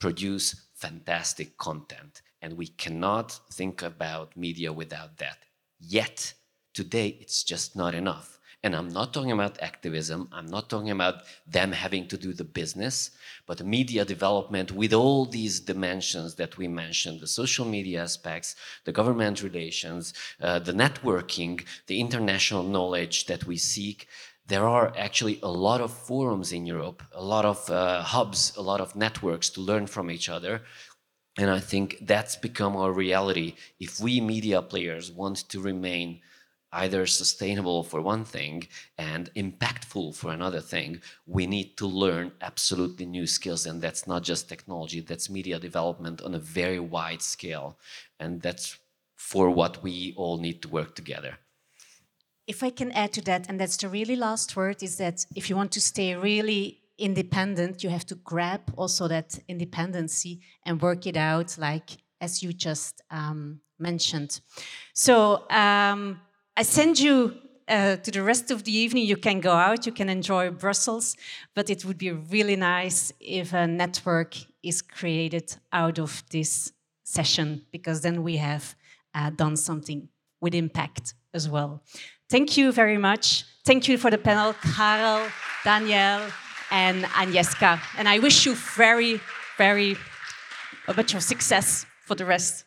produce 0.00 0.63
fantastic 0.84 1.56
content. 1.56 2.22
And 2.42 2.58
we 2.58 2.68
cannot 2.82 3.28
think 3.58 3.82
about 3.82 4.36
media 4.36 4.70
without 4.72 5.16
that. 5.18 5.38
Yet, 5.80 6.34
today, 6.74 7.08
it's 7.22 7.42
just 7.42 7.74
not 7.74 7.94
enough. 7.94 8.38
And 8.64 8.74
I'm 8.74 8.88
not 8.88 9.12
talking 9.12 9.32
about 9.32 9.62
activism, 9.62 10.20
I'm 10.32 10.46
not 10.46 10.70
talking 10.70 10.90
about 10.90 11.16
them 11.46 11.70
having 11.72 12.08
to 12.08 12.16
do 12.16 12.32
the 12.32 12.50
business, 12.60 13.10
but 13.46 13.62
media 13.76 14.06
development 14.06 14.72
with 14.72 14.94
all 14.94 15.26
these 15.26 15.60
dimensions 15.60 16.34
that 16.36 16.56
we 16.56 16.66
mentioned 16.66 17.20
the 17.20 17.26
social 17.26 17.66
media 17.66 18.02
aspects, 18.02 18.56
the 18.86 18.96
government 19.00 19.42
relations, 19.42 20.14
uh, 20.40 20.58
the 20.58 20.72
networking, 20.72 21.62
the 21.88 22.00
international 22.00 22.62
knowledge 22.62 23.26
that 23.26 23.44
we 23.44 23.58
seek. 23.58 24.08
There 24.46 24.66
are 24.68 24.92
actually 24.96 25.38
a 25.42 25.50
lot 25.50 25.80
of 25.80 25.92
forums 25.92 26.52
in 26.52 26.66
Europe, 26.66 27.02
a 27.12 27.24
lot 27.24 27.46
of 27.46 27.70
uh, 27.70 28.02
hubs, 28.02 28.54
a 28.56 28.62
lot 28.62 28.80
of 28.80 28.94
networks 28.94 29.48
to 29.50 29.60
learn 29.60 29.86
from 29.86 30.10
each 30.10 30.28
other. 30.28 30.62
And 31.38 31.50
I 31.50 31.60
think 31.60 31.98
that's 32.02 32.36
become 32.36 32.76
our 32.76 32.92
reality. 32.92 33.54
If 33.80 34.00
we 34.00 34.20
media 34.20 34.60
players 34.62 35.10
want 35.10 35.48
to 35.48 35.60
remain 35.60 36.20
either 36.72 37.06
sustainable 37.06 37.84
for 37.84 38.02
one 38.02 38.24
thing 38.24 38.68
and 38.98 39.32
impactful 39.34 40.14
for 40.14 40.32
another 40.32 40.60
thing, 40.60 41.00
we 41.26 41.46
need 41.46 41.76
to 41.78 41.86
learn 41.86 42.32
absolutely 42.40 43.06
new 43.06 43.26
skills. 43.26 43.64
And 43.64 43.80
that's 43.80 44.06
not 44.06 44.24
just 44.24 44.48
technology, 44.48 45.00
that's 45.00 45.30
media 45.30 45.58
development 45.58 46.20
on 46.20 46.34
a 46.34 46.38
very 46.38 46.80
wide 46.80 47.22
scale. 47.22 47.78
And 48.20 48.42
that's 48.42 48.76
for 49.16 49.48
what 49.50 49.82
we 49.82 50.12
all 50.16 50.36
need 50.36 50.60
to 50.62 50.68
work 50.68 50.94
together. 50.94 51.38
If 52.46 52.62
I 52.62 52.70
can 52.70 52.92
add 52.92 53.12
to 53.14 53.22
that, 53.22 53.48
and 53.48 53.58
that's 53.58 53.76
the 53.78 53.88
really 53.88 54.16
last 54.16 54.54
word, 54.54 54.82
is 54.82 54.96
that 54.96 55.24
if 55.34 55.48
you 55.48 55.56
want 55.56 55.72
to 55.72 55.80
stay 55.80 56.14
really 56.14 56.80
independent, 56.98 57.82
you 57.82 57.90
have 57.90 58.04
to 58.06 58.14
grab 58.16 58.60
also 58.76 59.08
that 59.08 59.38
independency 59.48 60.40
and 60.64 60.80
work 60.80 61.06
it 61.06 61.16
out, 61.16 61.56
like 61.58 61.90
as 62.20 62.42
you 62.42 62.52
just 62.52 63.02
um, 63.10 63.60
mentioned. 63.78 64.40
So 64.92 65.48
um, 65.50 66.20
I 66.56 66.62
send 66.62 67.00
you 67.00 67.34
uh, 67.66 67.96
to 67.96 68.10
the 68.10 68.22
rest 68.22 68.50
of 68.50 68.64
the 68.64 68.76
evening. 68.76 69.06
You 69.06 69.16
can 69.16 69.40
go 69.40 69.52
out, 69.52 69.86
you 69.86 69.92
can 69.92 70.08
enjoy 70.08 70.50
Brussels, 70.50 71.16
but 71.54 71.70
it 71.70 71.84
would 71.84 71.98
be 71.98 72.12
really 72.12 72.56
nice 72.56 73.10
if 73.20 73.54
a 73.54 73.66
network 73.66 74.36
is 74.62 74.82
created 74.82 75.56
out 75.72 75.98
of 75.98 76.22
this 76.30 76.72
session, 77.04 77.64
because 77.72 78.02
then 78.02 78.22
we 78.22 78.36
have 78.36 78.74
uh, 79.14 79.30
done 79.30 79.56
something 79.56 80.08
with 80.40 80.54
impact 80.54 81.14
as 81.32 81.48
well. 81.48 81.82
Thank 82.30 82.56
you 82.56 82.72
very 82.72 82.98
much. 82.98 83.44
Thank 83.64 83.88
you 83.88 83.98
for 83.98 84.10
the 84.10 84.18
panel, 84.18 84.54
Karel, 84.74 85.28
Daniel, 85.62 86.20
and 86.70 87.04
Agnieszka. 87.04 87.80
And 87.96 88.08
I 88.08 88.18
wish 88.18 88.46
you 88.46 88.54
very, 88.54 89.20
very 89.56 89.96
much 90.96 91.14
of 91.14 91.22
success 91.22 91.86
for 92.06 92.14
the 92.14 92.24
rest. 92.24 92.64